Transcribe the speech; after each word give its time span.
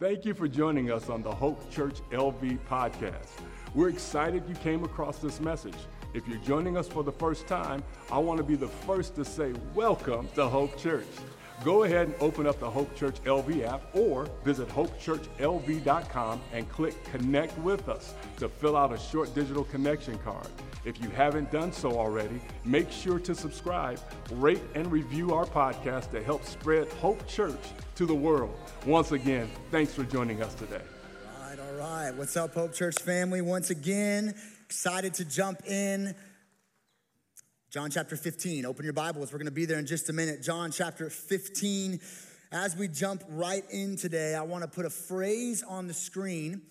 Thank 0.00 0.24
you 0.24 0.32
for 0.32 0.48
joining 0.48 0.90
us 0.90 1.10
on 1.10 1.22
the 1.22 1.30
Hope 1.30 1.70
Church 1.70 1.98
LV 2.10 2.58
podcast. 2.60 3.28
We're 3.74 3.90
excited 3.90 4.42
you 4.48 4.54
came 4.54 4.82
across 4.82 5.18
this 5.18 5.40
message. 5.40 5.76
If 6.14 6.26
you're 6.26 6.38
joining 6.38 6.78
us 6.78 6.88
for 6.88 7.04
the 7.04 7.12
first 7.12 7.46
time, 7.46 7.82
I 8.10 8.16
want 8.16 8.38
to 8.38 8.42
be 8.42 8.56
the 8.56 8.66
first 8.66 9.14
to 9.16 9.26
say 9.26 9.52
welcome 9.74 10.26
to 10.36 10.48
Hope 10.48 10.78
Church. 10.78 11.04
Go 11.62 11.82
ahead 11.82 12.06
and 12.06 12.14
open 12.20 12.46
up 12.46 12.58
the 12.58 12.70
Hope 12.70 12.94
Church 12.96 13.16
LV 13.24 13.66
app 13.66 13.82
or 13.94 14.26
visit 14.44 14.68
hopechurchlv.com 14.68 16.40
and 16.54 16.68
click 16.70 17.04
Connect 17.04 17.56
with 17.58 17.88
us 17.88 18.14
to 18.38 18.48
fill 18.48 18.76
out 18.76 18.94
a 18.94 18.98
short 18.98 19.34
digital 19.34 19.64
connection 19.64 20.16
card. 20.18 20.46
If 20.86 21.02
you 21.02 21.10
haven't 21.10 21.50
done 21.50 21.70
so 21.72 21.98
already, 21.98 22.40
make 22.64 22.90
sure 22.90 23.18
to 23.18 23.34
subscribe, 23.34 24.00
rate, 24.32 24.62
and 24.74 24.90
review 24.90 25.34
our 25.34 25.44
podcast 25.44 26.10
to 26.12 26.22
help 26.22 26.46
spread 26.46 26.88
Hope 26.94 27.26
Church 27.26 27.60
to 27.96 28.06
the 28.06 28.14
world. 28.14 28.56
Once 28.86 29.12
again, 29.12 29.50
thanks 29.70 29.92
for 29.92 30.04
joining 30.04 30.42
us 30.42 30.54
today. 30.54 30.80
All 30.80 31.50
right, 31.50 31.58
all 31.60 31.74
right. 31.74 32.14
What's 32.14 32.38
up, 32.38 32.54
Hope 32.54 32.72
Church 32.72 32.96
family? 33.02 33.42
Once 33.42 33.68
again, 33.68 34.34
excited 34.64 35.12
to 35.14 35.26
jump 35.26 35.60
in. 35.66 36.14
John 37.70 37.88
chapter 37.88 38.16
15. 38.16 38.66
Open 38.66 38.82
your 38.82 38.92
Bibles. 38.92 39.32
We're 39.32 39.38
going 39.38 39.46
to 39.46 39.52
be 39.52 39.64
there 39.64 39.78
in 39.78 39.86
just 39.86 40.08
a 40.08 40.12
minute. 40.12 40.42
John 40.42 40.72
chapter 40.72 41.08
15. 41.08 42.00
As 42.50 42.76
we 42.76 42.88
jump 42.88 43.22
right 43.28 43.62
in 43.70 43.94
today, 43.94 44.34
I 44.34 44.42
want 44.42 44.64
to 44.64 44.68
put 44.68 44.86
a 44.86 44.90
phrase 44.90 45.62
on 45.62 45.86
the 45.86 45.94
screen 45.94 46.62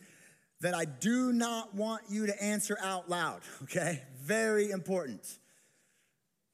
that 0.60 0.76
I 0.76 0.84
do 0.84 1.32
not 1.32 1.74
want 1.74 2.02
you 2.10 2.26
to 2.26 2.44
answer 2.44 2.78
out 2.84 3.10
loud, 3.10 3.40
okay? 3.64 4.04
Very 4.22 4.72
important. 4.72 5.39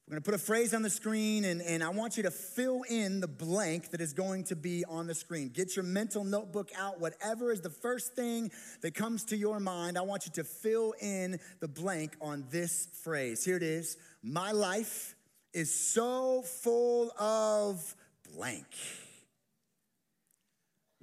We're 0.06 0.12
gonna 0.12 0.22
put 0.22 0.34
a 0.34 0.38
phrase 0.38 0.72
on 0.72 0.82
the 0.82 0.90
screen, 0.90 1.44
and, 1.44 1.60
and 1.60 1.82
I 1.82 1.88
want 1.88 2.16
you 2.16 2.22
to 2.22 2.30
fill 2.30 2.82
in 2.88 3.18
the 3.18 3.26
blank 3.26 3.90
that 3.90 4.00
is 4.00 4.12
going 4.12 4.44
to 4.44 4.54
be 4.54 4.84
on 4.84 5.08
the 5.08 5.14
screen. 5.14 5.48
Get 5.48 5.74
your 5.74 5.84
mental 5.84 6.22
notebook 6.22 6.70
out, 6.78 7.00
whatever 7.00 7.50
is 7.50 7.60
the 7.60 7.70
first 7.70 8.14
thing 8.14 8.52
that 8.82 8.94
comes 8.94 9.24
to 9.24 9.36
your 9.36 9.58
mind. 9.58 9.98
I 9.98 10.02
want 10.02 10.26
you 10.26 10.32
to 10.34 10.44
fill 10.44 10.94
in 11.00 11.40
the 11.58 11.66
blank 11.66 12.12
on 12.20 12.44
this 12.50 12.86
phrase. 13.02 13.44
Here 13.44 13.56
it 13.56 13.64
is 13.64 13.96
My 14.22 14.52
life 14.52 15.16
is 15.52 15.74
so 15.74 16.42
full 16.42 17.10
of 17.18 17.96
blank. 18.32 18.66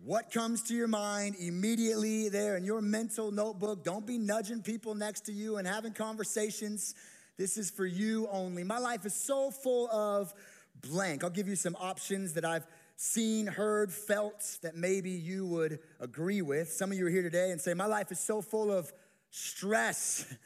What 0.02 0.32
comes 0.32 0.64
to 0.64 0.73
your 0.73 0.88
mind 0.88 1.36
immediately 1.38 2.30
there 2.30 2.56
in 2.56 2.64
your 2.64 2.82
mental 2.82 3.32
notebook? 3.32 3.84
Don't 3.84 4.08
be 4.08 4.17
nudging 4.17 4.62
people 4.62 4.95
next 4.95 5.26
to 5.26 5.34
you 5.34 5.58
and 5.58 5.67
having 5.67 5.92
conversations. 5.92 6.95
This 7.38 7.58
is 7.58 7.72
for 7.72 7.86
you 7.86 8.28
only. 8.31 8.64
My 8.64 8.78
life 8.78 9.06
is 9.06 9.14
so 9.14 9.50
full 9.50 9.89
of 9.89 10.34
blank. 10.81 11.23
I'll 11.23 11.30
give 11.30 11.48
you 11.48 11.56
some 11.56 11.76
options 11.80 12.34
that 12.34 12.45
I've 12.45 12.67
seen, 12.95 13.48
heard, 13.48 13.92
felt 13.92 14.59
that 14.62 14.76
maybe 14.76 15.09
you 15.09 15.45
would 15.48 15.80
agree 16.00 16.42
with. 16.42 16.72
Some 16.72 16.92
of 16.92 16.98
you 16.98 17.08
are 17.08 17.09
here 17.09 17.23
today 17.23 17.52
and 17.52 17.59
say, 17.59 17.73
My 17.73 17.86
life 17.86 18.11
is 18.11 18.20
so 18.20 18.42
full 18.42 18.72
of 18.72 18.92
stress. 19.30 20.26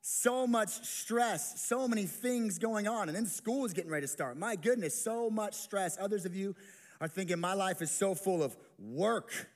So 0.00 0.46
much 0.46 0.70
stress, 0.86 1.60
so 1.60 1.86
many 1.86 2.06
things 2.06 2.58
going 2.58 2.88
on. 2.88 3.08
And 3.08 3.16
then 3.16 3.26
school 3.26 3.66
is 3.66 3.74
getting 3.74 3.90
ready 3.90 4.06
to 4.06 4.08
start. 4.10 4.38
My 4.38 4.56
goodness, 4.56 4.94
so 4.94 5.28
much 5.28 5.52
stress. 5.52 5.98
Others 6.00 6.24
of 6.24 6.34
you 6.34 6.54
are 6.98 7.08
thinking, 7.08 7.38
My 7.38 7.52
life 7.52 7.82
is 7.82 7.90
so 7.90 8.14
full 8.14 8.42
of 8.42 8.56
work. 8.78 9.50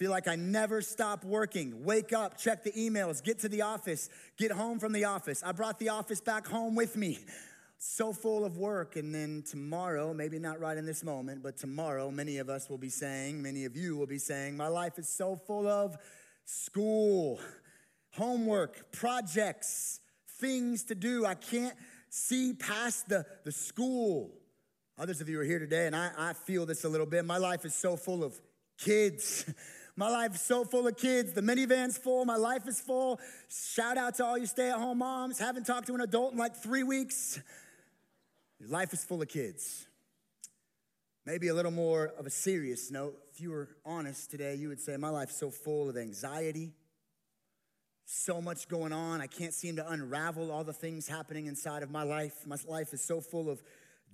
Feel 0.00 0.10
like 0.10 0.28
I 0.28 0.36
never 0.36 0.80
stop 0.80 1.26
working. 1.26 1.84
Wake 1.84 2.14
up, 2.14 2.38
check 2.38 2.64
the 2.64 2.72
emails, 2.72 3.22
get 3.22 3.40
to 3.40 3.50
the 3.50 3.60
office, 3.60 4.08
get 4.38 4.50
home 4.50 4.78
from 4.78 4.94
the 4.94 5.04
office. 5.04 5.42
I 5.44 5.52
brought 5.52 5.78
the 5.78 5.90
office 5.90 6.22
back 6.22 6.46
home 6.46 6.74
with 6.74 6.96
me. 6.96 7.18
So 7.76 8.14
full 8.14 8.46
of 8.46 8.56
work. 8.56 8.96
And 8.96 9.14
then 9.14 9.44
tomorrow, 9.46 10.14
maybe 10.14 10.38
not 10.38 10.58
right 10.58 10.78
in 10.78 10.86
this 10.86 11.04
moment, 11.04 11.42
but 11.42 11.58
tomorrow, 11.58 12.10
many 12.10 12.38
of 12.38 12.48
us 12.48 12.70
will 12.70 12.78
be 12.78 12.88
saying, 12.88 13.42
many 13.42 13.66
of 13.66 13.76
you 13.76 13.94
will 13.94 14.06
be 14.06 14.16
saying, 14.16 14.56
My 14.56 14.68
life 14.68 14.98
is 14.98 15.06
so 15.06 15.36
full 15.36 15.68
of 15.68 15.98
school, 16.46 17.38
homework, 18.12 18.92
projects, 18.92 20.00
things 20.38 20.84
to 20.84 20.94
do. 20.94 21.26
I 21.26 21.34
can't 21.34 21.76
see 22.08 22.54
past 22.54 23.10
the, 23.10 23.26
the 23.44 23.52
school. 23.52 24.30
Others 24.96 25.20
of 25.20 25.28
you 25.28 25.38
are 25.40 25.44
here 25.44 25.58
today, 25.58 25.86
and 25.86 25.94
I, 25.94 26.10
I 26.16 26.32
feel 26.32 26.64
this 26.64 26.84
a 26.84 26.88
little 26.88 27.04
bit. 27.04 27.26
My 27.26 27.36
life 27.36 27.66
is 27.66 27.74
so 27.74 27.98
full 27.98 28.24
of 28.24 28.40
kids. 28.78 29.44
My 29.96 30.08
life's 30.08 30.42
so 30.42 30.64
full 30.64 30.86
of 30.86 30.96
kids. 30.96 31.32
The 31.32 31.42
minivan's 31.42 31.98
full. 31.98 32.24
My 32.24 32.36
life 32.36 32.66
is 32.66 32.80
full. 32.80 33.20
Shout 33.48 33.96
out 33.96 34.14
to 34.16 34.24
all 34.24 34.38
you 34.38 34.46
stay 34.46 34.70
at 34.70 34.78
home 34.78 34.98
moms. 34.98 35.38
Haven't 35.38 35.66
talked 35.66 35.86
to 35.88 35.94
an 35.94 36.00
adult 36.00 36.32
in 36.32 36.38
like 36.38 36.56
three 36.56 36.82
weeks. 36.82 37.40
Your 38.58 38.68
life 38.68 38.92
is 38.92 39.04
full 39.04 39.22
of 39.22 39.28
kids. 39.28 39.86
Maybe 41.26 41.48
a 41.48 41.54
little 41.54 41.70
more 41.70 42.12
of 42.18 42.26
a 42.26 42.30
serious 42.30 42.90
note. 42.90 43.16
If 43.32 43.40
you 43.40 43.50
were 43.50 43.68
honest 43.84 44.30
today, 44.30 44.54
you 44.54 44.68
would 44.68 44.80
say, 44.80 44.96
My 44.96 45.10
life's 45.10 45.36
so 45.36 45.50
full 45.50 45.88
of 45.88 45.96
anxiety, 45.96 46.72
so 48.04 48.40
much 48.40 48.68
going 48.68 48.92
on. 48.92 49.20
I 49.20 49.26
can't 49.26 49.54
seem 49.54 49.76
to 49.76 49.90
unravel 49.90 50.50
all 50.50 50.64
the 50.64 50.72
things 50.72 51.08
happening 51.08 51.46
inside 51.46 51.82
of 51.82 51.90
my 51.90 52.02
life. 52.02 52.46
My 52.46 52.56
life 52.66 52.92
is 52.92 53.02
so 53.02 53.20
full 53.20 53.50
of 53.50 53.62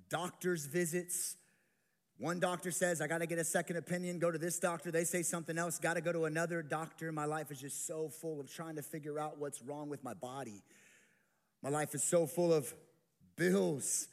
doctor's 0.08 0.66
visits 0.66 1.36
one 2.18 2.40
doctor 2.40 2.70
says, 2.70 3.02
I 3.02 3.08
got 3.08 3.18
to 3.18 3.26
get 3.26 3.38
a 3.38 3.44
second 3.44 3.76
opinion, 3.76 4.18
go 4.18 4.30
to 4.30 4.38
this 4.38 4.58
doctor. 4.58 4.90
They 4.90 5.04
say 5.04 5.22
something 5.22 5.58
else, 5.58 5.78
got 5.78 5.94
to 5.94 6.00
go 6.00 6.12
to 6.12 6.24
another 6.24 6.62
doctor. 6.62 7.12
My 7.12 7.26
life 7.26 7.50
is 7.50 7.60
just 7.60 7.86
so 7.86 8.08
full 8.08 8.40
of 8.40 8.50
trying 8.50 8.76
to 8.76 8.82
figure 8.82 9.18
out 9.18 9.38
what's 9.38 9.60
wrong 9.62 9.90
with 9.90 10.02
my 10.02 10.14
body. 10.14 10.62
My 11.62 11.68
life 11.68 11.94
is 11.94 12.02
so 12.02 12.26
full 12.26 12.54
of 12.54 12.72
bills. 13.36 14.08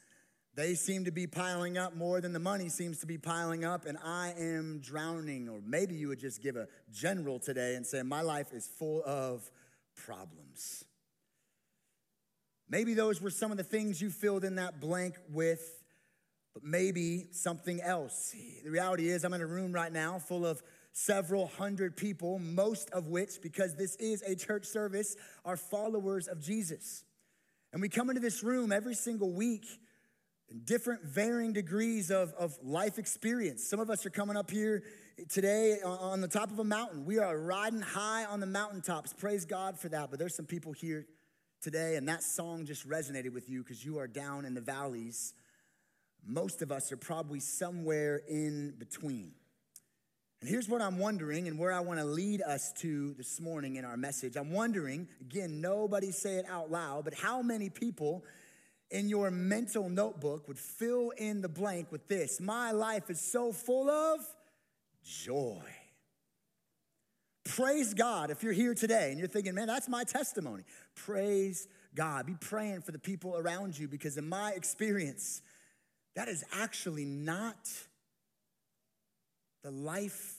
They 0.54 0.74
seem 0.74 1.06
to 1.06 1.10
be 1.10 1.26
piling 1.26 1.78
up 1.78 1.96
more 1.96 2.20
than 2.20 2.32
the 2.32 2.38
money 2.38 2.68
seems 2.68 2.98
to 2.98 3.06
be 3.06 3.16
piling 3.16 3.64
up, 3.64 3.86
and 3.86 3.96
I 4.04 4.34
am 4.38 4.80
drowning. 4.80 5.48
Or 5.48 5.60
maybe 5.66 5.94
you 5.94 6.08
would 6.08 6.20
just 6.20 6.42
give 6.42 6.56
a 6.56 6.68
general 6.92 7.38
today 7.38 7.74
and 7.74 7.86
say, 7.86 8.02
My 8.02 8.20
life 8.20 8.52
is 8.52 8.66
full 8.66 9.02
of 9.04 9.50
problems. 9.96 10.84
Maybe 12.68 12.94
those 12.94 13.20
were 13.20 13.30
some 13.30 13.50
of 13.50 13.56
the 13.56 13.64
things 13.64 14.00
you 14.00 14.10
filled 14.10 14.44
in 14.44 14.56
that 14.56 14.80
blank 14.80 15.16
with 15.30 15.83
but 16.54 16.62
maybe 16.62 17.26
something 17.32 17.80
else. 17.82 18.34
The 18.64 18.70
reality 18.70 19.08
is, 19.08 19.24
I'm 19.24 19.34
in 19.34 19.40
a 19.40 19.46
room 19.46 19.72
right 19.72 19.92
now 19.92 20.18
full 20.20 20.46
of 20.46 20.62
several 20.92 21.48
hundred 21.48 21.96
people, 21.96 22.38
most 22.38 22.88
of 22.90 23.08
which, 23.08 23.42
because 23.42 23.74
this 23.74 23.96
is 23.96 24.22
a 24.22 24.36
church 24.36 24.64
service, 24.64 25.16
are 25.44 25.56
followers 25.56 26.28
of 26.28 26.40
Jesus. 26.40 27.02
And 27.72 27.82
we 27.82 27.88
come 27.88 28.08
into 28.08 28.20
this 28.20 28.44
room 28.44 28.70
every 28.70 28.94
single 28.94 29.32
week 29.32 29.66
in 30.48 30.60
different 30.60 31.02
varying 31.02 31.52
degrees 31.52 32.12
of, 32.12 32.32
of 32.34 32.56
life 32.62 32.98
experience. 32.98 33.64
Some 33.68 33.80
of 33.80 33.90
us 33.90 34.06
are 34.06 34.10
coming 34.10 34.36
up 34.36 34.48
here 34.48 34.84
today 35.28 35.78
on 35.84 36.20
the 36.20 36.28
top 36.28 36.52
of 36.52 36.60
a 36.60 36.64
mountain. 36.64 37.04
We 37.04 37.18
are 37.18 37.36
riding 37.36 37.80
high 37.80 38.26
on 38.26 38.38
the 38.38 38.46
mountaintops. 38.46 39.12
Praise 39.12 39.44
God 39.44 39.76
for 39.76 39.88
that. 39.88 40.10
But 40.10 40.20
there's 40.20 40.36
some 40.36 40.46
people 40.46 40.72
here 40.72 41.06
today, 41.60 41.96
and 41.96 42.08
that 42.08 42.22
song 42.22 42.64
just 42.66 42.88
resonated 42.88 43.32
with 43.32 43.50
you 43.50 43.64
because 43.64 43.84
you 43.84 43.98
are 43.98 44.06
down 44.06 44.44
in 44.44 44.54
the 44.54 44.60
valleys 44.60 45.34
most 46.26 46.62
of 46.62 46.72
us 46.72 46.92
are 46.92 46.96
probably 46.96 47.40
somewhere 47.40 48.22
in 48.28 48.74
between. 48.78 49.32
And 50.40 50.50
here's 50.50 50.68
what 50.68 50.82
I'm 50.82 50.98
wondering, 50.98 51.48
and 51.48 51.58
where 51.58 51.72
I 51.72 51.80
want 51.80 52.00
to 52.00 52.04
lead 52.04 52.42
us 52.42 52.72
to 52.80 53.14
this 53.14 53.40
morning 53.40 53.76
in 53.76 53.84
our 53.84 53.96
message. 53.96 54.36
I'm 54.36 54.50
wondering, 54.50 55.08
again, 55.20 55.60
nobody 55.60 56.10
say 56.10 56.34
it 56.34 56.44
out 56.48 56.70
loud, 56.70 57.04
but 57.04 57.14
how 57.14 57.40
many 57.40 57.70
people 57.70 58.24
in 58.90 59.08
your 59.08 59.30
mental 59.30 59.88
notebook 59.88 60.46
would 60.46 60.58
fill 60.58 61.10
in 61.16 61.40
the 61.40 61.48
blank 61.48 61.90
with 61.90 62.08
this 62.08 62.40
My 62.40 62.72
life 62.72 63.08
is 63.10 63.20
so 63.20 63.52
full 63.52 63.88
of 63.88 64.20
joy. 65.02 65.64
Praise 67.44 67.92
God 67.92 68.30
if 68.30 68.42
you're 68.42 68.52
here 68.52 68.74
today 68.74 69.10
and 69.10 69.18
you're 69.18 69.28
thinking, 69.28 69.54
man, 69.54 69.66
that's 69.66 69.88
my 69.88 70.04
testimony. 70.04 70.64
Praise 70.94 71.68
God. 71.94 72.26
Be 72.26 72.34
praying 72.40 72.82
for 72.82 72.92
the 72.92 72.98
people 72.98 73.36
around 73.36 73.78
you 73.78 73.86
because, 73.86 74.16
in 74.16 74.28
my 74.28 74.52
experience, 74.52 75.42
that 76.14 76.28
is 76.28 76.44
actually 76.52 77.04
not 77.04 77.68
the 79.62 79.70
life 79.70 80.36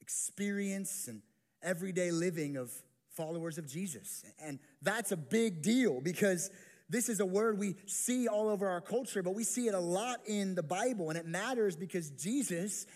experience 0.00 1.08
and 1.08 1.22
everyday 1.62 2.10
living 2.10 2.56
of 2.56 2.72
followers 3.14 3.58
of 3.58 3.66
Jesus. 3.66 4.24
And 4.42 4.58
that's 4.82 5.12
a 5.12 5.16
big 5.16 5.62
deal 5.62 6.00
because 6.00 6.50
this 6.88 7.08
is 7.08 7.20
a 7.20 7.26
word 7.26 7.58
we 7.58 7.76
see 7.86 8.28
all 8.28 8.48
over 8.48 8.68
our 8.68 8.80
culture, 8.80 9.22
but 9.22 9.34
we 9.34 9.44
see 9.44 9.68
it 9.68 9.74
a 9.74 9.80
lot 9.80 10.20
in 10.26 10.54
the 10.54 10.62
Bible. 10.62 11.10
And 11.10 11.18
it 11.18 11.26
matters 11.26 11.76
because 11.76 12.10
Jesus 12.10 12.86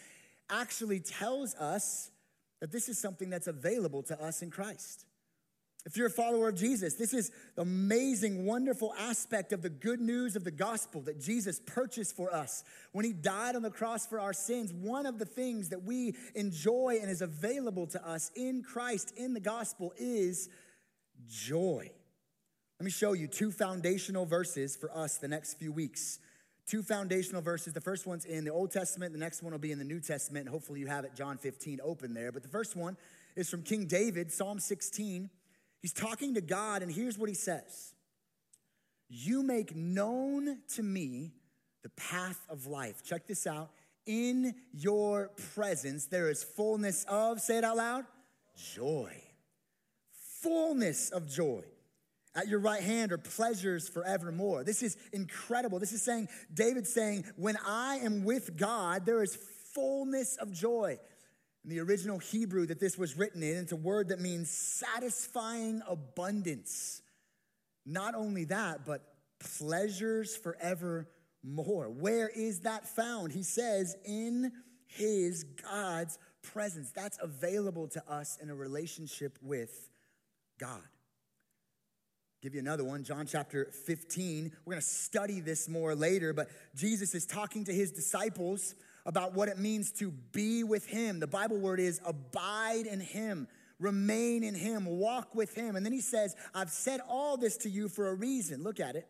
actually 0.48 1.00
tells 1.00 1.54
us 1.54 2.10
that 2.60 2.72
this 2.72 2.88
is 2.88 2.98
something 2.98 3.28
that's 3.30 3.48
available 3.48 4.02
to 4.04 4.22
us 4.22 4.42
in 4.42 4.50
Christ. 4.50 5.04
If 5.84 5.96
you're 5.96 6.06
a 6.06 6.10
follower 6.10 6.48
of 6.48 6.54
Jesus, 6.54 6.94
this 6.94 7.12
is 7.12 7.32
the 7.56 7.62
amazing, 7.62 8.46
wonderful 8.46 8.94
aspect 8.96 9.52
of 9.52 9.62
the 9.62 9.68
good 9.68 10.00
news 10.00 10.36
of 10.36 10.44
the 10.44 10.52
gospel 10.52 11.00
that 11.02 11.20
Jesus 11.20 11.60
purchased 11.66 12.14
for 12.14 12.32
us 12.32 12.62
when 12.92 13.04
he 13.04 13.12
died 13.12 13.56
on 13.56 13.62
the 13.62 13.70
cross 13.70 14.06
for 14.06 14.20
our 14.20 14.32
sins. 14.32 14.72
One 14.72 15.06
of 15.06 15.18
the 15.18 15.24
things 15.24 15.70
that 15.70 15.82
we 15.82 16.14
enjoy 16.36 16.98
and 17.00 17.10
is 17.10 17.20
available 17.20 17.88
to 17.88 18.08
us 18.08 18.30
in 18.36 18.62
Christ 18.62 19.12
in 19.16 19.34
the 19.34 19.40
gospel 19.40 19.92
is 19.96 20.48
joy. 21.28 21.90
Let 22.78 22.84
me 22.84 22.90
show 22.92 23.12
you 23.12 23.26
two 23.26 23.50
foundational 23.50 24.24
verses 24.24 24.76
for 24.76 24.96
us 24.96 25.18
the 25.18 25.28
next 25.28 25.54
few 25.54 25.72
weeks. 25.72 26.20
two 26.64 26.82
foundational 26.82 27.42
verses. 27.42 27.72
The 27.72 27.80
first 27.80 28.06
one's 28.06 28.24
in 28.24 28.44
the 28.44 28.52
Old 28.52 28.70
Testament, 28.70 29.12
the 29.12 29.18
next 29.18 29.42
one 29.42 29.50
will 29.52 29.58
be 29.58 29.72
in 29.72 29.78
the 29.78 29.84
New 29.84 30.00
Testament, 30.00 30.48
hopefully 30.48 30.78
you 30.78 30.86
have 30.86 31.04
it, 31.04 31.12
John 31.14 31.36
15, 31.36 31.80
open 31.82 32.14
there. 32.14 32.30
But 32.30 32.44
the 32.44 32.48
first 32.48 32.76
one 32.76 32.96
is 33.34 33.50
from 33.50 33.62
King 33.62 33.86
David, 33.86 34.30
Psalm 34.30 34.60
16. 34.60 35.28
He's 35.82 35.92
talking 35.92 36.34
to 36.34 36.40
God, 36.40 36.82
and 36.82 36.90
here's 36.90 37.18
what 37.18 37.28
he 37.28 37.34
says 37.34 37.92
You 39.08 39.42
make 39.42 39.74
known 39.76 40.58
to 40.76 40.82
me 40.82 41.32
the 41.82 41.90
path 41.90 42.40
of 42.48 42.66
life. 42.66 43.02
Check 43.04 43.26
this 43.26 43.46
out. 43.46 43.70
In 44.06 44.54
your 44.72 45.30
presence, 45.54 46.06
there 46.06 46.30
is 46.30 46.42
fullness 46.42 47.04
of, 47.08 47.40
say 47.40 47.58
it 47.58 47.64
out 47.64 47.76
loud, 47.76 48.04
joy. 48.74 49.12
Fullness 50.40 51.10
of 51.10 51.28
joy. 51.28 51.62
At 52.34 52.48
your 52.48 52.60
right 52.60 52.82
hand 52.82 53.12
are 53.12 53.18
pleasures 53.18 53.88
forevermore. 53.88 54.64
This 54.64 54.82
is 54.82 54.96
incredible. 55.12 55.78
This 55.78 55.92
is 55.92 56.02
saying, 56.02 56.28
David 56.52 56.86
saying, 56.86 57.26
when 57.36 57.56
I 57.66 57.96
am 57.96 58.24
with 58.24 58.56
God, 58.56 59.04
there 59.04 59.22
is 59.22 59.36
fullness 59.74 60.36
of 60.36 60.50
joy. 60.50 60.98
In 61.64 61.70
the 61.70 61.80
original 61.80 62.18
Hebrew 62.18 62.66
that 62.66 62.80
this 62.80 62.98
was 62.98 63.16
written 63.16 63.42
in, 63.42 63.56
it's 63.56 63.72
a 63.72 63.76
word 63.76 64.08
that 64.08 64.20
means 64.20 64.50
satisfying 64.50 65.82
abundance. 65.88 67.02
Not 67.86 68.14
only 68.14 68.44
that, 68.46 68.84
but 68.84 69.02
pleasures 69.38 70.36
forevermore. 70.36 71.90
Where 71.90 72.28
is 72.28 72.60
that 72.60 72.88
found? 72.88 73.32
He 73.32 73.42
says, 73.42 73.96
in 74.04 74.52
his 74.86 75.44
God's 75.44 76.18
presence. 76.42 76.92
That's 76.92 77.18
available 77.22 77.88
to 77.88 78.02
us 78.10 78.38
in 78.40 78.50
a 78.50 78.54
relationship 78.54 79.38
with 79.40 79.90
God. 80.58 80.82
Give 82.42 82.54
you 82.54 82.60
another 82.60 82.84
one, 82.84 83.04
John 83.04 83.26
chapter 83.26 83.70
15. 83.86 84.52
We're 84.64 84.72
gonna 84.72 84.82
study 84.82 85.40
this 85.40 85.68
more 85.68 85.94
later, 85.94 86.32
but 86.32 86.48
Jesus 86.74 87.14
is 87.14 87.24
talking 87.24 87.64
to 87.66 87.72
his 87.72 87.92
disciples 87.92 88.74
about 89.04 89.34
what 89.34 89.48
it 89.48 89.58
means 89.58 89.90
to 89.92 90.10
be 90.32 90.64
with 90.64 90.86
him. 90.86 91.20
The 91.20 91.26
Bible 91.26 91.58
word 91.58 91.80
is 91.80 92.00
abide 92.04 92.86
in 92.86 93.00
him, 93.00 93.48
remain 93.78 94.44
in 94.44 94.54
him, 94.54 94.86
walk 94.86 95.34
with 95.34 95.54
him. 95.54 95.76
And 95.76 95.84
then 95.84 95.92
he 95.92 96.00
says, 96.00 96.36
I've 96.54 96.70
said 96.70 97.00
all 97.08 97.36
this 97.36 97.56
to 97.58 97.68
you 97.68 97.88
for 97.88 98.08
a 98.08 98.14
reason. 98.14 98.62
Look 98.62 98.80
at 98.80 98.96
it. 98.96 99.08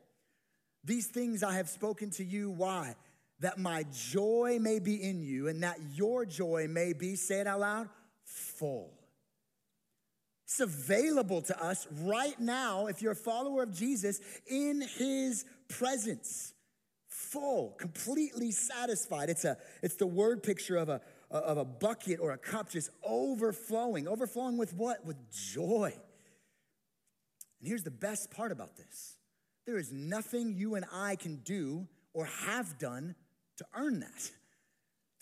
These 0.84 1.08
things 1.08 1.42
I 1.42 1.54
have 1.54 1.68
spoken 1.68 2.10
to 2.12 2.24
you. 2.24 2.50
Why? 2.50 2.96
That 3.40 3.58
my 3.58 3.84
joy 3.92 4.58
may 4.60 4.78
be 4.78 5.02
in 5.02 5.22
you 5.22 5.48
and 5.48 5.62
that 5.62 5.78
your 5.94 6.24
joy 6.24 6.66
may 6.68 6.92
be, 6.92 7.16
say 7.16 7.40
it 7.40 7.46
out 7.46 7.60
loud, 7.60 7.88
full. 8.24 8.92
It's 10.44 10.60
available 10.60 11.40
to 11.42 11.64
us 11.64 11.86
right 12.02 12.38
now 12.38 12.86
if 12.86 13.00
you're 13.00 13.12
a 13.12 13.16
follower 13.16 13.62
of 13.62 13.72
Jesus 13.72 14.20
in 14.46 14.82
his 14.82 15.44
presence. 15.68 16.52
Full, 17.32 17.74
completely 17.78 18.50
satisfied. 18.50 19.30
It's, 19.30 19.46
a, 19.46 19.56
it's 19.82 19.96
the 19.96 20.06
word 20.06 20.42
picture 20.42 20.76
of 20.76 20.90
a, 20.90 21.00
of 21.30 21.56
a 21.56 21.64
bucket 21.64 22.20
or 22.20 22.32
a 22.32 22.36
cup 22.36 22.68
just 22.70 22.90
overflowing. 23.02 24.06
Overflowing 24.06 24.58
with 24.58 24.74
what? 24.74 25.06
With 25.06 25.16
joy. 25.30 25.94
And 27.58 27.68
here's 27.68 27.84
the 27.84 27.90
best 27.90 28.30
part 28.30 28.52
about 28.52 28.76
this 28.76 29.16
there 29.66 29.78
is 29.78 29.92
nothing 29.92 30.52
you 30.54 30.74
and 30.74 30.84
I 30.92 31.16
can 31.16 31.36
do 31.36 31.86
or 32.12 32.26
have 32.26 32.78
done 32.78 33.14
to 33.56 33.64
earn 33.74 34.00
that. 34.00 34.30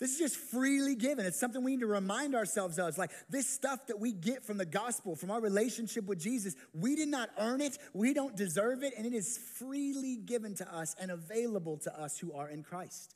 This 0.01 0.13
is 0.13 0.17
just 0.17 0.35
freely 0.35 0.95
given. 0.95 1.27
It's 1.27 1.39
something 1.39 1.63
we 1.63 1.73
need 1.73 1.81
to 1.81 1.85
remind 1.85 2.33
ourselves 2.33 2.79
of. 2.79 2.87
It's 2.87 2.97
like 2.97 3.11
this 3.29 3.47
stuff 3.47 3.85
that 3.85 3.99
we 3.99 4.11
get 4.11 4.43
from 4.43 4.57
the 4.57 4.65
gospel, 4.65 5.15
from 5.15 5.29
our 5.29 5.39
relationship 5.39 6.05
with 6.05 6.19
Jesus, 6.19 6.55
we 6.73 6.95
did 6.95 7.07
not 7.07 7.29
earn 7.37 7.61
it, 7.61 7.77
we 7.93 8.15
don't 8.15 8.35
deserve 8.35 8.81
it, 8.81 8.93
and 8.97 9.05
it 9.05 9.13
is 9.13 9.37
freely 9.37 10.15
given 10.15 10.55
to 10.55 10.75
us 10.75 10.95
and 10.99 11.11
available 11.11 11.77
to 11.77 12.01
us 12.01 12.17
who 12.17 12.33
are 12.33 12.49
in 12.49 12.63
Christ. 12.63 13.13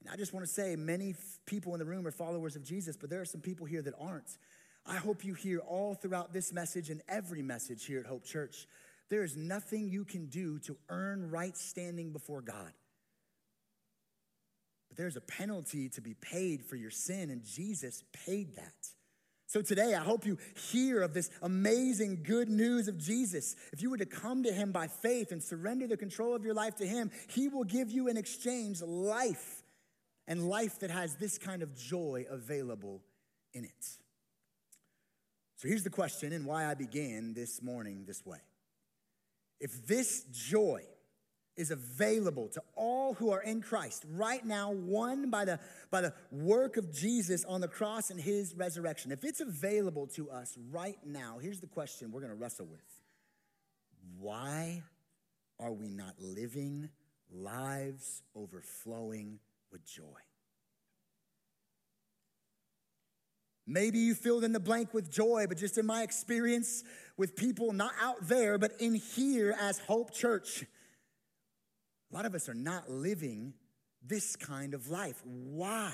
And 0.00 0.08
I 0.10 0.16
just 0.16 0.32
want 0.32 0.46
to 0.46 0.50
say, 0.50 0.74
many 0.74 1.14
people 1.44 1.74
in 1.74 1.78
the 1.78 1.84
room 1.84 2.06
are 2.06 2.10
followers 2.10 2.56
of 2.56 2.64
Jesus, 2.64 2.96
but 2.96 3.10
there 3.10 3.20
are 3.20 3.26
some 3.26 3.42
people 3.42 3.66
here 3.66 3.82
that 3.82 3.94
aren't. 4.00 4.38
I 4.86 4.96
hope 4.96 5.26
you 5.26 5.34
hear 5.34 5.58
all 5.58 5.94
throughout 5.94 6.32
this 6.32 6.50
message 6.50 6.88
and 6.88 7.02
every 7.10 7.42
message 7.42 7.84
here 7.84 8.00
at 8.00 8.06
Hope 8.06 8.24
Church. 8.24 8.66
There 9.10 9.22
is 9.22 9.36
nothing 9.36 9.90
you 9.90 10.06
can 10.06 10.26
do 10.26 10.58
to 10.60 10.78
earn 10.88 11.30
right 11.30 11.54
standing 11.58 12.10
before 12.10 12.40
God. 12.40 12.72
But 14.92 14.98
there's 14.98 15.16
a 15.16 15.22
penalty 15.22 15.88
to 15.88 16.02
be 16.02 16.12
paid 16.12 16.66
for 16.66 16.76
your 16.76 16.90
sin, 16.90 17.30
and 17.30 17.42
Jesus 17.42 18.04
paid 18.26 18.56
that. 18.56 18.74
So 19.46 19.62
today, 19.62 19.94
I 19.94 20.02
hope 20.02 20.26
you 20.26 20.36
hear 20.70 21.00
of 21.00 21.14
this 21.14 21.30
amazing 21.40 22.24
good 22.24 22.50
news 22.50 22.88
of 22.88 22.98
Jesus. 22.98 23.56
If 23.72 23.80
you 23.80 23.88
were 23.88 23.96
to 23.96 24.04
come 24.04 24.42
to 24.42 24.52
him 24.52 24.70
by 24.70 24.88
faith 24.88 25.32
and 25.32 25.42
surrender 25.42 25.86
the 25.86 25.96
control 25.96 26.36
of 26.36 26.44
your 26.44 26.52
life 26.52 26.76
to 26.76 26.86
him, 26.86 27.10
he 27.28 27.48
will 27.48 27.64
give 27.64 27.90
you 27.90 28.08
in 28.08 28.18
exchange 28.18 28.82
life 28.82 29.62
and 30.28 30.50
life 30.50 30.80
that 30.80 30.90
has 30.90 31.14
this 31.14 31.38
kind 31.38 31.62
of 31.62 31.74
joy 31.74 32.26
available 32.28 33.00
in 33.54 33.64
it. 33.64 33.88
So 35.56 35.68
here's 35.68 35.84
the 35.84 35.90
question 35.90 36.34
and 36.34 36.44
why 36.44 36.66
I 36.66 36.74
began 36.74 37.32
this 37.32 37.62
morning 37.62 38.04
this 38.06 38.26
way. 38.26 38.40
If 39.58 39.86
this 39.86 40.24
joy 40.30 40.82
is 41.56 41.70
available 41.70 42.48
to 42.48 42.62
all 42.74 43.14
who 43.14 43.30
are 43.30 43.42
in 43.42 43.60
Christ 43.60 44.04
right 44.10 44.44
now, 44.44 44.70
won 44.70 45.30
by 45.30 45.44
the, 45.44 45.60
by 45.90 46.00
the 46.00 46.14
work 46.30 46.76
of 46.76 46.92
Jesus 46.92 47.44
on 47.44 47.60
the 47.60 47.68
cross 47.68 48.10
and 48.10 48.20
his 48.20 48.54
resurrection. 48.54 49.12
If 49.12 49.24
it's 49.24 49.40
available 49.40 50.06
to 50.08 50.30
us 50.30 50.56
right 50.70 50.98
now, 51.04 51.38
here's 51.40 51.60
the 51.60 51.66
question 51.66 52.10
we're 52.10 52.20
going 52.20 52.32
to 52.32 52.38
wrestle 52.38 52.66
with 52.66 52.80
Why 54.18 54.82
are 55.60 55.72
we 55.72 55.90
not 55.90 56.14
living 56.18 56.88
lives 57.30 58.22
overflowing 58.34 59.38
with 59.70 59.84
joy? 59.84 60.20
Maybe 63.66 63.98
you 64.00 64.14
filled 64.14 64.42
in 64.42 64.52
the 64.52 64.60
blank 64.60 64.92
with 64.92 65.10
joy, 65.10 65.46
but 65.48 65.56
just 65.56 65.78
in 65.78 65.86
my 65.86 66.02
experience 66.02 66.82
with 67.16 67.36
people 67.36 67.72
not 67.72 67.92
out 68.00 68.16
there, 68.22 68.58
but 68.58 68.72
in 68.80 68.94
here 68.94 69.54
as 69.60 69.78
Hope 69.78 70.12
Church, 70.12 70.64
a 72.12 72.16
lot 72.16 72.26
of 72.26 72.34
us 72.34 72.48
are 72.48 72.54
not 72.54 72.90
living 72.90 73.54
this 74.06 74.36
kind 74.36 74.74
of 74.74 74.88
life. 74.88 75.22
Why? 75.24 75.92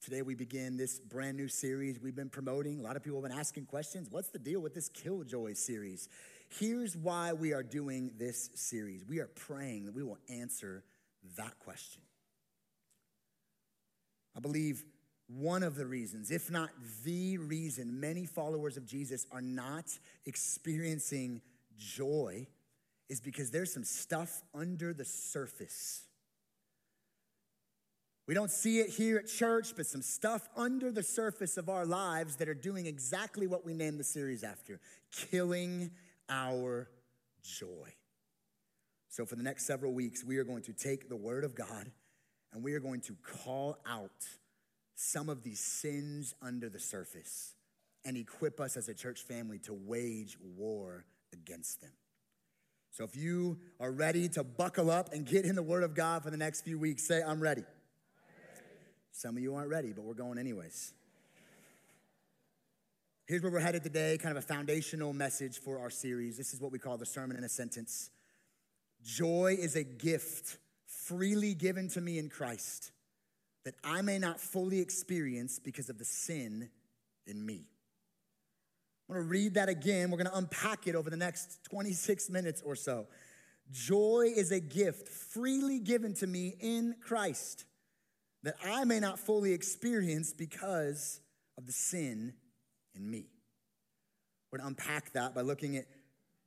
Today 0.00 0.22
we 0.22 0.34
begin 0.34 0.76
this 0.76 1.00
brand 1.00 1.36
new 1.36 1.48
series 1.48 1.98
we've 1.98 2.14
been 2.14 2.28
promoting. 2.28 2.78
A 2.78 2.82
lot 2.82 2.94
of 2.94 3.02
people 3.02 3.20
have 3.20 3.28
been 3.28 3.38
asking 3.38 3.66
questions. 3.66 4.08
What's 4.10 4.28
the 4.28 4.38
deal 4.38 4.60
with 4.60 4.74
this 4.74 4.88
Killjoy 4.88 5.54
series? 5.54 6.08
Here's 6.58 6.96
why 6.96 7.32
we 7.32 7.52
are 7.52 7.62
doing 7.62 8.12
this 8.18 8.50
series. 8.54 9.04
We 9.04 9.18
are 9.18 9.28
praying 9.28 9.86
that 9.86 9.94
we 9.94 10.04
will 10.04 10.18
answer 10.28 10.84
that 11.36 11.58
question. 11.58 12.02
I 14.36 14.40
believe 14.40 14.84
one 15.26 15.62
of 15.62 15.74
the 15.74 15.86
reasons, 15.86 16.30
if 16.30 16.50
not 16.50 16.68
the 17.04 17.38
reason, 17.38 17.98
many 17.98 18.26
followers 18.26 18.76
of 18.76 18.84
Jesus 18.86 19.26
are 19.32 19.40
not 19.40 19.86
experiencing 20.26 21.40
joy 21.76 22.46
is 23.08 23.20
because 23.20 23.50
there's 23.50 23.72
some 23.72 23.84
stuff 23.84 24.42
under 24.54 24.94
the 24.94 25.04
surface. 25.04 26.02
We 28.26 28.32
don't 28.32 28.50
see 28.50 28.80
it 28.80 28.88
here 28.88 29.18
at 29.18 29.28
church, 29.28 29.74
but 29.76 29.86
some 29.86 30.00
stuff 30.00 30.48
under 30.56 30.90
the 30.90 31.02
surface 31.02 31.58
of 31.58 31.68
our 31.68 31.84
lives 31.84 32.36
that 32.36 32.48
are 32.48 32.54
doing 32.54 32.86
exactly 32.86 33.46
what 33.46 33.66
we 33.66 33.74
named 33.74 34.00
the 34.00 34.04
series 34.04 34.42
after 34.42 34.80
killing 35.12 35.90
our 36.30 36.88
joy. 37.42 37.92
So, 39.08 39.26
for 39.26 39.36
the 39.36 39.42
next 39.42 39.66
several 39.66 39.92
weeks, 39.92 40.24
we 40.24 40.38
are 40.38 40.44
going 40.44 40.62
to 40.62 40.72
take 40.72 41.08
the 41.08 41.16
Word 41.16 41.44
of 41.44 41.54
God 41.54 41.90
and 42.52 42.64
we 42.64 42.72
are 42.72 42.80
going 42.80 43.00
to 43.02 43.16
call 43.22 43.76
out 43.86 44.26
some 44.94 45.28
of 45.28 45.42
these 45.42 45.60
sins 45.60 46.34
under 46.40 46.68
the 46.68 46.80
surface 46.80 47.54
and 48.04 48.16
equip 48.16 48.60
us 48.60 48.76
as 48.76 48.88
a 48.88 48.94
church 48.94 49.20
family 49.20 49.58
to 49.58 49.74
wage 49.74 50.38
war 50.56 51.04
against 51.32 51.80
them. 51.80 51.90
So 52.94 53.02
if 53.02 53.16
you 53.16 53.58
are 53.80 53.90
ready 53.90 54.28
to 54.28 54.44
buckle 54.44 54.88
up 54.88 55.12
and 55.12 55.26
get 55.26 55.44
in 55.44 55.56
the 55.56 55.64
Word 55.64 55.82
of 55.82 55.96
God 55.96 56.22
for 56.22 56.30
the 56.30 56.36
next 56.36 56.60
few 56.60 56.78
weeks, 56.78 57.02
say, 57.02 57.24
I'm 57.26 57.40
ready. 57.40 57.62
Ready. 57.62 57.68
Some 59.10 59.36
of 59.36 59.42
you 59.42 59.56
aren't 59.56 59.68
ready, 59.68 59.92
but 59.92 60.04
we're 60.04 60.14
going 60.14 60.38
anyways. 60.38 60.92
Here's 63.26 63.42
where 63.42 63.50
we're 63.50 63.58
headed 63.58 63.82
today, 63.82 64.16
kind 64.18 64.38
of 64.38 64.44
a 64.44 64.46
foundational 64.46 65.12
message 65.12 65.58
for 65.58 65.80
our 65.80 65.90
series. 65.90 66.36
This 66.36 66.54
is 66.54 66.60
what 66.60 66.70
we 66.70 66.78
call 66.78 66.96
the 66.96 67.04
sermon 67.04 67.36
in 67.36 67.42
a 67.42 67.48
sentence. 67.48 68.10
Joy 69.04 69.56
is 69.58 69.74
a 69.74 69.82
gift 69.82 70.58
freely 70.86 71.54
given 71.54 71.88
to 71.88 72.00
me 72.00 72.20
in 72.20 72.28
Christ 72.28 72.92
that 73.64 73.74
I 73.82 74.02
may 74.02 74.20
not 74.20 74.38
fully 74.38 74.78
experience 74.78 75.58
because 75.58 75.88
of 75.88 75.98
the 75.98 76.04
sin 76.04 76.70
in 77.26 77.44
me. 77.44 77.64
I'm 79.08 79.16
to 79.24 79.28
read 79.30 79.54
that 79.54 79.68
again. 79.68 80.10
We're 80.10 80.18
to 80.30 80.36
unpack 80.36 80.86
it 80.86 80.94
over 80.94 81.10
the 81.10 81.16
next 81.16 81.62
26 81.64 82.30
minutes 82.30 82.62
or 82.64 82.74
so. 82.74 83.06
Joy 83.70 84.32
is 84.34 84.50
a 84.50 84.60
gift 84.60 85.08
freely 85.08 85.78
given 85.78 86.14
to 86.14 86.26
me 86.26 86.54
in 86.60 86.96
Christ 87.00 87.64
that 88.42 88.54
I 88.64 88.84
may 88.84 89.00
not 89.00 89.18
fully 89.18 89.52
experience 89.52 90.32
because 90.32 91.20
of 91.56 91.66
the 91.66 91.72
sin 91.72 92.34
in 92.94 93.10
me. 93.10 93.26
We're 94.50 94.58
to 94.58 94.66
unpack 94.66 95.12
that 95.14 95.34
by 95.34 95.40
looking 95.40 95.76
at 95.76 95.86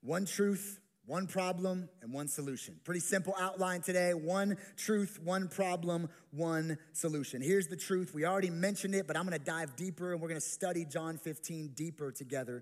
one 0.01 0.25
truth, 0.25 0.79
One 1.07 1.25
problem 1.25 1.87
and 2.01 2.11
one 2.11 2.27
solution. 2.27 2.75
Pretty 2.83 2.99
simple 2.99 3.33
outline 3.39 3.79
today. 3.79 4.13
One 4.13 4.57
truth, 4.75 5.21
one 5.23 5.47
problem, 5.47 6.09
one 6.31 6.77
solution. 6.91 7.41
Here's 7.41 7.67
the 7.67 7.77
truth. 7.77 8.13
We 8.13 8.25
already 8.25 8.49
mentioned 8.49 8.93
it, 8.93 9.07
but 9.07 9.15
I'm 9.15 9.25
going 9.25 9.39
to 9.39 9.43
dive 9.43 9.77
deeper 9.77 10.11
and 10.11 10.21
we're 10.21 10.27
going 10.27 10.41
to 10.41 10.45
study 10.45 10.83
John 10.83 11.17
15 11.17 11.69
deeper 11.69 12.11
together 12.11 12.61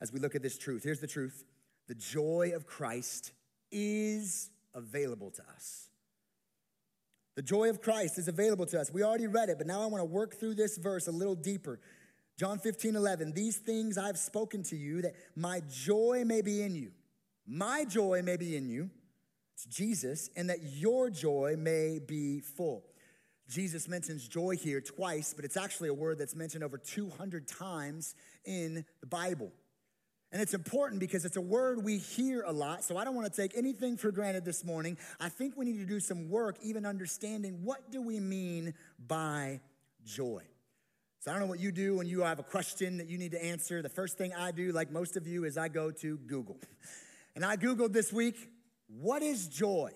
as 0.00 0.12
we 0.12 0.20
look 0.20 0.36
at 0.36 0.42
this 0.42 0.56
truth. 0.56 0.84
Here's 0.84 1.00
the 1.00 1.08
truth 1.08 1.42
the 1.88 1.96
joy 1.96 2.52
of 2.54 2.68
Christ 2.68 3.32
is 3.72 4.50
available 4.74 5.32
to 5.32 5.42
us. 5.56 5.88
The 7.34 7.42
joy 7.42 7.68
of 7.68 7.82
Christ 7.82 8.16
is 8.16 8.28
available 8.28 8.66
to 8.66 8.80
us. 8.80 8.92
We 8.92 9.02
already 9.02 9.26
read 9.26 9.48
it, 9.48 9.58
but 9.58 9.66
now 9.66 9.82
I 9.82 9.86
want 9.86 10.02
to 10.02 10.04
work 10.04 10.38
through 10.38 10.54
this 10.54 10.76
verse 10.76 11.08
a 11.08 11.12
little 11.12 11.34
deeper. 11.34 11.80
John 12.38 12.60
15, 12.60 12.94
11. 12.94 13.32
These 13.32 13.56
things 13.56 13.98
I've 13.98 14.18
spoken 14.18 14.62
to 14.64 14.76
you 14.76 15.02
that 15.02 15.14
my 15.34 15.62
joy 15.68 16.22
may 16.24 16.42
be 16.42 16.62
in 16.62 16.76
you 16.76 16.92
my 17.46 17.84
joy 17.84 18.22
may 18.22 18.36
be 18.36 18.56
in 18.56 18.68
you, 18.68 18.90
it's 19.54 19.64
Jesus, 19.66 20.30
and 20.36 20.50
that 20.50 20.62
your 20.62 21.10
joy 21.10 21.56
may 21.58 21.98
be 21.98 22.40
full. 22.40 22.84
Jesus 23.48 23.88
mentions 23.88 24.26
joy 24.26 24.56
here 24.56 24.80
twice, 24.80 25.34
but 25.34 25.44
it's 25.44 25.56
actually 25.56 25.88
a 25.88 25.94
word 25.94 26.18
that's 26.18 26.34
mentioned 26.34 26.64
over 26.64 26.78
200 26.78 27.46
times 27.46 28.14
in 28.44 28.84
the 29.00 29.06
Bible. 29.06 29.52
And 30.32 30.40
it's 30.40 30.54
important 30.54 31.00
because 31.00 31.26
it's 31.26 31.36
a 31.36 31.42
word 31.42 31.84
we 31.84 31.98
hear 31.98 32.42
a 32.42 32.52
lot, 32.52 32.82
so 32.82 32.96
I 32.96 33.04
don't 33.04 33.14
want 33.14 33.30
to 33.30 33.40
take 33.40 33.52
anything 33.54 33.98
for 33.98 34.10
granted 34.10 34.46
this 34.46 34.64
morning. 34.64 34.96
I 35.20 35.28
think 35.28 35.56
we 35.56 35.66
need 35.66 35.78
to 35.78 35.86
do 35.86 36.00
some 36.00 36.30
work 36.30 36.56
even 36.62 36.86
understanding 36.86 37.60
what 37.62 37.90
do 37.90 38.00
we 38.00 38.18
mean 38.18 38.72
by 39.06 39.60
joy. 40.06 40.42
So 41.20 41.30
I 41.30 41.34
don't 41.34 41.42
know 41.42 41.48
what 41.48 41.60
you 41.60 41.70
do 41.70 41.96
when 41.96 42.06
you 42.06 42.22
have 42.22 42.38
a 42.38 42.42
question 42.42 42.96
that 42.96 43.08
you 43.08 43.18
need 43.18 43.32
to 43.32 43.44
answer. 43.44 43.82
The 43.82 43.90
first 43.90 44.16
thing 44.16 44.32
I 44.32 44.50
do, 44.50 44.72
like 44.72 44.90
most 44.90 45.18
of 45.18 45.26
you, 45.26 45.44
is 45.44 45.58
I 45.58 45.68
go 45.68 45.90
to 45.90 46.16
Google. 46.16 46.56
And 47.34 47.44
I 47.44 47.56
Googled 47.56 47.92
this 47.92 48.12
week, 48.12 48.36
what 48.88 49.22
is 49.22 49.48
joy? 49.48 49.92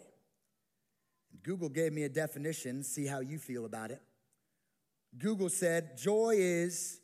Google 1.42 1.68
gave 1.68 1.92
me 1.92 2.02
a 2.04 2.08
definition, 2.08 2.82
see 2.82 3.06
how 3.06 3.20
you 3.20 3.38
feel 3.38 3.64
about 3.64 3.90
it. 3.90 4.02
Google 5.18 5.48
said, 5.48 5.96
joy 5.96 6.34
is 6.38 7.00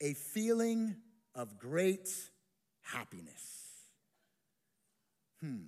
a 0.00 0.14
feeling 0.14 0.96
of 1.34 1.58
great 1.58 2.08
happiness. 2.82 3.64
Hmm. 5.40 5.66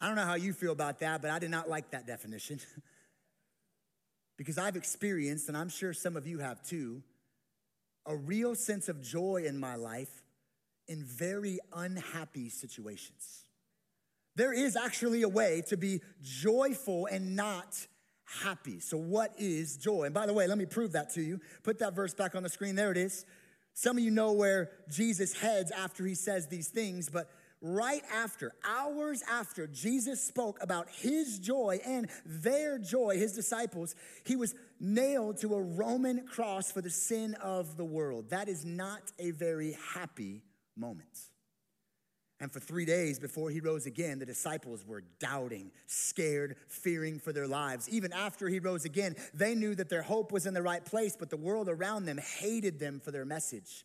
I 0.00 0.06
don't 0.06 0.16
know 0.16 0.24
how 0.24 0.34
you 0.34 0.52
feel 0.52 0.72
about 0.72 1.00
that, 1.00 1.22
but 1.22 1.30
I 1.30 1.38
did 1.38 1.50
not 1.50 1.68
like 1.68 1.90
that 1.90 2.06
definition. 2.06 2.60
because 4.36 4.58
I've 4.58 4.76
experienced, 4.76 5.48
and 5.48 5.56
I'm 5.56 5.68
sure 5.68 5.92
some 5.92 6.16
of 6.16 6.26
you 6.26 6.38
have 6.38 6.62
too, 6.62 7.02
a 8.06 8.16
real 8.16 8.54
sense 8.54 8.88
of 8.88 9.02
joy 9.02 9.44
in 9.46 9.58
my 9.58 9.74
life 9.74 10.22
in 10.88 11.04
very 11.04 11.58
unhappy 11.72 12.48
situations. 12.48 13.44
There 14.36 14.52
is 14.52 14.76
actually 14.76 15.22
a 15.22 15.28
way 15.28 15.62
to 15.68 15.76
be 15.76 16.00
joyful 16.22 17.06
and 17.06 17.34
not 17.34 17.86
happy. 18.42 18.80
So, 18.80 18.96
what 18.96 19.34
is 19.38 19.76
joy? 19.76 20.04
And 20.04 20.14
by 20.14 20.26
the 20.26 20.32
way, 20.32 20.46
let 20.46 20.58
me 20.58 20.66
prove 20.66 20.92
that 20.92 21.10
to 21.14 21.22
you. 21.22 21.40
Put 21.62 21.80
that 21.80 21.94
verse 21.94 22.14
back 22.14 22.34
on 22.34 22.42
the 22.42 22.48
screen. 22.48 22.76
There 22.76 22.92
it 22.92 22.96
is. 22.96 23.24
Some 23.74 23.98
of 23.98 24.04
you 24.04 24.10
know 24.10 24.32
where 24.32 24.70
Jesus 24.90 25.32
heads 25.32 25.70
after 25.70 26.04
he 26.04 26.14
says 26.14 26.48
these 26.48 26.68
things, 26.68 27.08
but 27.08 27.30
right 27.60 28.02
after, 28.12 28.52
hours 28.64 29.22
after 29.30 29.66
Jesus 29.66 30.24
spoke 30.24 30.58
about 30.60 30.88
his 30.88 31.38
joy 31.38 31.80
and 31.86 32.08
their 32.24 32.78
joy, 32.78 33.16
his 33.16 33.32
disciples, 33.32 33.94
he 34.24 34.36
was 34.36 34.54
nailed 34.80 35.38
to 35.38 35.54
a 35.54 35.62
Roman 35.62 36.26
cross 36.26 36.70
for 36.70 36.80
the 36.80 36.90
sin 36.90 37.34
of 37.34 37.76
the 37.76 37.84
world. 37.84 38.30
That 38.30 38.48
is 38.48 38.64
not 38.64 39.02
a 39.18 39.30
very 39.32 39.76
happy 39.94 40.42
moments. 40.78 41.30
And 42.40 42.52
for 42.52 42.60
three 42.60 42.84
days 42.84 43.18
before 43.18 43.50
he 43.50 43.58
rose 43.60 43.86
again, 43.86 44.20
the 44.20 44.26
disciples 44.26 44.86
were 44.86 45.02
doubting, 45.18 45.72
scared, 45.86 46.56
fearing 46.68 47.18
for 47.18 47.32
their 47.32 47.48
lives. 47.48 47.88
Even 47.88 48.12
after 48.12 48.48
he 48.48 48.60
rose 48.60 48.84
again, 48.84 49.16
they 49.34 49.56
knew 49.56 49.74
that 49.74 49.88
their 49.88 50.02
hope 50.02 50.30
was 50.30 50.46
in 50.46 50.54
the 50.54 50.62
right 50.62 50.84
place, 50.84 51.16
but 51.18 51.30
the 51.30 51.36
world 51.36 51.68
around 51.68 52.04
them 52.04 52.18
hated 52.18 52.78
them 52.78 53.00
for 53.00 53.10
their 53.10 53.24
message. 53.24 53.84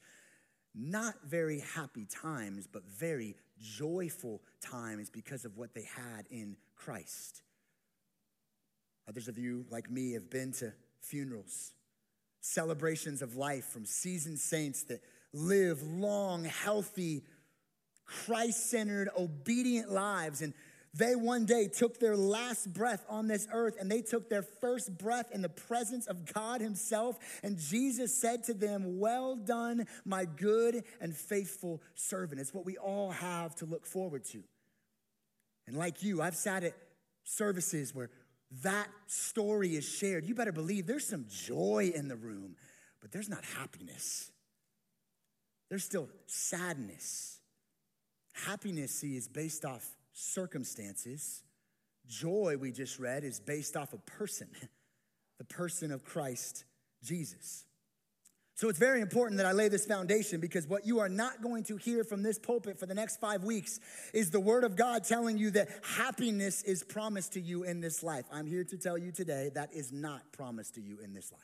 Not 0.75 1.15
very 1.25 1.61
happy 1.75 2.05
times, 2.05 2.67
but 2.71 2.83
very 2.85 3.35
joyful 3.59 4.41
times 4.61 5.09
because 5.09 5.45
of 5.45 5.57
what 5.57 5.73
they 5.73 5.87
had 5.95 6.27
in 6.29 6.55
Christ. 6.75 7.41
Others 9.07 9.27
of 9.27 9.37
you, 9.37 9.65
like 9.71 9.89
me, 9.89 10.13
have 10.13 10.29
been 10.29 10.51
to 10.53 10.73
funerals, 11.01 11.73
celebrations 12.39 13.21
of 13.21 13.35
life 13.35 13.65
from 13.65 13.85
seasoned 13.85 14.39
saints 14.39 14.83
that 14.83 15.01
live 15.33 15.81
long, 15.83 16.45
healthy, 16.45 17.23
Christ 18.05 18.69
centered, 18.69 19.09
obedient 19.17 19.91
lives. 19.91 20.41
And 20.41 20.53
they 20.95 21.15
one 21.15 21.45
day 21.45 21.67
took 21.67 21.99
their 21.99 22.15
last 22.15 22.71
breath 22.71 23.03
on 23.09 23.27
this 23.27 23.47
earth 23.51 23.77
and 23.79 23.89
they 23.89 24.01
took 24.01 24.29
their 24.29 24.43
first 24.43 24.95
breath 24.95 25.31
in 25.33 25.41
the 25.41 25.49
presence 25.49 26.05
of 26.05 26.31
God 26.31 26.61
Himself. 26.61 27.17
And 27.41 27.57
Jesus 27.57 28.15
said 28.15 28.43
to 28.45 28.53
them, 28.53 28.99
Well 28.99 29.35
done, 29.35 29.87
my 30.05 30.25
good 30.25 30.83
and 31.01 31.15
faithful 31.15 31.81
servant. 31.95 32.39
It's 32.39 32.53
what 32.53 32.65
we 32.65 32.77
all 32.77 33.11
have 33.11 33.55
to 33.55 33.65
look 33.65 33.87
forward 33.87 34.23
to. 34.25 34.43
And 35.65 35.75
like 35.75 36.03
you, 36.03 36.21
I've 36.21 36.35
sat 36.35 36.63
at 36.63 36.73
services 37.23 37.95
where 37.95 38.11
that 38.61 38.87
story 39.07 39.75
is 39.75 39.85
shared. 39.85 40.25
You 40.25 40.35
better 40.35 40.51
believe 40.51 40.85
there's 40.85 41.07
some 41.07 41.25
joy 41.27 41.91
in 41.95 42.07
the 42.07 42.15
room, 42.15 42.55
but 43.01 43.11
there's 43.11 43.29
not 43.29 43.43
happiness. 43.43 44.29
There's 45.73 45.83
still 45.83 46.07
sadness. 46.27 47.39
Happiness, 48.45 48.91
see, 48.91 49.17
is 49.17 49.27
based 49.27 49.65
off 49.65 49.83
circumstances. 50.13 51.41
Joy, 52.05 52.57
we 52.59 52.71
just 52.71 52.99
read, 52.99 53.23
is 53.23 53.39
based 53.39 53.75
off 53.75 53.91
a 53.91 53.97
person, 53.97 54.49
the 55.39 55.45
person 55.45 55.91
of 55.91 56.05
Christ 56.05 56.65
Jesus. 57.03 57.65
So 58.53 58.69
it's 58.69 58.77
very 58.77 59.01
important 59.01 59.39
that 59.39 59.47
I 59.47 59.51
lay 59.51 59.67
this 59.67 59.87
foundation 59.87 60.39
because 60.39 60.67
what 60.67 60.85
you 60.85 60.99
are 60.99 61.09
not 61.09 61.41
going 61.41 61.63
to 61.63 61.77
hear 61.77 62.03
from 62.03 62.21
this 62.21 62.37
pulpit 62.37 62.77
for 62.77 62.85
the 62.85 62.93
next 62.93 63.19
five 63.19 63.43
weeks 63.43 63.79
is 64.13 64.29
the 64.29 64.39
word 64.39 64.63
of 64.63 64.75
God 64.75 65.03
telling 65.03 65.39
you 65.39 65.49
that 65.49 65.69
happiness 65.97 66.61
is 66.61 66.83
promised 66.83 67.33
to 67.33 67.41
you 67.41 67.63
in 67.63 67.81
this 67.81 68.03
life. 68.03 68.25
I'm 68.31 68.45
here 68.45 68.63
to 68.65 68.77
tell 68.77 68.99
you 68.99 69.11
today 69.11 69.49
that 69.55 69.73
is 69.73 69.91
not 69.91 70.33
promised 70.33 70.75
to 70.75 70.81
you 70.81 70.99
in 71.03 71.15
this 71.15 71.31
life. 71.31 71.41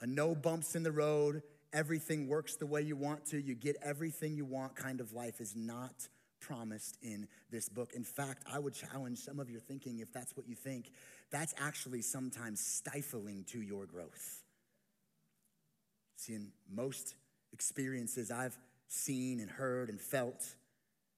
A 0.00 0.06
no 0.06 0.34
bumps 0.34 0.74
in 0.74 0.82
the 0.82 0.90
road, 0.92 1.42
everything 1.72 2.28
works 2.28 2.56
the 2.56 2.66
way 2.66 2.82
you 2.82 2.96
want 2.96 3.26
to, 3.26 3.40
you 3.40 3.54
get 3.54 3.76
everything 3.82 4.34
you 4.34 4.44
want 4.44 4.76
kind 4.76 5.00
of 5.00 5.12
life 5.12 5.40
is 5.40 5.54
not 5.56 6.08
promised 6.40 6.96
in 7.02 7.28
this 7.50 7.68
book. 7.68 7.92
In 7.94 8.04
fact, 8.04 8.44
I 8.50 8.58
would 8.58 8.74
challenge 8.74 9.18
some 9.18 9.38
of 9.38 9.50
your 9.50 9.60
thinking 9.60 9.98
if 9.98 10.12
that's 10.12 10.36
what 10.36 10.48
you 10.48 10.54
think, 10.54 10.90
that's 11.30 11.54
actually 11.58 12.02
sometimes 12.02 12.60
stifling 12.60 13.44
to 13.48 13.60
your 13.60 13.86
growth. 13.86 14.42
See, 16.16 16.34
in 16.34 16.48
most 16.70 17.14
experiences 17.52 18.30
I've 18.30 18.58
seen 18.88 19.40
and 19.40 19.50
heard 19.50 19.88
and 19.88 20.00
felt, 20.00 20.44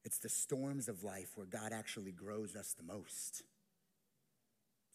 it's 0.04 0.18
the 0.18 0.28
storms 0.28 0.88
of 0.88 1.04
life 1.04 1.30
where 1.36 1.46
God 1.46 1.72
actually 1.72 2.12
grows 2.12 2.56
us 2.56 2.74
the 2.74 2.82
most. 2.82 3.42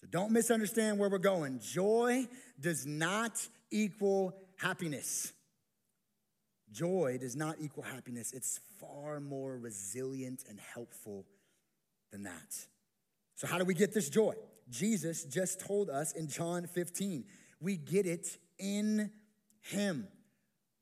So 0.01 0.07
don't 0.09 0.31
misunderstand 0.31 0.99
where 0.99 1.09
we're 1.09 1.17
going. 1.17 1.59
Joy 1.59 2.27
does 2.59 2.85
not 2.85 3.47
equal 3.71 4.35
happiness. 4.57 5.33
Joy 6.71 7.17
does 7.19 7.35
not 7.35 7.57
equal 7.59 7.83
happiness, 7.83 8.33
it's 8.33 8.59
far 8.79 9.19
more 9.19 9.57
resilient 9.57 10.43
and 10.49 10.59
helpful 10.59 11.25
than 12.11 12.23
that. 12.23 12.67
So, 13.35 13.47
how 13.47 13.57
do 13.57 13.65
we 13.65 13.73
get 13.73 13.93
this 13.93 14.09
joy? 14.09 14.33
Jesus 14.69 15.23
just 15.23 15.59
told 15.59 15.89
us 15.89 16.11
in 16.11 16.27
John 16.27 16.67
15. 16.67 17.23
We 17.61 17.77
get 17.77 18.05
it 18.05 18.37
in 18.59 19.11
Him. 19.61 20.07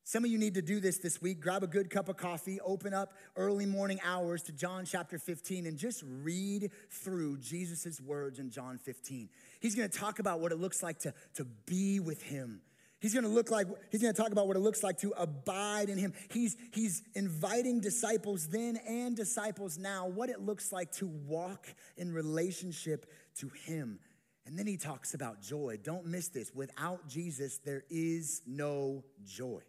Some 0.04 0.24
of 0.24 0.30
you 0.30 0.38
need 0.38 0.54
to 0.54 0.62
do 0.62 0.80
this 0.80 1.00
this 1.00 1.20
week. 1.20 1.40
Grab 1.40 1.64
a 1.64 1.68
good 1.68 1.90
cup 1.90 2.10
of 2.10 2.18
coffee, 2.18 2.60
open 2.64 2.94
up 2.94 3.14
early 3.36 3.66
morning 3.66 4.00
hours 4.06 4.44
to 4.44 4.52
John 4.52 4.86
chapter 4.86 5.18
15, 5.18 5.66
and 5.66 5.78
just 5.78 6.04
read 6.22 6.70
through 6.92 7.38
Jesus' 7.40 8.00
words 8.00 8.38
in 8.38 8.52
John 8.52 8.78
15. 8.78 9.30
He's 9.60 9.76
gonna 9.76 9.90
talk 9.90 10.20
about 10.20 10.40
what 10.40 10.52
it 10.52 10.60
looks 10.60 10.84
like 10.84 11.00
to, 11.00 11.14
to 11.36 11.46
be 11.66 12.00
with 12.00 12.22
Him 12.22 12.62
He's 13.00 13.14
going 13.14 13.26
to 13.26 13.30
look 13.30 13.52
like 13.52 13.68
he's 13.92 14.02
going 14.02 14.14
to 14.14 14.20
talk 14.20 14.32
about 14.32 14.48
what 14.48 14.56
it 14.56 14.62
looks 14.62 14.82
like 14.82 14.98
to 15.00 15.14
abide 15.18 15.90
in 15.90 15.98
him. 15.98 16.14
He's 16.32 16.56
he's 16.72 17.04
inviting 17.14 17.80
disciples 17.80 18.48
then 18.48 18.78
and 18.88 19.16
disciples 19.16 19.78
now 19.78 20.08
what 20.08 20.30
it 20.30 20.40
looks 20.40 20.72
like 20.72 20.92
to 20.94 21.08
walk 21.08 21.68
in 21.98 22.14
relationship 22.14 23.06
to 23.40 23.50
him. 23.66 24.00
And 24.46 24.58
then 24.58 24.68
he 24.68 24.78
talks 24.78 25.14
about 25.14 25.42
joy. 25.42 25.78
Don't 25.84 26.06
miss 26.06 26.30
this. 26.30 26.54
Without 26.54 27.08
Jesus 27.08 27.60
there 27.60 27.84
is 27.90 28.42
no 28.48 29.04
joy. 29.24 29.62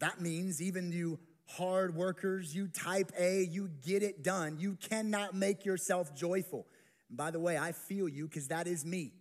That 0.00 0.20
means 0.20 0.60
even 0.60 0.90
you 0.90 1.20
hard 1.46 1.94
workers, 1.94 2.54
you 2.54 2.66
type 2.66 3.12
A, 3.18 3.42
you 3.42 3.70
get 3.84 4.02
it 4.02 4.24
done. 4.24 4.56
You 4.58 4.76
cannot 4.76 5.34
make 5.34 5.64
yourself 5.64 6.14
joyful. 6.14 6.66
And 7.08 7.16
by 7.16 7.30
the 7.30 7.38
way, 7.38 7.56
I 7.56 7.72
feel 7.72 8.08
you 8.08 8.26
because 8.26 8.48
that 8.48 8.66
is 8.66 8.84
me. 8.84 9.12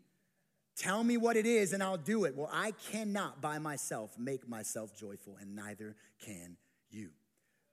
Tell 0.81 1.03
me 1.03 1.15
what 1.15 1.37
it 1.37 1.45
is 1.45 1.73
and 1.73 1.83
I'll 1.83 1.95
do 1.95 2.25
it. 2.25 2.35
Well, 2.35 2.49
I 2.51 2.71
cannot 2.91 3.39
by 3.39 3.59
myself 3.59 4.17
make 4.17 4.49
myself 4.49 4.97
joyful, 4.97 5.37
and 5.39 5.55
neither 5.55 5.95
can 6.25 6.57
you. 6.89 7.11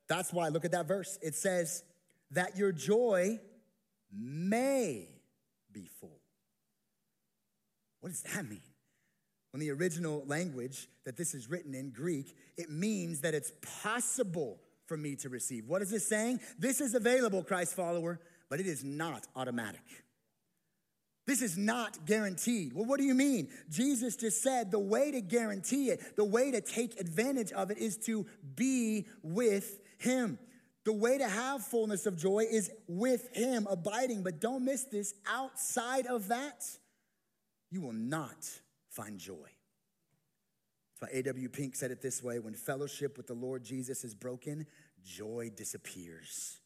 That's 0.08 0.30
why, 0.30 0.48
look 0.48 0.66
at 0.66 0.72
that 0.72 0.86
verse. 0.86 1.18
It 1.22 1.34
says, 1.34 1.84
that 2.32 2.58
your 2.58 2.70
joy 2.70 3.40
may 4.12 5.08
be 5.72 5.88
full. 6.00 6.20
What 8.00 8.10
does 8.10 8.20
that 8.34 8.46
mean? 8.46 8.60
In 9.54 9.60
the 9.60 9.70
original 9.70 10.22
language 10.26 10.86
that 11.06 11.16
this 11.16 11.32
is 11.32 11.48
written 11.48 11.74
in 11.74 11.88
Greek, 11.88 12.36
it 12.58 12.68
means 12.68 13.22
that 13.22 13.32
it's 13.32 13.52
possible 13.82 14.60
for 14.84 14.98
me 14.98 15.16
to 15.16 15.30
receive. 15.30 15.66
What 15.66 15.80
is 15.80 15.94
it 15.94 16.02
saying? 16.02 16.40
This 16.58 16.82
is 16.82 16.94
available, 16.94 17.42
Christ 17.42 17.74
follower, 17.74 18.20
but 18.50 18.60
it 18.60 18.66
is 18.66 18.84
not 18.84 19.26
automatic. 19.34 19.80
This 21.28 21.42
is 21.42 21.58
not 21.58 22.06
guaranteed. 22.06 22.72
Well, 22.72 22.86
what 22.86 22.98
do 22.98 23.04
you 23.04 23.14
mean? 23.14 23.50
Jesus 23.68 24.16
just 24.16 24.42
said 24.42 24.70
the 24.70 24.78
way 24.78 25.10
to 25.10 25.20
guarantee 25.20 25.90
it, 25.90 26.16
the 26.16 26.24
way 26.24 26.50
to 26.52 26.62
take 26.62 26.98
advantage 26.98 27.52
of 27.52 27.70
it 27.70 27.76
is 27.76 27.98
to 28.06 28.24
be 28.56 29.06
with 29.22 29.78
Him. 29.98 30.38
The 30.84 30.94
way 30.94 31.18
to 31.18 31.28
have 31.28 31.62
fullness 31.62 32.06
of 32.06 32.16
joy 32.16 32.46
is 32.50 32.70
with 32.88 33.28
Him, 33.36 33.66
abiding. 33.68 34.22
But 34.22 34.40
don't 34.40 34.64
miss 34.64 34.84
this 34.84 35.12
outside 35.30 36.06
of 36.06 36.28
that, 36.28 36.64
you 37.70 37.82
will 37.82 37.92
not 37.92 38.48
find 38.88 39.18
joy. 39.18 39.50
That's 40.98 41.12
why 41.12 41.18
A.W. 41.18 41.50
Pink 41.50 41.76
said 41.76 41.90
it 41.90 42.00
this 42.00 42.22
way 42.22 42.38
when 42.38 42.54
fellowship 42.54 43.18
with 43.18 43.26
the 43.26 43.34
Lord 43.34 43.62
Jesus 43.64 44.02
is 44.02 44.14
broken, 44.14 44.64
joy 45.04 45.50
disappears. 45.54 46.58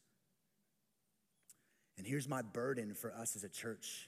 And 1.97 2.07
here's 2.07 2.29
my 2.29 2.41
burden 2.41 2.93
for 2.93 3.13
us 3.13 3.35
as 3.35 3.43
a 3.43 3.49
church. 3.49 4.07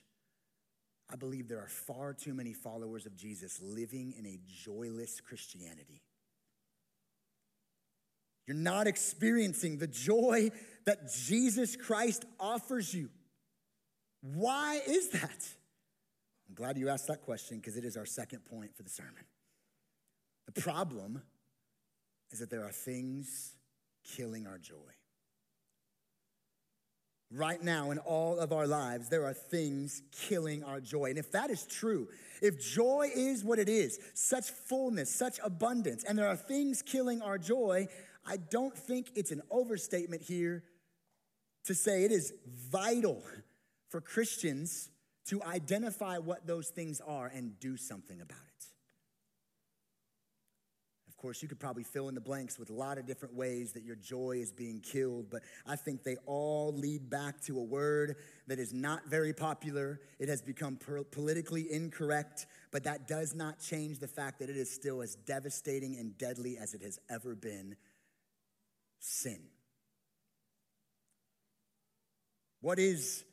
I 1.11 1.15
believe 1.15 1.47
there 1.47 1.59
are 1.59 1.67
far 1.67 2.13
too 2.13 2.33
many 2.33 2.53
followers 2.53 3.05
of 3.05 3.15
Jesus 3.15 3.61
living 3.61 4.13
in 4.17 4.25
a 4.25 4.39
joyless 4.63 5.21
Christianity. 5.21 6.01
You're 8.47 8.57
not 8.57 8.87
experiencing 8.87 9.77
the 9.77 9.87
joy 9.87 10.51
that 10.85 11.11
Jesus 11.25 11.75
Christ 11.75 12.25
offers 12.39 12.93
you. 12.93 13.09
Why 14.21 14.81
is 14.87 15.09
that? 15.09 15.47
I'm 16.47 16.55
glad 16.55 16.77
you 16.77 16.89
asked 16.89 17.07
that 17.07 17.21
question 17.21 17.57
because 17.57 17.77
it 17.77 17.85
is 17.85 17.97
our 17.97 18.05
second 18.05 18.45
point 18.45 18.75
for 18.75 18.83
the 18.83 18.89
sermon. 18.89 19.25
The 20.45 20.61
problem 20.61 21.21
is 22.31 22.39
that 22.39 22.49
there 22.49 22.63
are 22.63 22.71
things 22.71 23.55
killing 24.03 24.45
our 24.45 24.57
joy. 24.57 24.75
Right 27.31 27.61
now, 27.61 27.91
in 27.91 27.97
all 27.97 28.39
of 28.39 28.53
our 28.53 28.67
lives, 28.67 29.09
there 29.09 29.25
are 29.25 29.33
things 29.33 30.01
killing 30.11 30.63
our 30.63 30.79
joy. 30.79 31.05
And 31.05 31.17
if 31.17 31.31
that 31.31 31.49
is 31.49 31.65
true, 31.65 32.07
if 32.41 32.59
joy 32.59 33.09
is 33.13 33.43
what 33.43 33.59
it 33.59 33.67
is, 33.67 33.99
such 34.13 34.51
fullness, 34.51 35.13
such 35.13 35.39
abundance, 35.43 36.03
and 36.03 36.17
there 36.17 36.27
are 36.27 36.35
things 36.35 36.81
killing 36.81 37.21
our 37.21 37.37
joy, 37.37 37.87
I 38.25 38.37
don't 38.37 38.77
think 38.77 39.11
it's 39.15 39.31
an 39.31 39.41
overstatement 39.49 40.21
here 40.21 40.63
to 41.65 41.73
say 41.73 42.03
it 42.03 42.11
is 42.11 42.33
vital 42.71 43.23
for 43.89 44.01
Christians 44.01 44.89
to 45.27 45.41
identify 45.43 46.19
what 46.19 46.45
those 46.45 46.69
things 46.69 47.01
are 47.01 47.27
and 47.27 47.59
do 47.59 47.75
something 47.77 48.21
about 48.21 48.37
it. 48.37 48.65
Course, 51.25 51.41
you 51.41 51.47
could 51.47 51.59
probably 51.59 51.81
fill 51.81 52.07
in 52.07 52.13
the 52.13 52.21
blanks 52.21 52.59
with 52.59 52.69
a 52.69 52.73
lot 52.73 52.99
of 52.99 53.07
different 53.07 53.33
ways 53.33 53.71
that 53.71 53.81
your 53.81 53.95
joy 53.95 54.37
is 54.39 54.51
being 54.51 54.79
killed, 54.79 55.25
but 55.31 55.41
I 55.65 55.75
think 55.75 56.03
they 56.03 56.17
all 56.27 56.71
lead 56.71 57.09
back 57.09 57.41
to 57.45 57.57
a 57.57 57.63
word 57.63 58.17
that 58.45 58.59
is 58.59 58.71
not 58.71 59.07
very 59.07 59.33
popular. 59.33 59.99
It 60.19 60.29
has 60.29 60.43
become 60.43 60.77
politically 61.09 61.65
incorrect, 61.73 62.45
but 62.69 62.83
that 62.83 63.07
does 63.07 63.33
not 63.33 63.59
change 63.59 63.97
the 63.97 64.07
fact 64.07 64.37
that 64.37 64.51
it 64.51 64.55
is 64.55 64.69
still 64.69 65.01
as 65.01 65.15
devastating 65.15 65.95
and 65.97 66.15
deadly 66.15 66.59
as 66.59 66.75
it 66.75 66.83
has 66.83 66.99
ever 67.09 67.33
been 67.33 67.75
sin. 68.99 69.39
What 72.61 72.77
is 72.77 73.23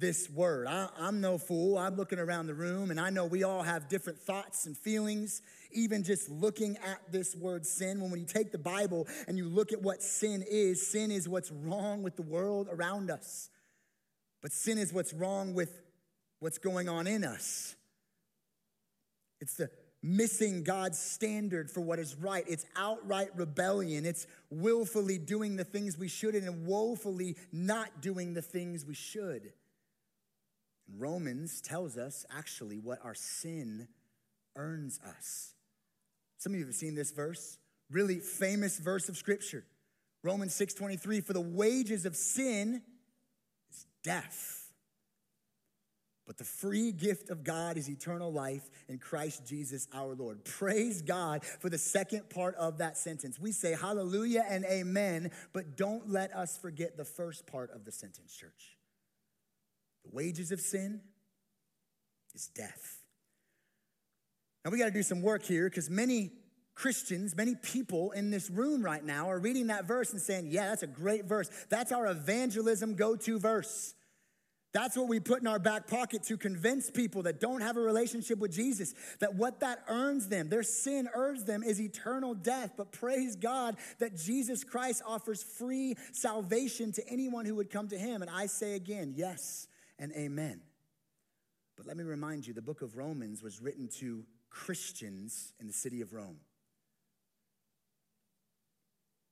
this 0.00 0.28
word? 0.30 0.66
I, 0.66 0.88
am 0.98 1.20
no 1.20 1.38
fool. 1.38 1.78
I'm 1.78 1.96
looking 1.96 2.18
around 2.18 2.46
the 2.46 2.54
room 2.54 2.90
and 2.90 2.98
I 2.98 3.10
know 3.10 3.26
we 3.26 3.44
all 3.44 3.62
have 3.62 3.88
different 3.88 4.18
thoughts 4.18 4.66
and 4.66 4.76
feelings, 4.76 5.42
even 5.70 6.02
just 6.02 6.30
looking 6.30 6.76
at 6.78 7.00
this 7.12 7.36
word 7.36 7.64
sin. 7.64 8.00
When, 8.00 8.10
when 8.10 8.20
you 8.20 8.26
take 8.26 8.50
the 8.50 8.58
Bible 8.58 9.06
and 9.28 9.38
you 9.38 9.48
look 9.48 9.72
at 9.72 9.82
what 9.82 10.02
sin 10.02 10.44
is, 10.50 10.86
sin 10.86 11.10
is 11.10 11.28
what's 11.28 11.52
wrong 11.52 12.02
with 12.02 12.16
the 12.16 12.22
world 12.22 12.68
around 12.70 13.10
us. 13.10 13.50
But 14.42 14.52
sin 14.52 14.78
is 14.78 14.92
what's 14.92 15.12
wrong 15.12 15.54
with 15.54 15.82
what's 16.40 16.58
going 16.58 16.88
on 16.88 17.06
in 17.06 17.22
us. 17.22 17.76
It's 19.40 19.54
the 19.54 19.70
missing 20.02 20.62
God's 20.62 20.98
standard 20.98 21.70
for 21.70 21.80
what 21.80 21.98
is 21.98 22.14
right. 22.16 22.44
It's 22.48 22.64
outright 22.74 23.28
rebellion. 23.36 24.06
It's 24.06 24.26
willfully 24.50 25.18
doing 25.18 25.56
the 25.56 25.64
things 25.64 25.98
we 25.98 26.08
shouldn't 26.08 26.44
and 26.44 26.66
woefully 26.66 27.36
not 27.52 28.00
doing 28.00 28.32
the 28.32 28.42
things 28.42 28.84
we 28.84 28.94
should. 28.94 29.52
Romans 30.98 31.60
tells 31.60 31.96
us 31.96 32.24
actually 32.30 32.78
what 32.78 32.98
our 33.04 33.14
sin 33.14 33.88
earns 34.56 35.00
us. 35.06 35.54
Some 36.38 36.52
of 36.52 36.58
you 36.58 36.66
have 36.66 36.74
seen 36.74 36.94
this 36.94 37.10
verse, 37.10 37.58
really 37.90 38.18
famous 38.18 38.78
verse 38.78 39.08
of 39.08 39.16
scripture. 39.16 39.64
Romans 40.22 40.54
6:23 40.54 41.20
for 41.20 41.32
the 41.32 41.40
wages 41.40 42.04
of 42.04 42.16
sin 42.16 42.82
is 43.70 43.86
death 44.02 44.60
but 46.30 46.38
the 46.38 46.44
free 46.44 46.92
gift 46.92 47.28
of 47.28 47.42
God 47.42 47.76
is 47.76 47.90
eternal 47.90 48.32
life 48.32 48.70
in 48.88 48.98
Christ 48.98 49.44
Jesus 49.44 49.88
our 49.92 50.14
Lord. 50.14 50.44
Praise 50.44 51.02
God 51.02 51.44
for 51.44 51.68
the 51.68 51.76
second 51.76 52.30
part 52.30 52.54
of 52.54 52.78
that 52.78 52.96
sentence. 52.96 53.40
We 53.40 53.50
say 53.50 53.72
hallelujah 53.74 54.44
and 54.48 54.64
amen, 54.64 55.32
but 55.52 55.76
don't 55.76 56.08
let 56.08 56.32
us 56.32 56.56
forget 56.56 56.96
the 56.96 57.04
first 57.04 57.48
part 57.48 57.72
of 57.72 57.84
the 57.84 57.90
sentence, 57.90 58.32
church. 58.32 58.76
The 60.04 60.10
wages 60.12 60.52
of 60.52 60.60
sin 60.60 61.00
is 62.34 62.48
death. 62.48 62.98
Now 64.64 64.70
we 64.70 64.78
got 64.78 64.86
to 64.86 64.90
do 64.90 65.02
some 65.02 65.22
work 65.22 65.42
here 65.42 65.68
because 65.68 65.88
many 65.88 66.32
Christians, 66.74 67.36
many 67.36 67.54
people 67.54 68.12
in 68.12 68.30
this 68.30 68.50
room 68.50 68.82
right 68.82 69.04
now 69.04 69.30
are 69.30 69.38
reading 69.38 69.68
that 69.68 69.84
verse 69.84 70.12
and 70.12 70.20
saying, 70.20 70.46
Yeah, 70.48 70.68
that's 70.68 70.82
a 70.82 70.86
great 70.86 71.24
verse. 71.24 71.50
That's 71.68 71.92
our 71.92 72.06
evangelism 72.06 72.94
go 72.94 73.16
to 73.16 73.38
verse. 73.38 73.94
That's 74.72 74.96
what 74.96 75.08
we 75.08 75.18
put 75.18 75.40
in 75.40 75.48
our 75.48 75.58
back 75.58 75.88
pocket 75.88 76.22
to 76.24 76.36
convince 76.36 76.90
people 76.90 77.24
that 77.24 77.40
don't 77.40 77.60
have 77.60 77.76
a 77.76 77.80
relationship 77.80 78.38
with 78.38 78.52
Jesus 78.52 78.94
that 79.18 79.34
what 79.34 79.60
that 79.60 79.82
earns 79.88 80.28
them, 80.28 80.48
their 80.48 80.62
sin 80.62 81.08
earns 81.12 81.42
them, 81.42 81.64
is 81.64 81.80
eternal 81.80 82.34
death. 82.34 82.74
But 82.76 82.92
praise 82.92 83.34
God 83.34 83.76
that 83.98 84.16
Jesus 84.16 84.62
Christ 84.62 85.02
offers 85.04 85.42
free 85.42 85.96
salvation 86.12 86.92
to 86.92 87.08
anyone 87.08 87.46
who 87.46 87.56
would 87.56 87.68
come 87.68 87.88
to 87.88 87.98
him. 87.98 88.22
And 88.22 88.30
I 88.30 88.46
say 88.46 88.74
again, 88.74 89.14
yes 89.16 89.66
and 90.00 90.12
amen. 90.12 90.62
But 91.76 91.86
let 91.86 91.96
me 91.96 92.02
remind 92.02 92.46
you 92.46 92.52
the 92.52 92.62
book 92.62 92.82
of 92.82 92.96
Romans 92.96 93.42
was 93.42 93.62
written 93.62 93.88
to 94.00 94.24
Christians 94.48 95.52
in 95.60 95.68
the 95.68 95.72
city 95.72 96.00
of 96.00 96.12
Rome. 96.12 96.40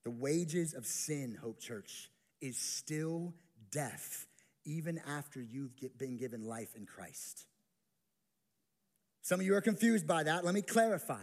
The 0.05 0.11
wages 0.11 0.75
of 0.75 0.87
sin, 0.87 1.37
Hope 1.41 1.59
Church, 1.59 2.11
is 2.41 2.57
still 2.57 3.35
death 3.73 4.27
even 4.65 5.01
after 5.07 5.41
you've 5.41 5.73
been 5.99 6.17
given 6.17 6.45
life 6.45 6.77
in 6.77 6.87
Christ. 6.87 7.47
Some 9.23 9.41
of 9.41 9.47
you 9.47 9.55
are 9.57 9.61
confused 9.61 10.07
by 10.07 10.23
that. 10.23 10.45
Let 10.45 10.55
me 10.55 10.63
clarify. 10.63 11.23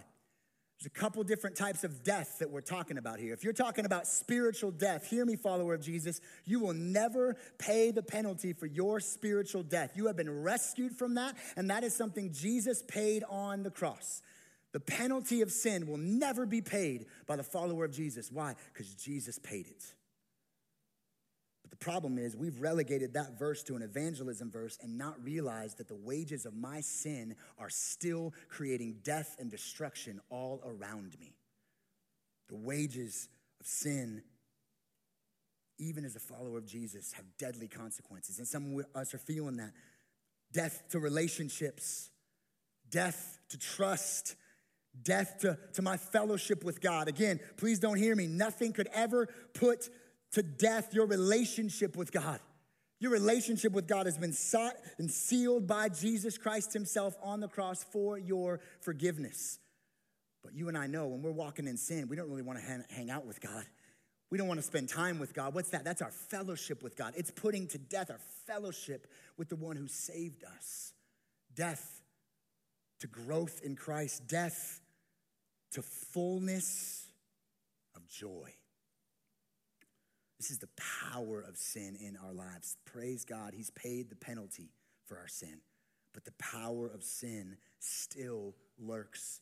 There's 0.78 0.88
a 0.88 1.00
couple 1.00 1.24
different 1.24 1.56
types 1.56 1.84
of 1.86 2.04
death 2.04 2.40
that 2.40 2.50
we're 2.50 2.62
talking 2.62 2.98
about 2.98 3.20
here. 3.20 3.34
If 3.34 3.44
you're 3.44 3.54
talking 3.54 3.86
about 3.86 4.08
spiritual 4.08 4.72
death, 4.72 5.10
hear 5.10 5.26
me, 5.26 5.38
follower 5.38 5.74
of 5.74 5.82
Jesus, 5.82 6.20
you 6.44 6.60
will 6.60 6.74
never 6.74 7.38
pay 7.58 7.92
the 7.92 8.04
penalty 8.04 8.52
for 8.52 8.66
your 8.66 9.00
spiritual 9.00 9.64
death. 9.64 9.92
You 9.96 10.08
have 10.08 10.18
been 10.18 10.44
rescued 10.44 10.94
from 10.94 11.16
that, 11.16 11.36
and 11.56 11.70
that 11.70 11.84
is 11.86 11.96
something 11.96 12.34
Jesus 12.34 12.84
paid 12.88 13.24
on 13.30 13.64
the 13.64 13.72
cross. 13.72 14.22
The 14.74 14.82
penalty 14.82 15.42
of 15.42 15.52
sin 15.52 15.88
will 15.88 15.98
never 15.98 16.46
be 16.46 16.62
paid 16.62 17.06
by 17.26 17.38
the 17.38 17.44
follower 17.44 17.86
of 17.86 17.94
Jesus. 17.94 18.30
Why? 18.30 18.56
Because 18.74 18.94
Jesus 18.96 19.40
paid 19.40 19.68
it. 19.68 19.94
The 21.78 21.84
problem 21.84 22.18
is, 22.18 22.38
we've 22.38 22.62
relegated 22.62 23.16
that 23.16 23.38
verse 23.38 23.62
to 23.64 23.76
an 23.76 23.82
evangelism 23.82 24.50
verse 24.50 24.78
and 24.82 24.98
not 24.98 25.22
realized 25.22 25.80
that 25.80 25.90
the 25.90 25.96
wages 25.96 26.46
of 26.46 26.56
my 26.56 26.80
sin 26.80 27.36
are 27.58 27.70
still 27.70 28.34
creating 28.48 29.00
death 29.04 29.36
and 29.40 29.52
destruction 29.52 30.22
all 30.30 30.62
around 30.66 31.20
me. 31.20 31.36
The 32.48 32.56
wages 32.56 33.28
of 33.60 33.68
sin, 33.68 34.24
even 35.78 36.06
as 36.06 36.16
a 36.16 36.20
follower 36.20 36.60
of 36.60 36.66
Jesus, 36.66 37.12
have 37.12 37.26
deadly 37.38 37.68
consequences. 37.68 38.40
And 38.40 38.48
some 38.48 38.80
of 38.80 38.86
us 38.96 39.14
are 39.14 39.18
feeling 39.18 39.58
that 39.58 39.74
death 40.54 40.82
to 40.92 41.00
relationships, 41.00 42.10
death 42.90 43.38
to 43.50 43.58
trust, 43.58 44.36
death 45.04 45.40
to, 45.42 45.58
to 45.74 45.82
my 45.82 45.98
fellowship 45.98 46.64
with 46.64 46.80
God. 46.80 47.10
Again, 47.10 47.42
please 47.58 47.80
don't 47.80 47.98
hear 47.98 48.16
me. 48.16 48.28
Nothing 48.28 48.72
could 48.72 48.88
ever 48.94 49.28
put 49.54 49.90
to 50.36 50.44
death 50.44 50.94
your 50.94 51.06
relationship 51.06 51.96
with 51.96 52.12
God. 52.12 52.40
Your 53.00 53.12
relationship 53.12 53.72
with 53.72 53.88
God 53.88 54.06
has 54.06 54.18
been 54.18 54.34
sought 54.34 54.76
and 54.98 55.10
sealed 55.10 55.66
by 55.66 55.90
Jesus 55.90 56.38
Christ 56.38 56.74
Himself 56.74 57.16
on 57.24 57.40
the 57.40 57.48
cross 57.48 57.84
for 57.84 58.18
your 58.18 58.60
forgiveness. 58.82 59.60
But 60.44 60.54
you 60.54 60.68
and 60.68 60.78
I 60.78 60.88
know 60.88 61.08
when 61.08 61.22
we're 61.22 61.32
walking 61.32 61.68
in 61.68 61.78
sin, 61.78 62.08
we 62.10 62.18
don't 62.18 62.30
really 62.30 62.42
want 62.42 62.60
to 62.60 62.84
hang 62.94 63.10
out 63.10 63.26
with 63.26 63.40
God. 63.40 63.64
We 64.30 64.38
don't 64.38 64.48
want 64.48 64.60
to 64.60 64.66
spend 64.66 64.90
time 64.90 65.20
with 65.20 65.34
God. 65.34 65.54
What's 65.54 65.70
that? 65.70 65.86
That's 65.86 66.02
our 66.02 66.12
fellowship 66.12 66.84
with 66.84 66.98
God. 66.98 67.14
It's 67.16 67.32
putting 67.32 67.68
to 67.68 67.78
death 67.78 68.12
our 68.12 68.20
fellowship 68.46 69.08
with 69.38 69.48
the 69.48 69.56
one 69.56 69.78
who 69.78 69.88
saved 69.88 70.44
us. 70.58 70.92
Death 71.56 72.02
to 73.00 73.08
growth 73.08 73.62
in 73.64 73.78
Christ, 73.78 74.28
death 74.28 74.82
to 75.72 75.82
fullness 75.82 77.08
of 77.96 78.06
joy. 78.10 78.54
This 80.38 80.52
is 80.52 80.60
the 80.60 80.70
power 81.12 81.42
of 81.42 81.58
sin 81.58 81.98
in 82.00 82.18
our 82.18 82.34
lives. 82.34 82.78
Praise 82.86 83.24
God, 83.26 83.54
He's 83.56 83.70
paid 83.72 84.10
the 84.10 84.16
penalty 84.16 84.70
for 85.06 85.18
our 85.18 85.28
sin, 85.28 85.60
but 86.14 86.26
the 86.26 86.34
power 86.34 86.88
of 86.88 87.04
sin 87.04 87.58
still 87.80 88.54
lurks. 88.78 89.40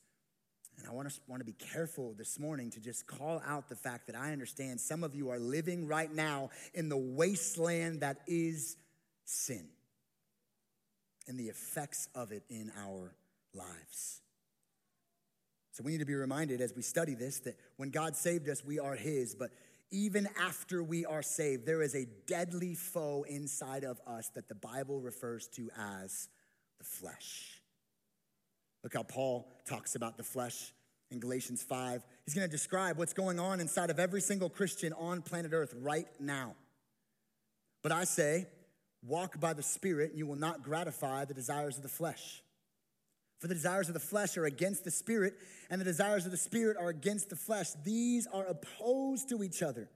And 0.78 0.88
I 0.88 0.92
want 0.92 1.10
to, 1.10 1.20
want 1.28 1.40
to 1.40 1.46
be 1.46 1.54
careful 1.54 2.14
this 2.18 2.40
morning 2.40 2.72
to 2.72 2.80
just 2.80 3.06
call 3.06 3.42
out 3.46 3.70
the 3.70 3.76
fact 3.76 4.08
that 4.08 4.16
I 4.16 4.32
understand 4.32 4.82
some 4.82 5.04
of 5.04 5.16
you 5.16 5.30
are 5.30 5.40
living 5.40 5.88
right 5.88 6.12
now 6.12 6.50
in 6.74 6.90
the 6.90 6.98
wasteland 6.98 8.02
that 8.02 8.18
is 8.28 8.76
sin 9.26 9.68
and 11.28 11.40
the 11.40 11.46
effects 11.46 12.10
of 12.16 12.32
it 12.32 12.44
in 12.50 12.72
our 12.78 13.16
lives. 13.54 14.22
So 15.74 15.84
we 15.84 15.92
need 15.92 16.00
to 16.00 16.06
be 16.06 16.14
reminded 16.14 16.62
as 16.62 16.74
we 16.76 16.84
study 16.84 17.16
this 17.16 17.40
that 17.42 17.56
when 17.78 17.90
God 17.90 18.16
saved 18.16 18.48
us, 18.48 18.64
we 18.64 18.80
are 18.80 18.96
His, 18.96 19.34
but 19.34 19.50
even 19.94 20.28
after 20.42 20.84
we 20.84 21.06
are 21.06 21.22
saved, 21.22 21.66
there 21.66 21.84
is 21.84 21.96
a 21.96 22.08
deadly 22.26 22.74
foe 22.74 23.26
inside 23.30 23.84
of 23.84 24.02
us 24.08 24.30
that 24.34 24.50
the 24.50 24.56
Bible 24.56 25.00
refers 25.00 25.48
to 25.50 25.70
as 25.80 26.28
the 26.80 26.84
flesh. 26.84 27.62
Look 28.84 28.96
how 28.96 29.04
Paul 29.04 29.48
talks 29.66 29.96
about 29.96 30.18
the 30.18 30.24
flesh 30.24 30.74
in 31.12 31.20
Galatians 31.20 31.64
5. 31.64 32.04
He's 32.26 32.34
going 32.34 32.48
to 32.48 32.52
describe 32.52 32.98
what's 32.98 33.14
going 33.14 33.40
on 33.40 33.62
inside 33.62 33.90
of 33.90 34.00
every 34.00 34.20
single 34.20 34.50
Christian 34.50 34.94
on 34.94 35.22
planet 35.22 35.54
Earth 35.54 35.74
right 35.80 36.08
now. 36.20 36.56
But 37.84 37.92
I 37.92 38.04
say, 38.04 38.48
walk 39.04 39.40
by 39.40 39.54
the 39.54 39.64
Spirit, 39.64 40.10
and 40.10 40.20
you 40.20 40.26
will 40.26 40.36
not 40.36 40.64
gratify 40.64 41.26
the 41.26 41.34
desires 41.34 41.78
of 41.78 41.84
the 41.84 41.90
flesh. 41.90 42.43
For 43.44 43.50
the 43.50 43.56
desires 43.56 43.90
of 43.90 43.94
the 43.94 44.00
flesh 44.00 44.38
are 44.38 44.46
against 44.46 44.86
the 44.86 44.90
spirit, 44.90 45.34
and 45.70 45.82
the 45.82 45.84
desires 45.84 46.26
of 46.26 46.32
the 46.32 46.38
spirit 46.38 46.78
are 46.80 46.88
against 46.88 47.30
the 47.30 47.36
flesh. 47.36 47.72
These 47.84 48.26
are 48.26 48.46
opposed 48.46 49.28
to 49.28 49.44
each 49.44 49.62
other, 49.62 49.90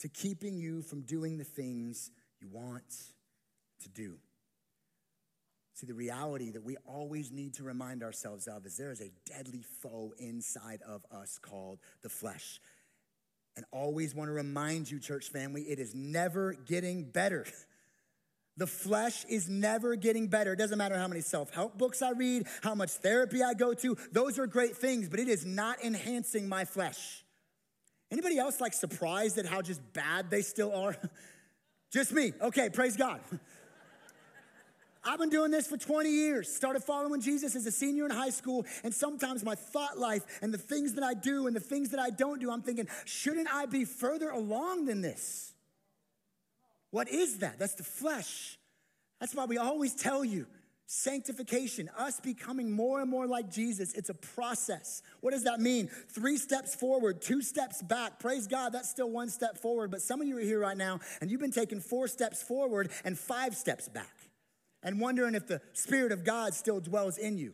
to 0.00 0.08
keeping 0.10 0.58
you 0.58 0.82
from 0.82 1.00
doing 1.00 1.38
the 1.38 1.44
things 1.44 2.10
you 2.42 2.48
want 2.52 2.84
to 3.80 3.88
do. 3.88 4.18
See, 5.76 5.86
the 5.86 5.94
reality 5.94 6.50
that 6.50 6.62
we 6.62 6.76
always 6.84 7.32
need 7.32 7.54
to 7.54 7.62
remind 7.62 8.02
ourselves 8.02 8.46
of 8.46 8.66
is 8.66 8.76
there 8.76 8.92
is 8.92 9.00
a 9.00 9.12
deadly 9.24 9.64
foe 9.80 10.12
inside 10.18 10.82
of 10.86 11.06
us 11.10 11.38
called 11.40 11.78
the 12.02 12.10
flesh. 12.10 12.60
And 13.56 13.64
always 13.72 14.14
want 14.14 14.28
to 14.28 14.34
remind 14.34 14.90
you, 14.90 15.00
church 15.00 15.30
family, 15.30 15.62
it 15.62 15.78
is 15.78 15.94
never 15.94 16.52
getting 16.52 17.04
better. 17.04 17.46
The 18.58 18.66
flesh 18.66 19.24
is 19.28 19.48
never 19.48 19.94
getting 19.94 20.26
better. 20.26 20.52
It 20.52 20.56
doesn't 20.56 20.78
matter 20.78 20.98
how 20.98 21.06
many 21.06 21.20
self 21.20 21.54
help 21.54 21.78
books 21.78 22.02
I 22.02 22.10
read, 22.10 22.48
how 22.60 22.74
much 22.74 22.90
therapy 22.90 23.40
I 23.40 23.54
go 23.54 23.72
to. 23.72 23.96
Those 24.10 24.36
are 24.40 24.48
great 24.48 24.76
things, 24.76 25.08
but 25.08 25.20
it 25.20 25.28
is 25.28 25.46
not 25.46 25.82
enhancing 25.82 26.48
my 26.48 26.64
flesh. 26.64 27.24
Anybody 28.10 28.36
else 28.36 28.60
like 28.60 28.72
surprised 28.72 29.38
at 29.38 29.46
how 29.46 29.62
just 29.62 29.80
bad 29.92 30.28
they 30.28 30.42
still 30.42 30.74
are? 30.74 30.96
just 31.92 32.10
me. 32.12 32.32
Okay, 32.40 32.68
praise 32.68 32.96
God. 32.96 33.20
I've 35.04 35.20
been 35.20 35.30
doing 35.30 35.52
this 35.52 35.68
for 35.68 35.76
20 35.76 36.10
years. 36.10 36.52
Started 36.52 36.82
following 36.82 37.20
Jesus 37.20 37.54
as 37.54 37.64
a 37.64 37.70
senior 37.70 38.06
in 38.06 38.10
high 38.10 38.30
school, 38.30 38.66
and 38.82 38.92
sometimes 38.92 39.44
my 39.44 39.54
thought 39.54 39.98
life 39.98 40.24
and 40.42 40.52
the 40.52 40.58
things 40.58 40.94
that 40.94 41.04
I 41.04 41.14
do 41.14 41.46
and 41.46 41.54
the 41.54 41.60
things 41.60 41.90
that 41.90 42.00
I 42.00 42.10
don't 42.10 42.40
do, 42.40 42.50
I'm 42.50 42.62
thinking, 42.62 42.88
shouldn't 43.04 43.54
I 43.54 43.66
be 43.66 43.84
further 43.84 44.30
along 44.30 44.86
than 44.86 45.00
this? 45.00 45.47
What 46.90 47.08
is 47.08 47.38
that? 47.38 47.58
That's 47.58 47.74
the 47.74 47.84
flesh. 47.84 48.58
That's 49.20 49.34
why 49.34 49.44
we 49.44 49.58
always 49.58 49.94
tell 49.94 50.24
you 50.24 50.46
sanctification, 50.90 51.90
us 51.98 52.18
becoming 52.18 52.70
more 52.70 53.02
and 53.02 53.10
more 53.10 53.26
like 53.26 53.50
Jesus, 53.50 53.92
it's 53.92 54.08
a 54.08 54.14
process. 54.14 55.02
What 55.20 55.32
does 55.32 55.44
that 55.44 55.60
mean? 55.60 55.88
Three 56.08 56.38
steps 56.38 56.74
forward, 56.74 57.20
two 57.20 57.42
steps 57.42 57.82
back. 57.82 58.18
Praise 58.18 58.46
God, 58.46 58.72
that's 58.72 58.88
still 58.88 59.10
one 59.10 59.28
step 59.28 59.58
forward. 59.58 59.90
But 59.90 60.00
some 60.00 60.22
of 60.22 60.26
you 60.26 60.38
are 60.38 60.40
here 60.40 60.60
right 60.60 60.76
now 60.76 61.00
and 61.20 61.30
you've 61.30 61.42
been 61.42 61.52
taking 61.52 61.80
four 61.80 62.08
steps 62.08 62.42
forward 62.42 62.90
and 63.04 63.18
five 63.18 63.54
steps 63.54 63.86
back 63.88 64.16
and 64.82 64.98
wondering 64.98 65.34
if 65.34 65.46
the 65.46 65.60
Spirit 65.74 66.10
of 66.10 66.24
God 66.24 66.54
still 66.54 66.80
dwells 66.80 67.18
in 67.18 67.36
you. 67.36 67.52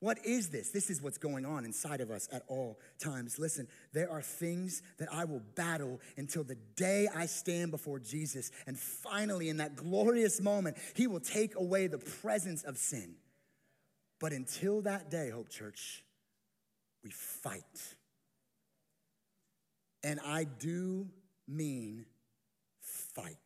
What 0.00 0.18
is 0.24 0.48
this? 0.48 0.70
This 0.70 0.88
is 0.88 1.02
what's 1.02 1.18
going 1.18 1.44
on 1.44 1.66
inside 1.66 2.00
of 2.00 2.10
us 2.10 2.26
at 2.32 2.42
all 2.48 2.80
times. 2.98 3.38
Listen, 3.38 3.68
there 3.92 4.10
are 4.10 4.22
things 4.22 4.82
that 4.98 5.08
I 5.12 5.26
will 5.26 5.42
battle 5.54 6.00
until 6.16 6.42
the 6.42 6.56
day 6.74 7.06
I 7.14 7.26
stand 7.26 7.70
before 7.70 7.98
Jesus. 7.98 8.50
And 8.66 8.78
finally, 8.78 9.50
in 9.50 9.58
that 9.58 9.76
glorious 9.76 10.40
moment, 10.40 10.78
He 10.94 11.06
will 11.06 11.20
take 11.20 11.54
away 11.54 11.86
the 11.86 11.98
presence 11.98 12.62
of 12.62 12.78
sin. 12.78 13.16
But 14.18 14.32
until 14.32 14.80
that 14.82 15.10
day, 15.10 15.28
Hope 15.28 15.50
Church, 15.50 16.02
we 17.04 17.10
fight. 17.10 17.62
And 20.02 20.18
I 20.24 20.44
do 20.44 21.08
mean 21.46 22.06
fight. 22.80 23.36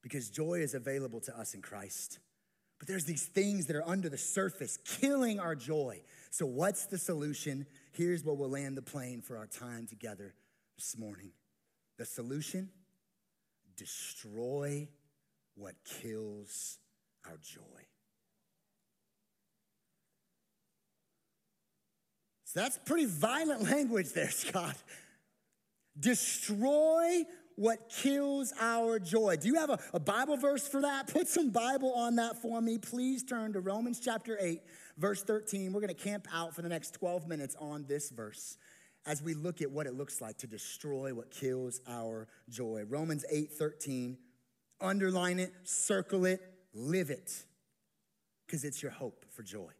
Because 0.00 0.30
joy 0.30 0.60
is 0.60 0.74
available 0.74 1.20
to 1.22 1.36
us 1.36 1.54
in 1.54 1.62
Christ. 1.62 2.20
But 2.82 2.88
there's 2.88 3.04
these 3.04 3.26
things 3.26 3.66
that 3.66 3.76
are 3.76 3.88
under 3.88 4.08
the 4.08 4.18
surface 4.18 4.76
killing 4.84 5.38
our 5.38 5.54
joy. 5.54 6.02
So, 6.30 6.46
what's 6.46 6.86
the 6.86 6.98
solution? 6.98 7.64
Here's 7.92 8.24
what 8.24 8.38
will 8.38 8.48
land 8.48 8.76
the 8.76 8.82
plane 8.82 9.22
for 9.22 9.36
our 9.36 9.46
time 9.46 9.86
together 9.86 10.34
this 10.76 10.98
morning. 10.98 11.30
The 11.96 12.04
solution 12.04 12.70
destroy 13.76 14.88
what 15.54 15.76
kills 15.84 16.78
our 17.24 17.36
joy. 17.36 17.60
So 22.46 22.58
that's 22.58 22.80
pretty 22.84 23.06
violent 23.06 23.62
language 23.70 24.12
there, 24.12 24.32
Scott. 24.32 24.74
Destroy 25.96 27.22
what 27.56 27.88
kills 27.88 28.52
our 28.60 28.98
joy. 28.98 29.36
Do 29.36 29.48
you 29.48 29.54
have 29.56 29.70
a, 29.70 29.78
a, 29.94 30.00
Bible 30.00 30.36
verse 30.36 30.66
for 30.66 30.82
that? 30.82 31.08
Put 31.08 31.28
some 31.28 31.50
Bible 31.50 31.92
on 31.94 32.16
that 32.16 32.40
for 32.40 32.60
me. 32.60 32.78
Please 32.78 33.22
turn 33.22 33.52
to 33.52 33.60
Romans 33.60 34.00
chapter 34.00 34.36
8, 34.40 34.62
verse 34.96 35.22
13. 35.22 35.72
We're 35.72 35.80
going 35.80 35.94
to 35.94 36.02
camp 36.02 36.26
out 36.32 36.54
for 36.54 36.62
the 36.62 36.68
next 36.68 36.94
12 36.94 37.28
minutes 37.28 37.56
on 37.58 37.84
this 37.86 38.10
verse 38.10 38.56
as 39.06 39.22
we 39.22 39.34
look 39.34 39.60
at 39.60 39.70
what 39.70 39.86
it 39.86 39.94
looks 39.94 40.20
like 40.20 40.38
to 40.38 40.46
destroy 40.46 41.12
what 41.12 41.30
kills 41.30 41.80
our 41.88 42.28
joy. 42.48 42.84
Romans 42.88 43.24
8, 43.30 43.52
13. 43.52 44.16
Underline 44.80 45.38
it, 45.38 45.52
circle 45.62 46.24
it, 46.24 46.40
live 46.74 47.10
it, 47.10 47.44
because 48.46 48.64
it's 48.64 48.82
your 48.82 48.90
hope 48.90 49.24
for 49.30 49.42
joy. 49.42 49.70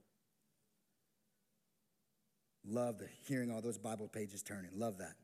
Love 2.65 2.99
the, 2.99 3.09
hearing 3.27 3.51
all 3.51 3.61
those 3.61 3.79
Bible 3.79 4.07
pages 4.07 4.43
turning. 4.43 4.71
Love 4.75 4.99
that. 4.99 5.15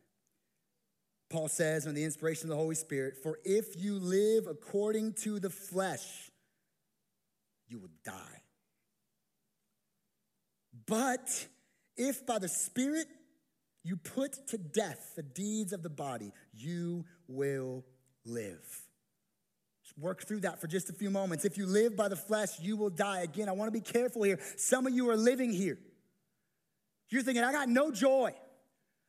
Paul 1.30 1.48
says, 1.48 1.86
on 1.86 1.94
the 1.94 2.04
inspiration 2.04 2.46
of 2.46 2.50
the 2.50 2.56
Holy 2.56 2.74
Spirit, 2.74 3.16
for 3.22 3.38
if 3.44 3.76
you 3.76 3.98
live 3.98 4.46
according 4.46 5.12
to 5.24 5.38
the 5.38 5.50
flesh, 5.50 6.30
you 7.68 7.78
will 7.78 7.90
die. 8.04 8.42
But 10.86 11.46
if 11.96 12.26
by 12.26 12.38
the 12.38 12.48
Spirit 12.48 13.06
you 13.84 13.96
put 13.96 14.48
to 14.48 14.58
death 14.58 15.12
the 15.16 15.22
deeds 15.22 15.72
of 15.72 15.82
the 15.82 15.90
body, 15.90 16.32
you 16.54 17.04
will 17.26 17.84
live. 18.24 18.82
Work 19.98 20.24
through 20.26 20.40
that 20.40 20.60
for 20.60 20.68
just 20.68 20.90
a 20.90 20.92
few 20.92 21.10
moments. 21.10 21.44
If 21.44 21.58
you 21.58 21.66
live 21.66 21.96
by 21.96 22.08
the 22.08 22.16
flesh, 22.16 22.60
you 22.60 22.76
will 22.76 22.90
die. 22.90 23.22
Again, 23.22 23.48
I 23.48 23.52
want 23.52 23.72
to 23.72 23.72
be 23.72 23.80
careful 23.80 24.22
here. 24.22 24.38
Some 24.56 24.86
of 24.86 24.94
you 24.94 25.10
are 25.10 25.16
living 25.16 25.52
here. 25.52 25.76
You're 27.10 27.22
thinking, 27.22 27.42
I 27.42 27.50
got 27.50 27.68
no 27.68 27.90
joy. 27.90 28.32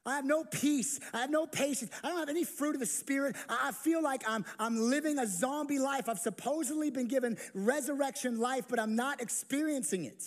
I 0.06 0.16
have 0.16 0.26
no 0.26 0.44
peace. 0.44 1.00
I 1.14 1.22
have 1.22 1.30
no 1.30 1.46
patience. 1.46 1.92
I 2.04 2.10
don't 2.10 2.20
have 2.20 2.30
any 2.30 2.44
fruit 2.44 2.74
of 2.74 2.80
the 2.80 2.86
Spirit. 2.86 3.36
I 3.48 3.72
feel 3.72 4.02
like 4.02 4.24
I'm, 4.28 4.46
I'm 4.58 4.90
living 4.90 5.20
a 5.20 5.28
zombie 5.28 5.80
life. 5.80 6.08
I've 6.08 6.20
supposedly 6.20 6.90
been 6.90 7.08
given 7.08 7.38
resurrection 7.54 8.40
life, 8.40 8.66
but 8.70 8.80
I'm 8.80 8.96
not 8.96 9.22
experiencing 9.22 10.06
it. 10.06 10.24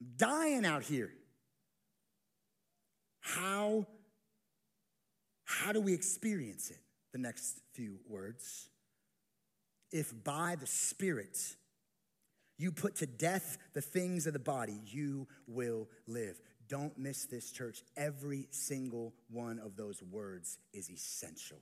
I'm 0.00 0.08
dying 0.16 0.64
out 0.64 0.82
here. 0.82 1.12
How, 3.20 3.86
how 5.44 5.72
do 5.72 5.80
we 5.80 5.92
experience 5.92 6.70
it? 6.70 6.78
The 7.12 7.18
next 7.18 7.60
few 7.74 7.98
words. 8.08 8.68
If 9.90 10.12
by 10.24 10.56
the 10.58 10.66
Spirit 10.66 11.36
you 12.58 12.72
put 12.72 12.96
to 12.96 13.06
death 13.06 13.58
the 13.72 13.80
things 13.80 14.26
of 14.26 14.32
the 14.32 14.38
body, 14.38 14.80
you 14.86 15.26
will 15.46 15.88
live. 16.06 16.40
Don't 16.68 16.96
miss 16.98 17.24
this, 17.24 17.50
church. 17.50 17.82
Every 17.96 18.46
single 18.50 19.14
one 19.30 19.58
of 19.58 19.76
those 19.76 20.02
words 20.02 20.58
is 20.72 20.90
essential. 20.90 21.58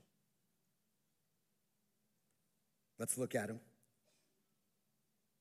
Let's 2.98 3.16
look 3.16 3.34
at 3.34 3.48
them. 3.48 3.60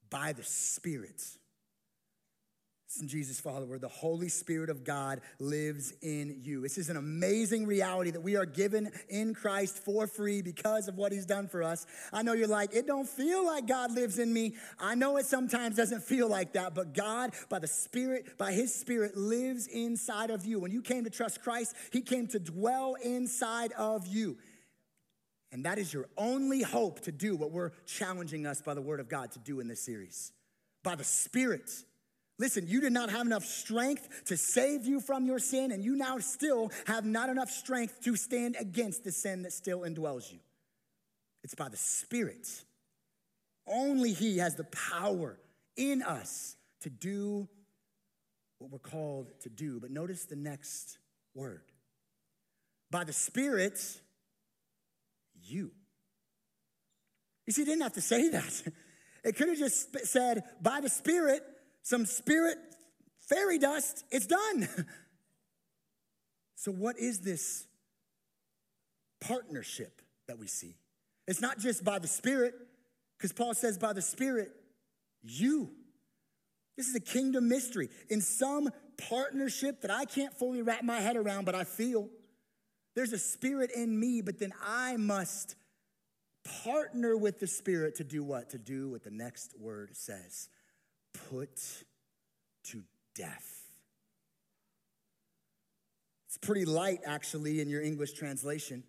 By 0.10 0.34
the 0.34 0.44
Spirit. 0.44 1.22
Jesus 3.08 3.40
follower, 3.40 3.78
the 3.78 3.88
Holy 3.88 4.30
Spirit 4.30 4.70
of 4.70 4.84
God 4.84 5.22
lives 5.40 5.94
in 6.02 6.38
you. 6.42 6.62
This 6.62 6.78
is 6.78 6.90
an 6.90 6.98
amazing 6.98 7.66
reality 7.66 8.12
that 8.12 8.22
we 8.22 8.36
are 8.36 8.46
given 8.46 8.92
in 9.10 9.34
Christ 9.34 9.78
for 9.80 10.08
free 10.08 10.42
because 10.42 10.88
of 10.88 10.96
what 10.96 11.12
he's 11.12 11.26
done 11.26 11.48
for 11.48 11.62
us. 11.62 11.86
I 12.14 12.22
know 12.24 12.34
you're 12.34 12.48
like, 12.48 12.74
it 12.74 12.88
don't 12.88 13.08
feel 13.08 13.46
like 13.46 13.68
God 13.68 13.92
lives 13.92 14.18
in 14.18 14.32
me. 14.32 14.56
I 14.80 14.96
know 14.96 15.18
it 15.18 15.26
sometimes 15.26 15.76
doesn't 15.76 16.04
feel 16.04 16.30
like 16.30 16.54
that, 16.54 16.74
but 16.74 16.94
God, 16.94 17.34
by 17.50 17.60
the 17.60 17.68
Spirit, 17.68 18.38
by 18.38 18.54
his 18.54 18.74
Spirit, 18.74 19.18
lives 19.18 19.68
inside 19.68 20.30
of 20.30 20.46
you. 20.46 20.60
When 20.60 20.72
you 20.72 20.82
came 20.82 21.04
to 21.04 21.10
trust 21.10 21.42
Christ, 21.42 21.76
he 21.92 22.02
came 22.02 22.28
to 22.28 22.40
dwell 22.40 22.96
inside 23.04 23.74
of 23.74 24.08
you. 24.08 24.38
And 25.52 25.66
that 25.66 25.78
is 25.78 25.94
your 25.94 26.08
only 26.18 26.62
hope 26.62 27.02
to 27.02 27.12
do 27.12 27.36
what 27.36 27.52
we're 27.52 27.72
challenging 27.86 28.46
us 28.46 28.62
by 28.62 28.74
the 28.74 28.82
Word 28.82 29.00
of 29.00 29.10
God 29.10 29.32
to 29.32 29.40
do 29.40 29.60
in 29.60 29.68
this 29.68 29.82
series. 29.82 30.32
By 30.84 30.96
the 30.96 31.04
Spirit 31.04 31.70
Listen, 32.38 32.68
you 32.68 32.82
did 32.82 32.92
not 32.92 33.10
have 33.10 33.26
enough 33.26 33.46
strength 33.46 34.26
to 34.26 34.36
save 34.36 34.86
you 34.86 35.00
from 35.00 35.26
your 35.26 35.40
sin, 35.40 35.72
and 35.72 35.84
you 35.84 35.96
now 35.96 36.20
still 36.20 36.72
have 36.86 37.06
not 37.06 37.30
enough 37.30 37.50
strength 37.50 38.02
to 38.04 38.16
stand 38.16 38.58
against 38.60 39.04
the 39.04 39.12
sin 39.12 39.44
that 39.44 39.54
still 39.54 39.82
indwells 39.82 40.32
you. 40.32 40.40
It's 41.44 41.56
by 41.56 41.70
the 41.70 41.78
Spirit. 41.78 42.48
Only 43.68 44.12
He 44.12 44.40
has 44.40 44.56
the 44.56 44.66
power 44.66 45.40
in 45.78 46.02
us 46.02 46.56
to 46.82 46.90
do 46.90 47.48
what 48.60 48.72
we're 48.72 48.80
called 48.80 49.32
to 49.42 49.50
do. 49.50 49.80
But 49.80 49.92
notice 49.92 50.26
the 50.26 50.36
next 50.36 50.98
word 51.34 51.64
by 52.92 53.04
the 53.04 53.14
Spirit, 53.14 53.80
you. 55.44 55.72
You 57.46 57.54
see, 57.54 57.62
he 57.62 57.66
didn't 57.66 57.84
have 57.84 57.94
to 57.94 58.02
say 58.02 58.30
that. 58.30 58.64
It 59.26 59.36
could 59.38 59.50
have 59.50 59.58
just 59.58 60.06
said, 60.06 60.44
by 60.62 60.82
the 60.82 60.90
Spirit, 60.90 61.42
some 61.86 62.06
spirit 62.06 62.58
fairy 63.28 63.58
dust, 63.58 64.04
it's 64.12 64.28
done. 64.28 64.68
so, 66.56 66.72
what 66.72 66.98
is 66.98 67.20
this 67.20 67.68
partnership 69.22 70.02
that 70.28 70.38
we 70.38 70.48
see? 70.48 70.76
It's 71.28 71.42
not 71.42 71.60
just 71.60 71.84
by 71.84 72.00
the 72.00 72.08
Spirit, 72.08 72.54
because 73.18 73.34
Paul 73.34 73.54
says, 73.54 73.78
by 73.78 73.94
the 73.94 74.02
Spirit, 74.02 74.52
you. 75.24 75.72
This 76.78 76.88
is 76.88 76.96
a 76.96 77.00
kingdom 77.00 77.48
mystery. 77.48 77.90
In 78.10 78.22
some 78.22 78.70
partnership 79.10 79.82
that 79.82 79.92
I 79.92 80.06
can't 80.06 80.34
fully 80.34 80.62
wrap 80.62 80.84
my 80.84 81.00
head 81.00 81.16
around, 81.16 81.46
but 81.46 81.56
I 81.56 81.64
feel 81.64 82.10
there's 82.96 83.14
a 83.14 83.18
spirit 83.18 83.72
in 83.76 83.98
me, 83.98 84.22
but 84.22 84.40
then 84.40 84.54
I 84.66 84.98
must 84.98 85.56
partner 86.64 87.18
with 87.18 87.40
the 87.40 87.48
Spirit 87.48 87.96
to 87.96 88.04
do 88.04 88.24
what? 88.24 88.52
To 88.52 88.58
do 88.58 88.90
what 88.90 89.04
the 89.04 89.10
next 89.10 89.54
word 89.58 89.96
says 89.96 90.50
put 91.30 91.60
to 92.66 92.84
death. 93.16 93.56
It's 96.28 96.38
pretty 96.38 96.66
light, 96.66 97.00
actually, 97.06 97.62
in 97.62 97.70
your 97.70 97.82
English 97.82 98.14
translation. 98.14 98.84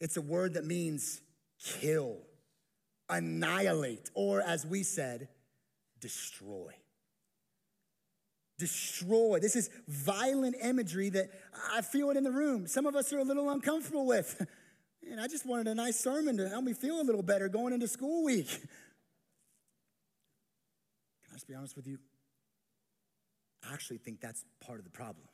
It's 0.00 0.16
a 0.16 0.20
word 0.20 0.54
that 0.54 0.64
means 0.64 1.20
kill, 1.62 2.18
annihilate, 3.08 4.10
or 4.14 4.40
as 4.40 4.66
we 4.66 4.82
said, 4.82 5.28
destroy. 6.00 6.72
Destroy. 8.58 9.38
This 9.40 9.56
is 9.56 9.70
violent 9.88 10.56
imagery 10.62 11.08
that 11.10 11.30
I 11.72 11.82
feel 11.82 12.10
it 12.10 12.16
in 12.16 12.24
the 12.24 12.30
room. 12.30 12.66
Some 12.66 12.86
of 12.86 12.94
us 12.94 13.12
are 13.12 13.18
a 13.18 13.24
little 13.24 13.50
uncomfortable 13.50 14.06
with. 14.06 14.46
And 15.10 15.20
I 15.20 15.26
just 15.26 15.44
wanted 15.44 15.66
a 15.68 15.74
nice 15.74 16.00
sermon 16.00 16.38
to 16.38 16.48
help 16.48 16.64
me 16.64 16.72
feel 16.72 16.98
a 16.98 17.04
little 17.04 17.22
better 17.22 17.46
going 17.50 17.74
into 17.74 17.86
school 17.86 18.24
week. 18.24 18.48
Just 21.34 21.48
be 21.48 21.54
honest 21.56 21.74
with 21.74 21.88
you? 21.88 21.98
I 23.68 23.74
actually 23.74 23.98
think 23.98 24.20
that's 24.20 24.44
part 24.64 24.78
of 24.78 24.84
the 24.84 24.90
problem. 24.90 25.26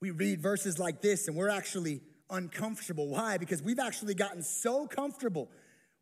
We 0.00 0.12
read 0.12 0.40
verses 0.40 0.78
like 0.78 1.02
this 1.02 1.26
and 1.26 1.36
we're 1.36 1.48
actually 1.48 2.02
uncomfortable. 2.30 3.08
Why? 3.08 3.36
Because 3.36 3.60
we've 3.60 3.80
actually 3.80 4.14
gotten 4.14 4.42
so 4.44 4.86
comfortable 4.86 5.50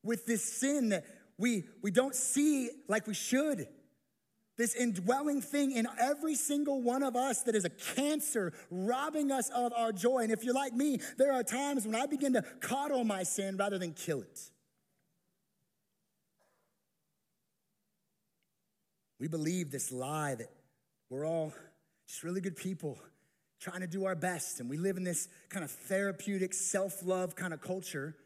with 0.03 0.27
this 0.27 0.45
sin 0.45 0.91
that 0.91 1.05
we, 1.39 1.65
we 1.81 1.91
don't 1.91 2.15
see 2.15 2.69
like 2.89 3.07
we 3.07 3.15
should. 3.15 3.67
This 4.59 4.75
indwelling 4.75 5.41
thing 5.41 5.73
in 5.73 5.87
every 5.99 6.35
single 6.35 6.83
one 6.83 7.03
of 7.03 7.17
us 7.17 7.45
that 7.45 7.55
is 7.55 7.65
a 7.65 7.71
cancer 7.71 8.53
robbing 8.71 9.33
us 9.33 9.49
of 9.49 9.73
our 9.73 9.93
joy. 9.93 10.19
And 10.19 10.31
if 10.31 10.45
you're 10.45 10.53
like 10.53 10.75
me, 10.75 11.01
there 11.17 11.33
are 11.33 11.43
times 11.43 11.87
when 11.87 11.95
I 11.95 12.05
begin 12.05 12.35
to 12.35 12.43
coddle 12.61 13.05
my 13.05 13.23
sin 13.23 13.57
rather 13.57 13.79
than 13.79 13.95
kill 13.95 14.21
it. 14.21 14.51
We 19.21 19.29
believe 19.29 19.71
this 19.71 19.93
lie 19.93 20.35
that 20.35 20.51
we're 21.11 21.27
all 21.27 21.53
just 22.09 22.25
really 22.25 22.41
good 22.41 22.57
people 22.57 22.99
trying 23.61 23.81
to 23.81 23.87
do 23.87 24.07
our 24.07 24.17
best. 24.17 24.59
And 24.59 24.71
we 24.71 24.79
live 24.79 24.97
in 24.97 25.05
this 25.05 25.29
kind 25.51 25.63
of 25.63 25.71
therapeutic, 25.71 26.55
self 26.55 27.05
love 27.05 27.37
kind 27.37 27.53
of 27.53 27.61
culture. 27.61 28.17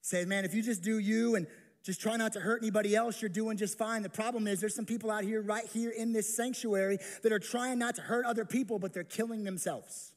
Say, 0.00 0.24
man, 0.24 0.44
if 0.44 0.54
you 0.54 0.62
just 0.62 0.82
do 0.82 0.98
you 0.98 1.34
and 1.36 1.46
just 1.82 2.00
try 2.00 2.16
not 2.16 2.32
to 2.32 2.40
hurt 2.40 2.62
anybody 2.62 2.96
else, 2.96 3.20
you're 3.20 3.28
doing 3.28 3.58
just 3.58 3.76
fine. 3.76 4.02
The 4.02 4.08
problem 4.08 4.46
is, 4.48 4.60
there's 4.60 4.74
some 4.74 4.86
people 4.86 5.10
out 5.10 5.22
here, 5.22 5.42
right 5.42 5.66
here 5.66 5.90
in 5.90 6.14
this 6.14 6.34
sanctuary, 6.34 6.98
that 7.22 7.30
are 7.30 7.38
trying 7.38 7.78
not 7.78 7.96
to 7.96 8.02
hurt 8.02 8.24
other 8.24 8.46
people, 8.46 8.78
but 8.78 8.94
they're 8.94 9.04
killing 9.04 9.44
themselves 9.44 10.12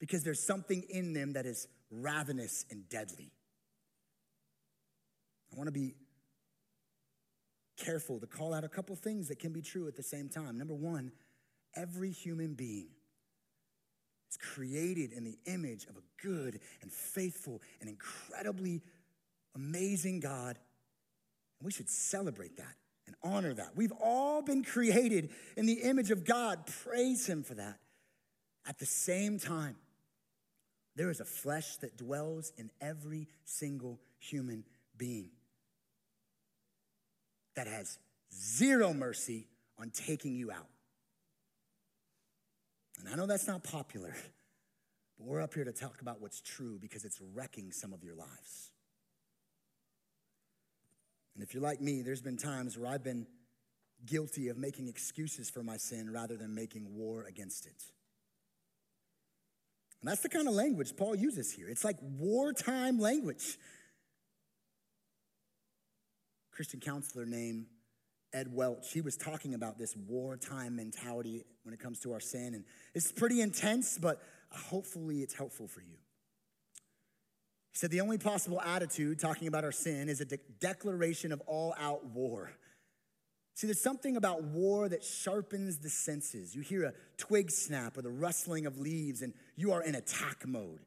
because 0.00 0.24
there's 0.24 0.44
something 0.44 0.82
in 0.88 1.12
them 1.12 1.34
that 1.34 1.46
is 1.46 1.68
ravenous 1.90 2.64
and 2.70 2.88
deadly. 2.88 3.30
I 5.52 5.56
want 5.56 5.68
to 5.68 5.72
be 5.72 5.94
careful 7.80 8.20
to 8.20 8.26
call 8.26 8.54
out 8.54 8.64
a 8.64 8.68
couple 8.68 8.94
things 8.94 9.28
that 9.28 9.38
can 9.38 9.52
be 9.52 9.62
true 9.62 9.88
at 9.88 9.96
the 9.96 10.02
same 10.02 10.28
time. 10.28 10.58
Number 10.58 10.74
one, 10.74 11.12
every 11.74 12.10
human 12.10 12.54
being 12.54 12.88
is 14.30 14.36
created 14.36 15.12
in 15.12 15.24
the 15.24 15.38
image 15.46 15.86
of 15.86 15.96
a 15.96 16.02
good 16.22 16.60
and 16.82 16.92
faithful 16.92 17.60
and 17.80 17.88
incredibly 17.88 18.82
amazing 19.54 20.20
God. 20.20 20.58
And 21.58 21.66
we 21.66 21.72
should 21.72 21.88
celebrate 21.88 22.56
that 22.58 22.74
and 23.06 23.16
honor 23.22 23.54
that. 23.54 23.74
We've 23.74 23.92
all 24.00 24.42
been 24.42 24.62
created 24.62 25.30
in 25.56 25.66
the 25.66 25.80
image 25.82 26.10
of 26.10 26.24
God. 26.24 26.66
Praise 26.84 27.26
Him 27.26 27.42
for 27.42 27.54
that. 27.54 27.78
At 28.68 28.78
the 28.78 28.86
same 28.86 29.38
time, 29.38 29.76
there 30.96 31.10
is 31.10 31.20
a 31.20 31.24
flesh 31.24 31.76
that 31.78 31.96
dwells 31.96 32.52
in 32.56 32.70
every 32.80 33.26
single 33.44 33.98
human 34.18 34.64
being 34.96 35.30
that 37.56 37.66
has 37.66 37.98
zero 38.34 38.92
mercy 38.92 39.46
on 39.78 39.90
taking 39.90 40.34
you 40.34 40.50
out. 40.50 40.68
And 42.98 43.08
I 43.08 43.16
know 43.16 43.26
that's 43.26 43.46
not 43.46 43.64
popular, 43.64 44.14
but 45.18 45.26
we're 45.26 45.40
up 45.40 45.54
here 45.54 45.64
to 45.64 45.72
talk 45.72 46.00
about 46.00 46.20
what's 46.20 46.40
true 46.40 46.78
because 46.80 47.04
it's 47.04 47.20
wrecking 47.34 47.72
some 47.72 47.92
of 47.92 48.04
your 48.04 48.14
lives. 48.14 48.70
And 51.34 51.42
if 51.42 51.54
you're 51.54 51.62
like 51.62 51.80
me, 51.80 52.02
there's 52.02 52.20
been 52.20 52.36
times 52.36 52.76
where 52.76 52.90
I've 52.90 53.04
been 53.04 53.26
guilty 54.04 54.48
of 54.48 54.58
making 54.58 54.88
excuses 54.88 55.48
for 55.48 55.62
my 55.62 55.76
sin 55.76 56.12
rather 56.12 56.36
than 56.36 56.54
making 56.54 56.94
war 56.94 57.24
against 57.28 57.66
it. 57.66 57.82
And 60.00 60.10
that's 60.10 60.22
the 60.22 60.28
kind 60.28 60.48
of 60.48 60.54
language 60.54 60.96
Paul 60.96 61.14
uses 61.14 61.52
here. 61.52 61.68
It's 61.68 61.84
like 61.84 61.96
wartime 62.18 62.98
language. 62.98 63.58
Christian 66.60 66.80
counselor 66.80 67.24
named 67.24 67.64
Ed 68.34 68.52
Welch, 68.52 68.92
he 68.92 69.00
was 69.00 69.16
talking 69.16 69.54
about 69.54 69.78
this 69.78 69.96
wartime 69.96 70.76
mentality 70.76 71.42
when 71.62 71.72
it 71.72 71.80
comes 71.80 72.00
to 72.00 72.12
our 72.12 72.20
sin. 72.20 72.52
And 72.52 72.64
it's 72.94 73.10
pretty 73.10 73.40
intense, 73.40 73.96
but 73.96 74.20
hopefully 74.50 75.22
it's 75.22 75.32
helpful 75.32 75.66
for 75.66 75.80
you. 75.80 75.96
He 77.72 77.78
said 77.78 77.90
the 77.90 78.02
only 78.02 78.18
possible 78.18 78.60
attitude 78.60 79.18
talking 79.18 79.48
about 79.48 79.64
our 79.64 79.72
sin 79.72 80.10
is 80.10 80.20
a 80.20 80.26
de- 80.26 80.38
declaration 80.60 81.32
of 81.32 81.40
all 81.46 81.74
out 81.80 82.04
war. 82.04 82.50
See, 83.54 83.66
there's 83.66 83.80
something 83.80 84.18
about 84.18 84.42
war 84.42 84.86
that 84.90 85.02
sharpens 85.02 85.78
the 85.78 85.88
senses. 85.88 86.54
You 86.54 86.60
hear 86.60 86.84
a 86.84 86.92
twig 87.16 87.50
snap 87.50 87.96
or 87.96 88.02
the 88.02 88.10
rustling 88.10 88.66
of 88.66 88.76
leaves, 88.76 89.22
and 89.22 89.32
you 89.56 89.72
are 89.72 89.82
in 89.82 89.94
attack 89.94 90.46
mode. 90.46 90.80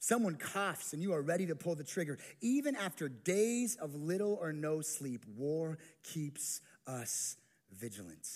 Someone 0.00 0.36
coughs 0.36 0.92
and 0.92 1.02
you 1.02 1.12
are 1.12 1.22
ready 1.22 1.46
to 1.46 1.56
pull 1.56 1.74
the 1.74 1.84
trigger. 1.84 2.18
Even 2.40 2.76
after 2.76 3.08
days 3.08 3.76
of 3.76 3.94
little 3.94 4.38
or 4.40 4.52
no 4.52 4.80
sleep, 4.80 5.24
war 5.36 5.78
keeps 6.04 6.60
us 6.86 7.36
vigilant. 7.72 8.26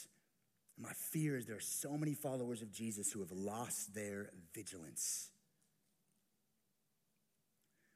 My 0.78 0.92
fear 0.92 1.36
is 1.36 1.46
there 1.46 1.56
are 1.56 1.60
so 1.60 1.96
many 1.96 2.14
followers 2.14 2.62
of 2.62 2.72
Jesus 2.72 3.12
who 3.12 3.20
have 3.20 3.30
lost 3.30 3.94
their 3.94 4.30
vigilance. 4.54 5.30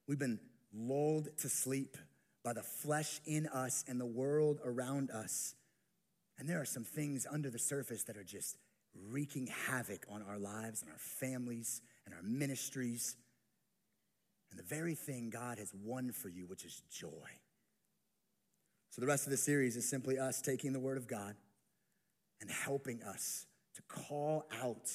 We've 0.07 0.19
been 0.19 0.39
lulled 0.73 1.37
to 1.39 1.49
sleep 1.49 1.97
by 2.45 2.53
the 2.53 2.63
flesh 2.63 3.21
in 3.27 3.49
us 3.49 3.85
and 3.89 4.01
the 4.01 4.07
world 4.07 4.61
around 4.65 5.11
us. 5.11 5.55
And 6.39 6.49
there 6.49 6.61
are 6.61 6.67
some 6.67 6.85
things 6.85 7.27
under 7.29 7.51
the 7.51 7.59
surface 7.59 8.05
that 8.05 8.17
are 8.17 8.25
just 8.25 8.57
wreaking 9.11 9.49
havoc 9.49 10.07
on 10.09 10.23
our 10.23 10.39
lives 10.39 10.83
and 10.83 10.91
our 10.91 10.99
families 10.99 11.81
and 12.05 12.15
our 12.15 12.23
ministries 12.23 13.17
and 14.51 14.59
the 14.59 14.65
very 14.65 14.95
thing 14.95 15.31
God 15.31 15.59
has 15.59 15.73
won 15.75 16.13
for 16.13 16.29
you, 16.29 16.47
which 16.47 16.65
is 16.65 16.83
joy. 16.91 17.29
So, 18.91 19.01
the 19.01 19.07
rest 19.07 19.27
of 19.27 19.31
the 19.31 19.37
series 19.37 19.77
is 19.77 19.89
simply 19.89 20.19
us 20.19 20.41
taking 20.41 20.73
the 20.73 20.81
Word 20.81 20.97
of 20.97 21.07
God, 21.07 21.37
and 22.41 22.51
helping 22.51 23.03
us 23.03 23.47
to 23.75 23.83
call 23.83 24.47
out 24.63 24.91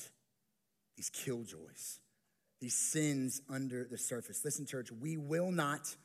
these 0.98 1.10
killjoys, 1.10 2.00
these 2.60 2.76
sins 2.76 3.42
under 3.50 3.84
the 3.84 3.98
surface. 3.98 4.44
Listen, 4.44 4.66
church, 4.66 4.92
we 4.92 5.18
will 5.18 5.52
not 5.52 5.96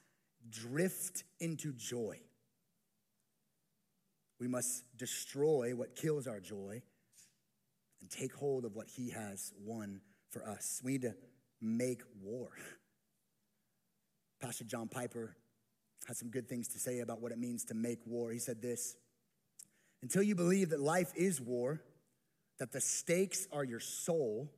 drift 0.48 1.24
into 1.40 1.72
joy. 1.72 2.18
We 4.38 4.48
must 4.48 4.84
destroy 4.96 5.74
what 5.74 5.96
kills 5.96 6.26
our 6.26 6.40
joy 6.40 6.82
and 8.00 8.10
take 8.10 8.34
hold 8.34 8.64
of 8.64 8.74
what 8.74 8.88
He 8.88 9.10
has 9.10 9.52
won 9.58 10.00
for 10.30 10.46
us. 10.46 10.80
We 10.84 10.92
need 10.92 11.02
to 11.02 11.14
make 11.60 12.02
war. 12.22 12.50
Pastor 14.46 14.62
John 14.62 14.86
Piper 14.86 15.34
had 16.06 16.16
some 16.16 16.28
good 16.28 16.48
things 16.48 16.68
to 16.68 16.78
say 16.78 17.00
about 17.00 17.20
what 17.20 17.32
it 17.32 17.38
means 17.38 17.64
to 17.64 17.74
make 17.74 17.98
war. 18.06 18.30
He 18.30 18.38
said 18.38 18.62
this 18.62 18.94
Until 20.02 20.22
you 20.22 20.36
believe 20.36 20.70
that 20.70 20.78
life 20.78 21.10
is 21.16 21.40
war, 21.40 21.82
that 22.60 22.70
the 22.70 22.80
stakes 22.80 23.48
are 23.52 23.64
your 23.64 23.80
soul, 23.80 24.48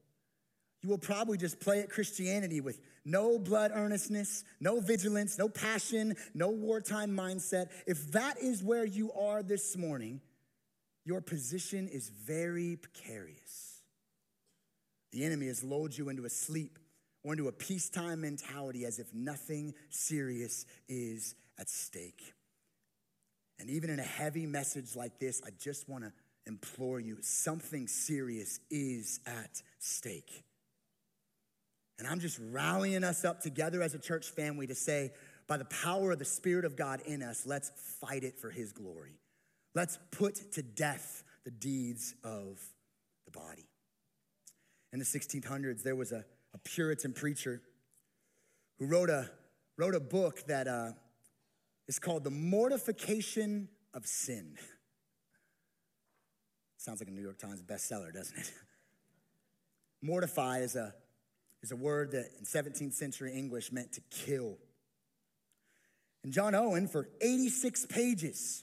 you 0.83 0.91
will 0.91 0.99
probably 0.99 1.39
just 1.39 1.59
play 1.59 1.81
at 1.81 1.89
Christianity 1.89 2.61
with 2.61 2.83
no 3.07 3.39
blood 3.39 3.71
earnestness, 3.75 4.45
no 4.61 4.79
vigilance, 4.79 5.39
no 5.39 5.49
passion, 5.49 6.17
no 6.35 6.51
wartime 6.51 7.17
mindset. 7.17 7.69
If 7.87 8.13
that 8.13 8.37
is 8.43 8.63
where 8.63 8.85
you 8.85 9.11
are 9.13 9.43
this 9.43 9.75
morning, 9.75 10.21
your 11.07 11.23
position 11.23 11.89
is 11.89 12.11
very 12.11 12.77
precarious. 12.77 13.81
The 15.13 15.25
enemy 15.25 15.47
has 15.47 15.65
lulled 15.65 15.97
you 15.97 16.11
into 16.11 16.27
a 16.27 16.31
sleep 16.31 16.79
or 17.25 17.33
into 17.33 17.49
a 17.49 17.53
peacetime 17.53 18.21
mentality 18.21 18.85
as 18.85 18.99
if 18.99 19.13
nothing 19.13 19.75
serious 19.91 20.67
is 20.89 21.35
at 21.59 21.69
stake. 21.69 22.35
And 23.59 23.71
even 23.71 23.91
in 23.91 23.99
a 23.99 24.05
heavy 24.05 24.47
message 24.47 24.95
like 24.95 25.19
this, 25.19 25.43
I 25.45 25.51
just 25.59 25.89
want 25.89 26.05
to 26.05 26.13
implore 26.47 27.01
you 27.01 27.19
something 27.21 27.89
serious 27.89 28.61
is 28.71 29.21
at 29.27 29.63
stake. 29.79 30.45
And 31.99 32.07
I'm 32.07 32.21
just 32.21 32.39
rallying 32.51 33.03
us 33.03 33.25
up 33.25 33.41
together 33.41 33.83
as 33.83 33.95
a 33.95 33.99
church 33.99 34.31
family 34.31 34.69
to 34.69 34.75
say, 34.75 35.11
by 35.49 35.57
the 35.57 35.65
power 35.65 36.13
of 36.13 36.19
the 36.19 36.25
Spirit 36.25 36.65
of 36.65 36.77
God 36.77 37.01
in 37.07 37.23
us, 37.23 37.45
let's 37.47 37.71
fight 38.01 38.23
it 38.23 38.39
for 38.39 38.51
His 38.51 38.73
glory. 38.73 39.19
Let's 39.75 39.99
put 40.13 40.53
to 40.53 40.63
death 40.63 41.25
the 41.45 41.51
deeds 41.51 42.15
of 42.23 42.61
the 43.25 43.31
body. 43.31 43.67
In 44.93 44.99
the 44.99 45.05
1600s, 45.05 45.83
there 45.83 45.97
was 45.97 46.13
a, 46.13 46.25
a 46.59 46.69
Puritan 46.69 47.13
preacher 47.13 47.61
who 48.79 48.87
wrote 48.87 49.11
a, 49.11 49.31
wrote 49.77 49.95
a 49.95 50.01
book 50.01 50.43
that 50.49 50.67
uh, 50.67 50.91
is 51.87 51.99
called 51.99 52.25
The 52.25 52.31
Mortification 52.31 53.69
of 53.95 54.07
Sin. 54.07 54.57
Sounds 56.77 57.01
like 57.01 57.09
a 57.09 57.13
New 57.13 57.23
York 57.23 57.39
Times 57.39 57.63
bestseller, 57.63 58.13
doesn't 58.13 58.39
it? 58.39 58.53
Mortify 60.03 60.61
is 60.61 60.77
a 60.77 60.95
is 61.61 61.73
a 61.73 61.77
word 61.77 62.13
that 62.13 62.27
in 62.39 62.45
17th 62.45 62.93
century 62.93 63.33
English 63.35 63.73
meant 63.73 63.93
to 63.93 64.01
kill. 64.11 64.57
And 66.23 66.33
John 66.33 66.55
Owen, 66.55 66.87
for 66.87 67.09
86 67.21 67.87
pages, 67.87 68.63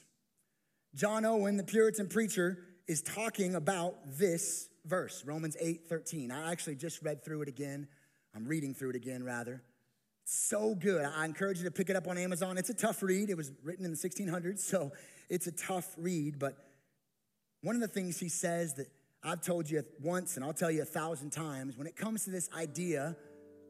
John 0.94 1.26
Owen, 1.26 1.58
the 1.58 1.62
Puritan 1.62 2.08
preacher, 2.08 2.58
is 2.88 3.02
talking 3.02 3.54
about 3.54 3.96
this 4.18 4.70
verse, 4.86 5.24
Romans 5.26 5.56
8 5.60 5.88
13. 5.88 6.30
I 6.30 6.52
actually 6.52 6.76
just 6.76 7.02
read 7.02 7.24
through 7.24 7.42
it 7.42 7.48
again. 7.48 7.88
I'm 8.34 8.46
reading 8.46 8.74
through 8.74 8.90
it 8.90 8.96
again, 8.96 9.24
rather. 9.24 9.62
So 10.24 10.74
good. 10.74 11.04
I 11.04 11.24
encourage 11.24 11.58
you 11.58 11.64
to 11.64 11.70
pick 11.70 11.88
it 11.88 11.96
up 11.96 12.08
on 12.08 12.18
Amazon. 12.18 12.58
It's 12.58 12.70
a 12.70 12.74
tough 12.74 13.02
read. 13.02 13.30
It 13.30 13.36
was 13.36 13.52
written 13.62 13.84
in 13.84 13.92
the 13.92 13.96
1600s, 13.96 14.58
so 14.58 14.92
it's 15.28 15.46
a 15.46 15.52
tough 15.52 15.94
read. 15.96 16.38
But 16.38 16.56
one 17.62 17.76
of 17.76 17.80
the 17.80 17.88
things 17.88 18.18
he 18.18 18.28
says 18.28 18.74
that 18.74 18.88
I've 19.22 19.40
told 19.40 19.70
you 19.70 19.84
once 20.02 20.36
and 20.36 20.44
I'll 20.44 20.52
tell 20.52 20.70
you 20.70 20.82
a 20.82 20.86
thousand 20.86 21.30
times 21.30 21.76
when 21.76 21.86
it 21.86 21.96
comes 21.96 22.24
to 22.24 22.30
this 22.30 22.48
idea 22.56 23.16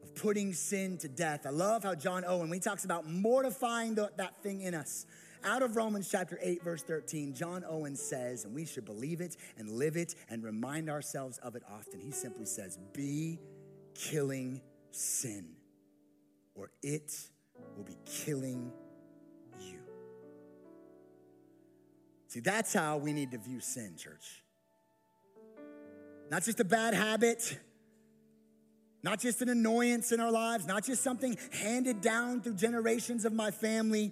of 0.03 0.15
putting 0.15 0.53
sin 0.53 0.97
to 0.99 1.07
death. 1.07 1.45
I 1.45 1.49
love 1.49 1.83
how 1.83 1.95
John 1.95 2.23
Owen, 2.25 2.49
when 2.49 2.57
he 2.57 2.59
talks 2.59 2.85
about 2.85 3.07
mortifying 3.07 3.95
the, 3.95 4.11
that 4.17 4.41
thing 4.43 4.61
in 4.61 4.73
us, 4.73 5.05
out 5.43 5.61
of 5.61 5.75
Romans 5.75 6.09
chapter 6.09 6.39
8, 6.41 6.63
verse 6.63 6.83
13, 6.83 7.33
John 7.33 7.63
Owen 7.67 7.95
says, 7.95 8.45
and 8.45 8.53
we 8.53 8.65
should 8.65 8.85
believe 8.85 9.21
it 9.21 9.37
and 9.57 9.69
live 9.69 9.97
it 9.97 10.15
and 10.29 10.43
remind 10.43 10.89
ourselves 10.89 11.37
of 11.39 11.55
it 11.55 11.63
often. 11.69 11.99
He 11.99 12.11
simply 12.11 12.45
says, 12.45 12.77
Be 12.93 13.39
killing 13.93 14.61
sin, 14.91 15.49
or 16.55 16.71
it 16.81 17.13
will 17.75 17.83
be 17.83 17.97
killing 18.05 18.71
you. 19.59 19.79
See, 22.27 22.39
that's 22.39 22.73
how 22.73 22.97
we 22.97 23.13
need 23.13 23.31
to 23.31 23.37
view 23.37 23.59
sin, 23.59 23.95
church. 23.97 24.43
Not 26.29 26.43
just 26.43 26.59
a 26.59 26.65
bad 26.65 26.93
habit, 26.93 27.57
not 29.03 29.19
just 29.19 29.41
an 29.41 29.49
annoyance 29.49 30.11
in 30.11 30.19
our 30.19 30.31
lives, 30.31 30.67
not 30.67 30.83
just 30.83 31.01
something 31.01 31.37
handed 31.51 32.01
down 32.01 32.41
through 32.41 32.55
generations 32.55 33.23
of 33.23 33.31
my 33.31 33.51
family, 33.51 34.11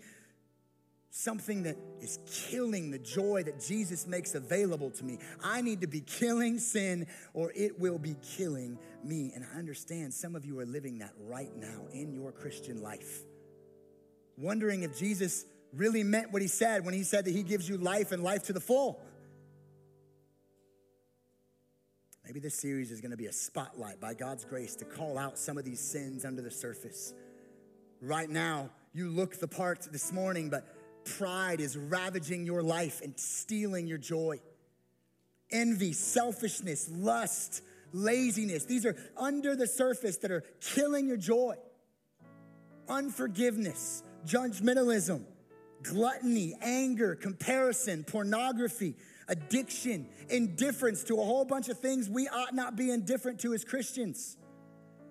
something 1.17 1.63
that 1.63 1.77
is 2.01 2.19
killing 2.49 2.91
the 2.91 2.99
joy 2.99 3.41
that 3.41 3.57
Jesus 3.65 4.05
makes 4.05 4.35
available 4.35 4.91
to 4.91 5.05
me. 5.05 5.17
I 5.41 5.61
need 5.61 5.79
to 5.79 5.87
be 5.87 6.01
killing 6.01 6.59
sin 6.59 7.07
or 7.33 7.53
it 7.55 7.79
will 7.79 7.97
be 7.97 8.17
killing 8.35 8.77
me. 9.01 9.31
And 9.33 9.45
I 9.45 9.57
understand 9.57 10.13
some 10.13 10.35
of 10.35 10.45
you 10.45 10.59
are 10.59 10.65
living 10.65 10.99
that 10.99 11.13
right 11.21 11.55
now 11.55 11.87
in 11.93 12.11
your 12.11 12.33
Christian 12.33 12.81
life. 12.81 13.23
Wondering 14.37 14.83
if 14.83 14.97
Jesus 14.99 15.45
really 15.71 16.03
meant 16.03 16.33
what 16.33 16.41
he 16.41 16.49
said 16.49 16.83
when 16.83 16.93
he 16.93 17.03
said 17.03 17.23
that 17.23 17.31
he 17.31 17.43
gives 17.43 17.69
you 17.69 17.77
life 17.77 18.11
and 18.11 18.21
life 18.21 18.43
to 18.43 18.53
the 18.53 18.59
full. 18.59 19.01
Maybe 22.25 22.41
this 22.41 22.55
series 22.55 22.91
is 22.91 22.99
going 22.99 23.11
to 23.11 23.17
be 23.17 23.27
a 23.27 23.33
spotlight 23.33 24.01
by 24.01 24.15
God's 24.15 24.43
grace 24.43 24.75
to 24.77 24.85
call 24.85 25.17
out 25.17 25.39
some 25.39 25.57
of 25.57 25.63
these 25.63 25.79
sins 25.79 26.25
under 26.25 26.41
the 26.41 26.51
surface. 26.51 27.13
Right 28.01 28.29
now, 28.29 28.71
you 28.93 29.09
look 29.09 29.39
the 29.39 29.47
part 29.47 29.87
this 29.91 30.11
morning, 30.11 30.49
but 30.49 30.74
pride 31.05 31.59
is 31.59 31.77
ravaging 31.77 32.45
your 32.45 32.61
life 32.61 33.01
and 33.01 33.17
stealing 33.19 33.87
your 33.87 33.97
joy. 33.97 34.39
Envy, 35.51 35.93
selfishness, 35.93 36.89
lust, 36.91 37.61
laziness, 37.93 38.65
these 38.65 38.85
are 38.85 38.95
under 39.15 39.55
the 39.55 39.67
surface 39.67 40.17
that 40.17 40.31
are 40.31 40.43
killing 40.59 41.07
your 41.07 41.17
joy. 41.17 41.55
Unforgiveness, 42.89 44.03
judgmentalism, 44.25 45.23
gluttony, 45.83 46.55
anger, 46.61 47.15
comparison, 47.15 48.03
pornography, 48.03 48.95
addiction, 49.27 50.07
indifference 50.29 51.03
to 51.03 51.15
a 51.15 51.23
whole 51.23 51.45
bunch 51.45 51.69
of 51.69 51.79
things 51.79 52.09
we 52.09 52.27
ought 52.27 52.53
not 52.53 52.75
be 52.75 52.91
indifferent 52.91 53.39
to 53.39 53.53
as 53.53 53.63
Christians. 53.63 54.37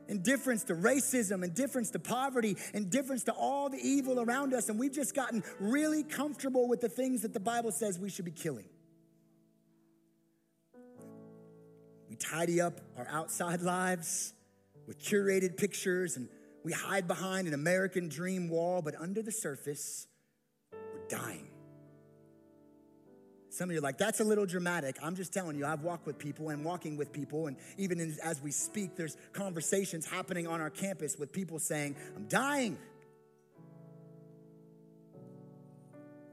Indifference 0.08 0.64
to 0.64 0.74
racism, 0.74 1.42
indifference 1.44 1.90
to 1.90 1.98
poverty, 1.98 2.56
indifference 2.74 3.24
to 3.24 3.32
all 3.32 3.68
the 3.68 3.78
evil 3.78 4.20
around 4.20 4.52
us, 4.52 4.68
and 4.68 4.78
we've 4.78 4.92
just 4.92 5.14
gotten 5.14 5.42
really 5.58 6.02
comfortable 6.02 6.68
with 6.68 6.80
the 6.80 6.88
things 6.88 7.22
that 7.22 7.32
the 7.32 7.40
Bible 7.40 7.72
says 7.72 7.98
we 7.98 8.10
should 8.10 8.24
be 8.24 8.30
killing. 8.30 8.66
We 12.08 12.16
tidy 12.16 12.60
up 12.60 12.80
our 12.96 13.08
outside 13.10 13.62
lives 13.62 14.34
with 14.86 15.02
curated 15.02 15.56
pictures 15.56 16.16
and 16.16 16.28
we 16.62 16.72
hide 16.72 17.06
behind 17.06 17.46
an 17.46 17.54
American 17.54 18.08
dream 18.08 18.48
wall, 18.48 18.82
but 18.82 18.94
under 18.98 19.20
the 19.20 19.32
surface, 19.32 20.06
we're 20.72 21.08
dying. 21.08 21.48
Some 23.54 23.70
of 23.70 23.74
you 23.74 23.78
are 23.78 23.82
like, 23.82 23.98
that's 23.98 24.18
a 24.18 24.24
little 24.24 24.46
dramatic. 24.46 24.96
I'm 25.00 25.14
just 25.14 25.32
telling 25.32 25.56
you, 25.56 25.64
I've 25.64 25.82
walked 25.82 26.06
with 26.06 26.18
people 26.18 26.48
and 26.48 26.64
walking 26.64 26.96
with 26.96 27.12
people. 27.12 27.46
And 27.46 27.56
even 27.78 28.00
in, 28.00 28.16
as 28.20 28.42
we 28.42 28.50
speak, 28.50 28.96
there's 28.96 29.16
conversations 29.32 30.06
happening 30.06 30.48
on 30.48 30.60
our 30.60 30.70
campus 30.70 31.16
with 31.16 31.30
people 31.30 31.60
saying, 31.60 31.94
I'm 32.16 32.26
dying. 32.26 32.76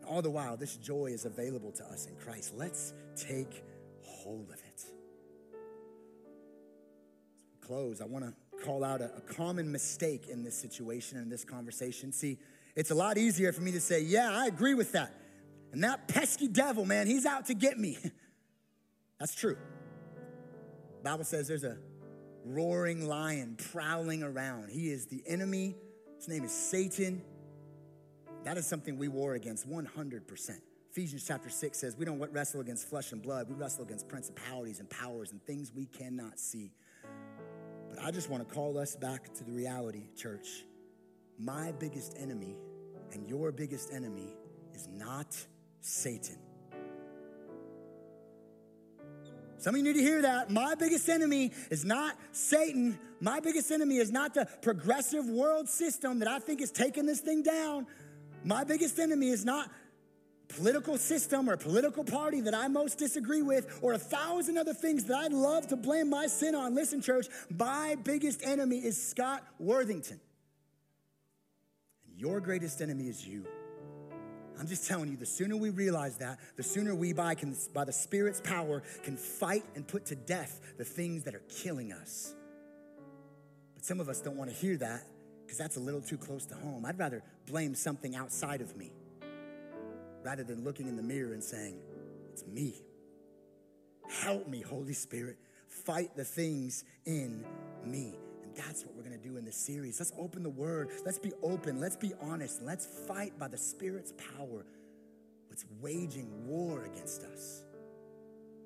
All 0.07 0.23
the 0.23 0.31
while, 0.31 0.57
this 0.57 0.77
joy 0.77 1.11
is 1.11 1.25
available 1.25 1.71
to 1.73 1.85
us 1.85 2.07
in 2.07 2.15
Christ. 2.15 2.53
Let's 2.55 2.91
take 3.15 3.63
hold 4.01 4.49
of 4.49 4.55
it. 4.55 4.83
Close. 7.61 8.01
I 8.01 8.05
want 8.05 8.25
to 8.25 8.65
call 8.65 8.83
out 8.83 8.99
a, 8.99 9.11
a 9.15 9.21
common 9.21 9.71
mistake 9.71 10.27
in 10.27 10.43
this 10.43 10.57
situation 10.57 11.19
and 11.19 11.31
this 11.31 11.43
conversation. 11.43 12.11
See, 12.11 12.39
it's 12.75 12.89
a 12.89 12.95
lot 12.95 13.19
easier 13.19 13.51
for 13.53 13.61
me 13.61 13.71
to 13.73 13.79
say, 13.79 14.01
Yeah, 14.01 14.31
I 14.31 14.47
agree 14.47 14.73
with 14.73 14.93
that. 14.93 15.20
And 15.71 15.83
that 15.83 16.07
pesky 16.07 16.47
devil, 16.47 16.85
man, 16.85 17.07
he's 17.07 17.25
out 17.25 17.45
to 17.47 17.53
get 17.53 17.79
me. 17.79 17.97
That's 19.19 19.35
true. 19.35 19.57
The 20.97 21.03
Bible 21.09 21.23
says 21.23 21.47
there's 21.47 21.63
a 21.63 21.77
roaring 22.43 23.07
lion 23.07 23.55
prowling 23.71 24.23
around. 24.23 24.69
He 24.69 24.91
is 24.91 25.07
the 25.07 25.23
enemy. 25.25 25.75
His 26.17 26.27
name 26.27 26.43
is 26.43 26.51
Satan. 26.51 27.21
That 28.43 28.57
is 28.57 28.65
something 28.65 28.97
we 28.97 29.07
war 29.07 29.35
against 29.35 29.69
100%. 29.69 30.49
Ephesians 30.91 31.23
chapter 31.25 31.49
6 31.49 31.77
says, 31.77 31.95
We 31.95 32.03
don't 32.03 32.19
wrestle 32.33 32.59
against 32.59 32.89
flesh 32.89 33.11
and 33.11 33.21
blood. 33.21 33.47
We 33.47 33.55
wrestle 33.55 33.83
against 33.83 34.09
principalities 34.09 34.79
and 34.79 34.89
powers 34.89 35.31
and 35.31 35.41
things 35.45 35.71
we 35.73 35.85
cannot 35.85 36.37
see. 36.37 36.73
But 37.89 38.03
I 38.03 38.11
just 38.11 38.29
want 38.29 38.47
to 38.47 38.53
call 38.53 38.77
us 38.77 38.95
back 38.95 39.33
to 39.35 39.43
the 39.43 39.51
reality, 39.51 40.03
church. 40.17 40.65
My 41.39 41.71
biggest 41.71 42.17
enemy 42.19 42.55
and 43.13 43.27
your 43.27 43.51
biggest 43.51 43.93
enemy 43.93 44.35
is 44.73 44.87
not 44.91 45.35
Satan. 45.81 46.37
Some 49.57 49.75
of 49.75 49.77
you 49.77 49.83
need 49.83 49.99
to 49.99 50.01
hear 50.01 50.23
that. 50.23 50.49
My 50.49 50.73
biggest 50.73 51.07
enemy 51.07 51.51
is 51.69 51.85
not 51.85 52.17
Satan. 52.31 52.97
My 53.19 53.39
biggest 53.39 53.69
enemy 53.69 53.97
is 53.97 54.11
not 54.11 54.33
the 54.33 54.47
progressive 54.63 55.27
world 55.27 55.69
system 55.69 56.17
that 56.19 56.27
I 56.27 56.39
think 56.39 56.61
is 56.61 56.71
taking 56.71 57.05
this 57.05 57.19
thing 57.19 57.43
down. 57.43 57.85
My 58.43 58.63
biggest 58.63 58.97
enemy 58.97 59.29
is 59.29 59.45
not 59.45 59.69
political 60.47 60.97
system 60.97 61.47
or 61.47 61.57
political 61.57 62.03
party 62.03 62.41
that 62.41 62.55
I 62.55 62.67
most 62.69 62.97
disagree 62.97 63.43
with, 63.43 63.79
or 63.83 63.93
a 63.93 63.99
thousand 63.99 64.57
other 64.57 64.73
things 64.73 65.05
that 65.05 65.17
I'd 65.17 65.31
love 65.31 65.67
to 65.67 65.75
blame 65.75 66.09
my 66.09 66.27
sin 66.27 66.55
on. 66.55 66.73
Listen, 66.73 66.99
church, 66.99 67.27
my 67.49 67.95
biggest 68.03 68.43
enemy 68.43 68.77
is 68.77 69.01
Scott 69.01 69.45
Worthington. 69.59 70.19
And 72.07 72.19
your 72.19 72.39
greatest 72.39 72.81
enemy 72.81 73.09
is 73.09 73.25
you. 73.25 73.45
I'm 74.59 74.67
just 74.67 74.87
telling 74.87 75.09
you, 75.09 75.17
the 75.17 75.25
sooner 75.25 75.57
we 75.57 75.69
realize 75.69 76.17
that, 76.17 76.39
the 76.55 76.63
sooner 76.63 76.93
we, 76.93 77.13
by, 77.13 77.35
can, 77.35 77.55
by 77.73 77.83
the 77.83 77.93
Spirit's 77.93 78.41
power, 78.41 78.83
can 79.03 79.17
fight 79.17 79.63
and 79.75 79.87
put 79.87 80.05
to 80.07 80.15
death 80.15 80.61
the 80.77 80.85
things 80.85 81.23
that 81.23 81.33
are 81.33 81.43
killing 81.49 81.91
us. 81.91 82.35
But 83.73 83.85
some 83.85 83.99
of 83.99 84.09
us 84.09 84.21
don't 84.21 84.37
want 84.37 84.49
to 84.51 84.55
hear 84.55 84.77
that 84.77 85.01
because 85.43 85.57
that's 85.57 85.77
a 85.77 85.79
little 85.79 86.01
too 86.01 86.17
close 86.17 86.45
to 86.47 86.55
home. 86.55 86.85
I'd 86.85 86.99
rather 86.99 87.23
blame 87.47 87.75
something 87.75 88.15
outside 88.15 88.61
of 88.61 88.77
me 88.77 88.91
rather 90.23 90.43
than 90.43 90.63
looking 90.63 90.87
in 90.87 90.95
the 90.95 91.03
mirror 91.03 91.33
and 91.33 91.43
saying, 91.43 91.79
It's 92.31 92.45
me. 92.45 92.75
Help 94.23 94.47
me, 94.47 94.61
Holy 94.61 94.93
Spirit. 94.93 95.37
Fight 95.67 96.15
the 96.15 96.23
things 96.23 96.83
in 97.05 97.43
me. 97.85 98.15
That's 98.55 98.85
what 98.85 98.95
we're 98.95 99.03
going 99.03 99.19
to 99.19 99.27
do 99.27 99.37
in 99.37 99.45
this 99.45 99.55
series. 99.55 99.99
Let's 99.99 100.13
open 100.17 100.43
the 100.43 100.49
word. 100.49 100.89
Let's 101.05 101.19
be 101.19 101.31
open. 101.43 101.79
Let's 101.79 101.95
be 101.95 102.13
honest. 102.21 102.61
Let's 102.61 102.85
fight 102.85 103.37
by 103.39 103.47
the 103.47 103.57
Spirit's 103.57 104.13
power 104.37 104.65
what's 105.47 105.65
waging 105.81 106.29
war 106.47 106.85
against 106.85 107.23
us. 107.23 107.63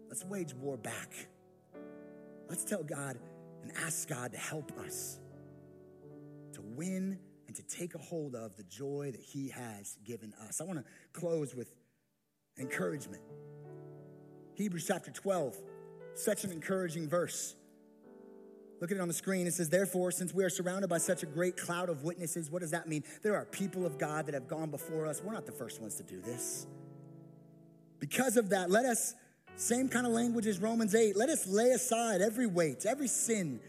Let's 0.07 0.23
wage 0.23 0.53
war 0.53 0.77
back. 0.77 1.11
Let's 2.47 2.63
tell 2.63 2.83
God 2.83 3.17
and 3.63 3.71
ask 3.83 4.07
God 4.07 4.31
to 4.33 4.38
help 4.38 4.71
us 4.77 5.19
to 6.53 6.61
win 6.61 7.17
and 7.47 7.55
to 7.55 7.63
take 7.63 7.95
a 7.95 7.97
hold 7.97 8.36
of 8.36 8.55
the 8.55 8.63
joy 8.63 9.09
that 9.11 9.21
He 9.21 9.49
has 9.49 9.97
given 10.05 10.33
us. 10.47 10.61
I 10.61 10.63
want 10.63 10.79
to 10.79 11.19
close 11.19 11.53
with 11.53 11.71
encouragement. 12.57 13.21
Hebrews 14.53 14.86
chapter 14.88 15.11
12, 15.11 15.57
such 16.13 16.43
an 16.43 16.51
encouraging 16.51 17.09
verse. 17.09 17.55
Look 18.82 18.91
at 18.91 18.97
it 18.97 19.01
on 19.01 19.07
the 19.07 19.13
screen. 19.13 19.47
It 19.47 19.53
says, 19.53 19.69
Therefore, 19.69 20.11
since 20.11 20.34
we 20.34 20.43
are 20.43 20.49
surrounded 20.49 20.89
by 20.89 20.97
such 20.97 21.23
a 21.23 21.26
great 21.26 21.57
cloud 21.57 21.89
of 21.89 22.03
witnesses, 22.03 22.49
what 22.51 22.61
does 22.61 22.71
that 22.71 22.88
mean? 22.88 23.03
There 23.23 23.36
are 23.36 23.45
people 23.45 23.86
of 23.86 23.97
God 23.97 24.26
that 24.26 24.34
have 24.34 24.47
gone 24.47 24.69
before 24.69 25.07
us. 25.07 25.21
We're 25.23 25.34
not 25.34 25.45
the 25.45 25.51
first 25.51 25.82
ones 25.82 25.95
to 25.95 26.03
do 26.03 26.19
this. 26.21 26.67
Because 27.99 28.38
of 28.38 28.49
that, 28.49 28.69
let 28.69 28.86
us, 28.86 29.15
same 29.55 29.88
kind 29.88 30.05
of 30.05 30.11
language 30.11 30.45
as 30.47 30.59
Romans 30.59 30.93
8, 30.93 31.15
let 31.15 31.30
us 31.30 31.47
lay 31.47 31.71
aside 31.71 32.21
every 32.21 32.47
weight, 32.47 32.86
every 32.86 33.07
sin 33.07 33.61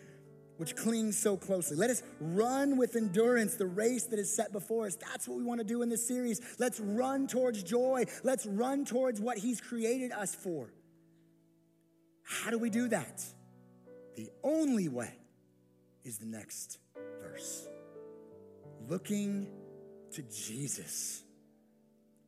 which 0.56 0.74
clings 0.74 1.18
so 1.18 1.36
closely. 1.36 1.76
Let 1.76 1.90
us 1.90 2.02
run 2.20 2.76
with 2.76 2.96
endurance 2.96 3.54
the 3.54 3.66
race 3.66 4.04
that 4.04 4.18
is 4.18 4.34
set 4.34 4.52
before 4.52 4.86
us. 4.86 4.96
That's 4.96 5.28
what 5.28 5.36
we 5.38 5.44
want 5.44 5.60
to 5.60 5.66
do 5.66 5.82
in 5.82 5.88
this 5.88 6.06
series. 6.06 6.40
Let's 6.58 6.80
run 6.80 7.26
towards 7.26 7.62
joy. 7.62 8.06
Let's 8.24 8.46
run 8.46 8.84
towards 8.84 9.20
what 9.20 9.38
He's 9.38 9.60
created 9.60 10.12
us 10.12 10.34
for. 10.34 10.72
How 12.22 12.50
do 12.50 12.58
we 12.58 12.70
do 12.70 12.88
that? 12.88 13.22
The 14.16 14.30
only 14.42 14.88
way 14.88 15.12
is 16.04 16.18
the 16.18 16.26
next 16.26 16.78
verse 17.20 17.68
looking 18.88 19.48
to 20.12 20.22
Jesus, 20.22 21.22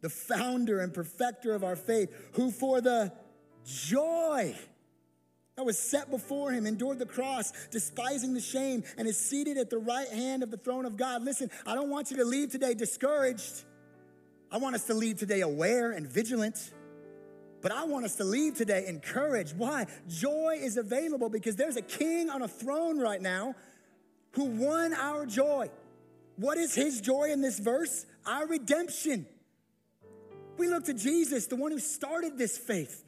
the 0.00 0.10
founder 0.10 0.80
and 0.80 0.92
perfecter 0.92 1.54
of 1.54 1.64
our 1.64 1.76
faith, 1.76 2.12
who 2.32 2.50
for 2.50 2.80
the 2.80 3.12
joy 3.64 4.54
that 5.56 5.64
was 5.64 5.78
set 5.78 6.08
before 6.10 6.52
him, 6.52 6.66
endured 6.66 6.98
the 7.00 7.06
cross, 7.06 7.52
despising 7.70 8.32
the 8.32 8.40
shame, 8.40 8.84
and 8.96 9.08
is 9.08 9.16
seated 9.16 9.58
at 9.58 9.70
the 9.70 9.78
right 9.78 10.08
hand 10.08 10.44
of 10.44 10.52
the 10.52 10.56
throne 10.56 10.84
of 10.84 10.96
God. 10.96 11.24
Listen, 11.24 11.50
I 11.66 11.74
don't 11.74 11.90
want 11.90 12.12
you 12.12 12.18
to 12.18 12.24
leave 12.24 12.50
today 12.50 12.74
discouraged. 12.74 13.64
I 14.52 14.58
want 14.58 14.76
us 14.76 14.84
to 14.84 14.94
leave 14.94 15.18
today 15.18 15.40
aware 15.40 15.90
and 15.90 16.06
vigilant. 16.06 16.72
But 17.60 17.72
I 17.72 17.84
want 17.84 18.04
us 18.04 18.16
to 18.16 18.24
leave 18.24 18.56
today 18.56 18.86
encouraged. 18.86 19.56
Why? 19.56 19.86
Joy 20.08 20.58
is 20.60 20.76
available 20.76 21.28
because 21.28 21.56
there's 21.56 21.76
a 21.76 21.82
king 21.82 22.30
on 22.30 22.42
a 22.42 22.48
throne 22.48 22.98
right 22.98 23.20
now 23.20 23.54
who 24.32 24.44
won 24.44 24.94
our 24.94 25.26
joy. 25.26 25.70
What 26.36 26.58
is 26.58 26.74
his 26.74 27.00
joy 27.00 27.30
in 27.32 27.40
this 27.40 27.58
verse? 27.58 28.06
Our 28.26 28.46
redemption. 28.46 29.26
We 30.56 30.68
look 30.68 30.84
to 30.84 30.94
Jesus, 30.94 31.46
the 31.46 31.56
one 31.56 31.72
who 31.72 31.78
started 31.78 32.38
this 32.38 32.56
faith 32.56 33.04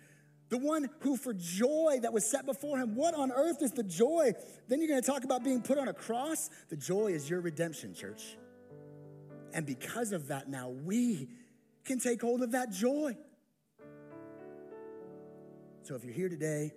the 0.50 0.58
one 0.58 0.90
who 0.98 1.16
for 1.16 1.32
joy 1.32 2.00
that 2.02 2.12
was 2.12 2.26
set 2.26 2.44
before 2.44 2.76
him. 2.76 2.96
What 2.96 3.14
on 3.14 3.30
earth 3.30 3.62
is 3.62 3.70
the 3.70 3.84
joy? 3.84 4.32
Then 4.68 4.80
you're 4.80 4.88
going 4.88 5.00
to 5.00 5.06
talk 5.06 5.24
about 5.24 5.42
being 5.44 5.62
put 5.62 5.78
on 5.78 5.88
a 5.88 5.94
cross. 5.94 6.50
The 6.68 6.76
joy 6.76 7.06
is 7.06 7.30
your 7.30 7.40
redemption, 7.40 7.94
church. 7.94 8.36
And 9.54 9.64
because 9.64 10.12
of 10.12 10.28
that, 10.28 10.48
now 10.48 10.68
we 10.68 11.28
can 11.84 12.00
take 12.00 12.20
hold 12.20 12.42
of 12.42 12.50
that 12.52 12.72
joy. 12.72 13.16
So 15.90 15.96
if 15.96 16.04
you're 16.04 16.14
here 16.14 16.28
today 16.28 16.70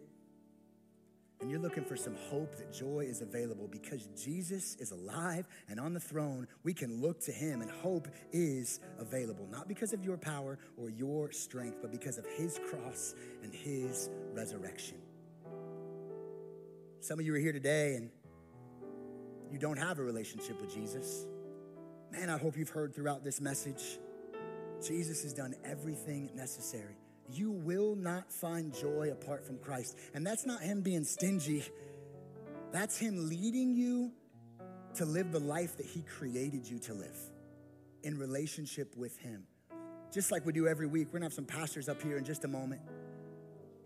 and 1.39 1.51
you're 1.51 1.59
looking 1.59 1.85
for 1.85 1.95
some 1.95 2.15
hope 2.31 2.55
that 2.55 2.73
joy 2.73 3.01
is 3.07 3.21
available 3.21 3.67
because 3.67 4.07
Jesus 4.19 4.75
is 4.79 4.89
alive 4.89 5.47
and 5.69 5.79
on 5.79 5.93
the 5.93 5.99
throne, 5.99 6.47
we 6.63 6.73
can 6.73 6.99
look 6.99 7.19
to 7.25 7.31
him 7.31 7.61
and 7.61 7.69
hope 7.69 8.07
is 8.31 8.79
available. 8.97 9.47
Not 9.51 9.67
because 9.67 9.93
of 9.93 10.03
your 10.03 10.17
power 10.17 10.57
or 10.77 10.89
your 10.89 11.31
strength, 11.31 11.77
but 11.79 11.91
because 11.91 12.17
of 12.17 12.25
his 12.25 12.59
cross 12.67 13.13
and 13.43 13.53
his 13.53 14.09
resurrection. 14.31 14.97
Some 16.99 17.19
of 17.19 17.25
you 17.27 17.35
are 17.35 17.37
here 17.37 17.53
today 17.53 17.93
and 17.93 18.09
you 19.51 19.59
don't 19.59 19.77
have 19.77 19.99
a 19.99 20.03
relationship 20.03 20.59
with 20.59 20.73
Jesus. 20.73 21.27
Man, 22.11 22.31
I 22.31 22.39
hope 22.39 22.57
you've 22.57 22.69
heard 22.69 22.95
throughout 22.95 23.23
this 23.23 23.39
message 23.39 23.99
Jesus 24.83 25.21
has 25.21 25.33
done 25.33 25.53
everything 25.63 26.31
necessary 26.33 26.95
you 27.31 27.51
will 27.51 27.95
not 27.95 28.31
find 28.31 28.73
joy 28.73 29.09
apart 29.11 29.45
from 29.45 29.57
Christ. 29.57 29.97
And 30.13 30.25
that's 30.25 30.45
not 30.45 30.61
Him 30.61 30.81
being 30.81 31.03
stingy, 31.03 31.63
that's 32.71 32.97
Him 32.97 33.29
leading 33.29 33.75
you 33.75 34.11
to 34.95 35.05
live 35.05 35.31
the 35.31 35.39
life 35.39 35.77
that 35.77 35.85
He 35.85 36.01
created 36.01 36.67
you 36.67 36.79
to 36.79 36.93
live 36.93 37.17
in 38.03 38.17
relationship 38.17 38.95
with 38.95 39.17
Him. 39.17 39.45
Just 40.11 40.31
like 40.31 40.45
we 40.45 40.53
do 40.53 40.67
every 40.67 40.85
week, 40.85 41.07
we're 41.07 41.19
gonna 41.19 41.25
have 41.25 41.33
some 41.33 41.45
pastors 41.45 41.89
up 41.89 42.01
here 42.01 42.17
in 42.17 42.23
just 42.23 42.45
a 42.45 42.47
moment. 42.47 42.81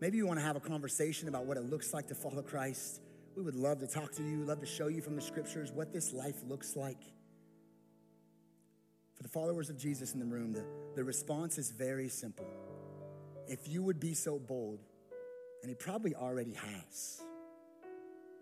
Maybe 0.01 0.17
you 0.17 0.27
wanna 0.27 0.41
have 0.41 0.55
a 0.55 0.61
conversation 0.61 1.27
about 1.27 1.45
what 1.45 1.57
it 1.57 1.63
looks 1.63 1.93
like 1.93 2.07
to 2.07 2.15
follow 2.15 2.41
Christ. 2.41 3.01
We 3.35 3.43
would 3.43 3.55
love 3.55 3.79
to 3.79 3.87
talk 3.87 4.11
to 4.13 4.23
you, 4.23 4.43
love 4.43 4.59
to 4.59 4.65
show 4.65 4.87
you 4.87 5.01
from 5.01 5.15
the 5.15 5.21
scriptures 5.21 5.71
what 5.71 5.93
this 5.93 6.11
life 6.11 6.43
looks 6.47 6.75
like. 6.75 7.01
For 9.13 9.23
the 9.23 9.29
followers 9.29 9.69
of 9.69 9.77
Jesus 9.77 10.13
in 10.13 10.19
the 10.19 10.25
room, 10.25 10.53
the, 10.53 10.65
the 10.95 11.03
response 11.03 11.57
is 11.57 11.71
very 11.71 12.09
simple 12.09 12.45
if 13.47 13.67
you 13.67 13.83
would 13.83 13.99
be 13.99 14.13
so 14.13 14.39
bold, 14.39 14.79
and 15.61 15.69
he 15.69 15.75
probably 15.75 16.15
already 16.15 16.53
has, 16.53 17.21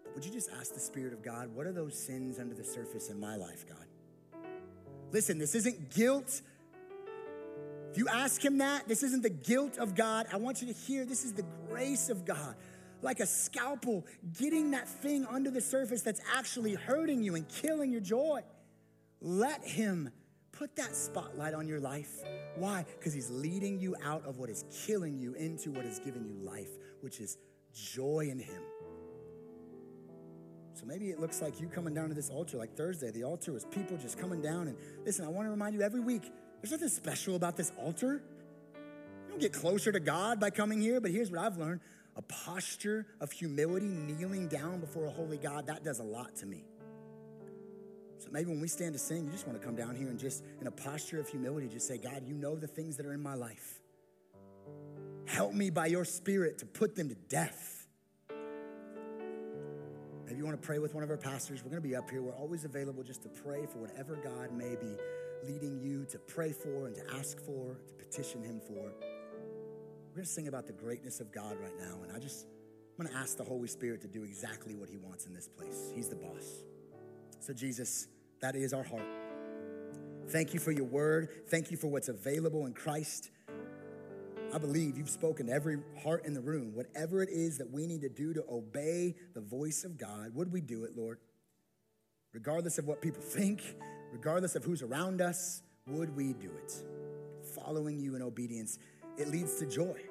but 0.04 0.14
would 0.16 0.26
you 0.26 0.32
just 0.32 0.50
ask 0.60 0.74
the 0.74 0.80
Spirit 0.80 1.14
of 1.14 1.24
God, 1.24 1.54
what 1.54 1.66
are 1.66 1.72
those 1.72 1.98
sins 1.98 2.40
under 2.40 2.54
the 2.54 2.64
surface 2.64 3.10
in 3.10 3.20
my 3.20 3.36
life, 3.36 3.66
God? 3.68 3.86
Listen, 5.12 5.38
this 5.38 5.56
isn't 5.56 5.94
guilt. 5.94 6.42
If 7.92 7.98
you 7.98 8.08
ask 8.10 8.44
him 8.44 8.58
that, 8.58 8.88
this 8.88 9.04
isn't 9.04 9.24
the 9.24 9.30
guilt 9.30 9.78
of 9.78 9.96
God. 9.96 10.28
I 10.34 10.38
want 10.38 10.62
you 10.62 10.68
to 10.68 10.74
hear 10.74 11.06
this 11.06 11.24
is 11.24 11.34
the 11.34 11.46
grace 11.70 12.10
of 12.10 12.26
God. 12.26 12.56
Like 13.02 13.20
a 13.20 13.26
scalpel, 13.26 14.06
getting 14.38 14.72
that 14.72 14.88
thing 14.88 15.26
under 15.30 15.52
the 15.52 15.62
surface 15.62 16.02
that's 16.02 16.22
actually 16.36 16.74
hurting 16.74 17.24
you 17.24 17.36
and 17.36 17.48
killing 17.48 17.92
your 17.92 18.02
joy. 18.02 18.42
Let 19.22 19.64
him 19.64 20.12
Put 20.58 20.76
that 20.78 20.96
spotlight 20.96 21.54
on 21.54 21.68
your 21.68 21.80
life. 21.80 22.24
Why? 22.56 22.86
Because 22.98 23.14
He's 23.14 23.30
leading 23.30 23.80
you 23.80 23.96
out 24.04 24.26
of 24.26 24.38
what 24.38 24.50
is 24.50 24.64
killing 24.86 25.20
you 25.20 25.34
into 25.34 25.72
what 25.72 25.86
is 25.86 26.00
giving 26.00 26.26
you 26.26 26.36
life, 26.46 26.70
which 27.02 27.20
is 27.20 27.38
joy 27.74 28.28
in 28.32 28.40
Him. 28.40 28.62
So 30.74 30.86
maybe 30.86 31.10
it 31.10 31.20
looks 31.20 31.42
like 31.42 31.60
you 31.60 31.68
coming 31.68 31.94
down 31.94 32.10
to 32.10 32.14
this 32.14 32.30
altar 32.30 32.58
like 32.58 32.76
Thursday. 32.76 33.12
The 33.12 33.24
altar 33.24 33.52
was 33.54 33.66
people 33.66 33.98
just 33.98 34.18
coming 34.18 34.42
down. 34.42 34.68
And 34.68 34.78
listen, 35.06 35.26
I 35.26 35.30
want 35.30 35.46
to 35.46 35.50
remind 35.50 35.74
you 35.74 35.82
every 35.82 36.02
week 36.02 36.24
there's 36.62 36.72
nothing 36.72 36.90
special 36.90 37.36
about 37.36 37.58
this 37.58 37.72
altar. 37.78 38.22
You 38.74 39.30
don't 39.30 39.40
get 39.40 39.54
closer 39.54 39.92
to 39.92 40.00
God 40.00 40.40
by 40.40 40.50
coming 40.50 40.82
here, 40.82 41.00
but 41.00 41.12
here's 41.12 41.32
what 41.32 41.40
I've 41.40 41.58
learned 41.58 41.82
a 42.18 42.22
posture 42.22 43.06
of 43.20 43.32
humility, 43.32 43.88
kneeling 43.88 44.48
down 44.48 44.80
before 44.80 45.06
a 45.06 45.10
holy 45.10 45.38
God, 45.38 45.68
that 45.68 45.84
does 45.84 46.00
a 46.00 46.04
lot 46.04 46.34
to 46.38 46.46
me. 46.46 46.64
So 48.18 48.30
maybe 48.32 48.50
when 48.50 48.62
we 48.62 48.68
stand 48.68 48.94
to 48.94 49.00
sing, 49.00 49.26
you 49.26 49.32
just 49.32 49.48
want 49.48 49.60
to 49.60 49.66
come 49.66 49.76
down 49.76 49.96
here 49.96 50.08
and 50.08 50.20
just, 50.20 50.44
in 50.62 50.68
a 50.68 50.72
posture 50.72 51.20
of 51.20 51.28
humility, 51.28 51.68
just 51.68 51.88
say, 51.88 51.98
God, 51.98 52.24
you 52.26 52.34
know 52.34 52.56
the 52.56 52.68
things 52.68 52.98
that 52.98 53.06
are 53.06 53.14
in 53.14 53.22
my 53.22 53.36
life. 53.36 53.82
Help 55.26 55.54
me 55.54 55.70
by 55.70 55.88
your 55.88 56.06
spirit 56.06 56.60
to 56.60 56.66
put 56.66 56.96
them 56.96 57.10
to 57.10 57.16
death. 57.16 57.88
Maybe 60.26 60.38
you 60.38 60.46
want 60.46 60.60
to 60.60 60.66
pray 60.66 60.80
with 60.80 60.94
one 60.94 61.04
of 61.04 61.10
our 61.10 61.18
pastors. 61.18 61.64
We're 61.64 61.70
going 61.70 61.82
to 61.82 61.88
be 61.88 61.96
up 61.96 62.10
here. 62.10 62.22
We're 62.22 62.36
always 62.36 62.66
available 62.66 63.04
just 63.04 63.22
to 63.24 63.30
pray 63.30 63.66
for 63.66 63.80
whatever 63.80 64.16
God 64.16 64.52
may 64.52 64.76
be 64.76 64.96
leading 65.44 65.80
you 65.80 66.06
to 66.06 66.18
pray 66.18 66.52
for 66.52 66.88
and 66.88 66.96
to 66.96 67.02
ask 67.16 67.40
for, 67.40 67.78
to 67.88 67.94
petition 67.94 68.44
Him 68.44 68.60
for. 68.60 68.74
We're 68.74 70.16
going 70.16 70.26
to 70.26 70.32
sing 70.32 70.48
about 70.48 70.66
the 70.66 70.74
greatness 70.74 71.20
of 71.20 71.32
God 71.32 71.58
right 71.62 71.78
now. 71.78 72.02
And 72.04 72.12
I 72.12 72.20
just, 72.20 72.48
I'm 72.98 73.06
going 73.06 73.16
to 73.16 73.20
ask 73.22 73.38
the 73.38 73.44
Holy 73.44 73.68
Spirit 73.68 74.02
to 74.02 74.08
do 74.08 74.24
exactly 74.24 74.76
what 74.76 74.90
He 74.90 74.98
wants 74.98 75.26
in 75.26 75.34
this 75.34 75.48
place. 75.48 75.92
He's 75.94 76.08
the 76.08 76.16
boss. 76.16 76.64
So, 77.46 77.54
Jesus, 77.54 78.08
that 78.42 78.56
is 78.56 78.74
our 78.74 78.82
heart. 78.82 79.06
Thank 80.30 80.56
you 80.56 80.60
for 80.60 80.72
your 80.72 80.86
word. 80.86 81.30
Thank 81.48 81.70
you 81.70 81.78
for 81.78 81.86
what's 81.86 82.10
available 82.10 82.66
in 82.66 82.74
Christ. 82.74 83.30
I 84.52 84.58
believe 84.58 84.98
you've 84.98 85.12
spoken 85.12 85.46
to 85.46 85.54
every 85.54 85.78
heart 86.02 86.26
in 86.26 86.34
the 86.34 86.42
room. 86.42 86.74
Whatever 86.74 87.22
it 87.22 87.30
is 87.30 87.60
that 87.60 87.70
we 87.70 87.86
need 87.86 88.02
to 88.02 88.10
do 88.10 88.34
to 88.34 88.44
obey 88.50 89.14
the 89.36 89.42
voice 89.42 89.84
of 89.84 89.96
God, 89.96 90.34
would 90.34 90.52
we 90.52 90.60
do 90.60 90.86
it, 90.86 90.98
Lord? 90.98 91.20
Regardless 92.34 92.80
of 92.80 92.88
what 92.88 93.00
people 93.00 93.22
think, 93.22 93.62
regardless 94.12 94.56
of 94.56 94.64
who's 94.64 94.82
around 94.82 95.22
us, 95.22 95.62
would 95.86 96.16
we 96.16 96.34
do 96.34 96.50
it? 96.64 96.84
Following 97.54 98.00
you 98.00 98.16
in 98.16 98.24
obedience, 98.24 98.80
it 99.20 99.28
leads 99.28 99.60
to 99.60 99.68
joy. 99.68 100.02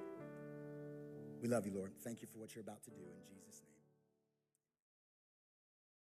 We 1.42 1.48
love 1.48 1.66
you, 1.66 1.72
Lord. 1.74 1.90
Thank 2.04 2.22
you 2.22 2.28
for 2.32 2.38
what 2.38 2.54
you're 2.54 2.62
about 2.62 2.84
to 2.84 2.90
do 2.90 2.96
in 2.96 3.36
Jesus' 3.36 3.60
name. 3.60 3.63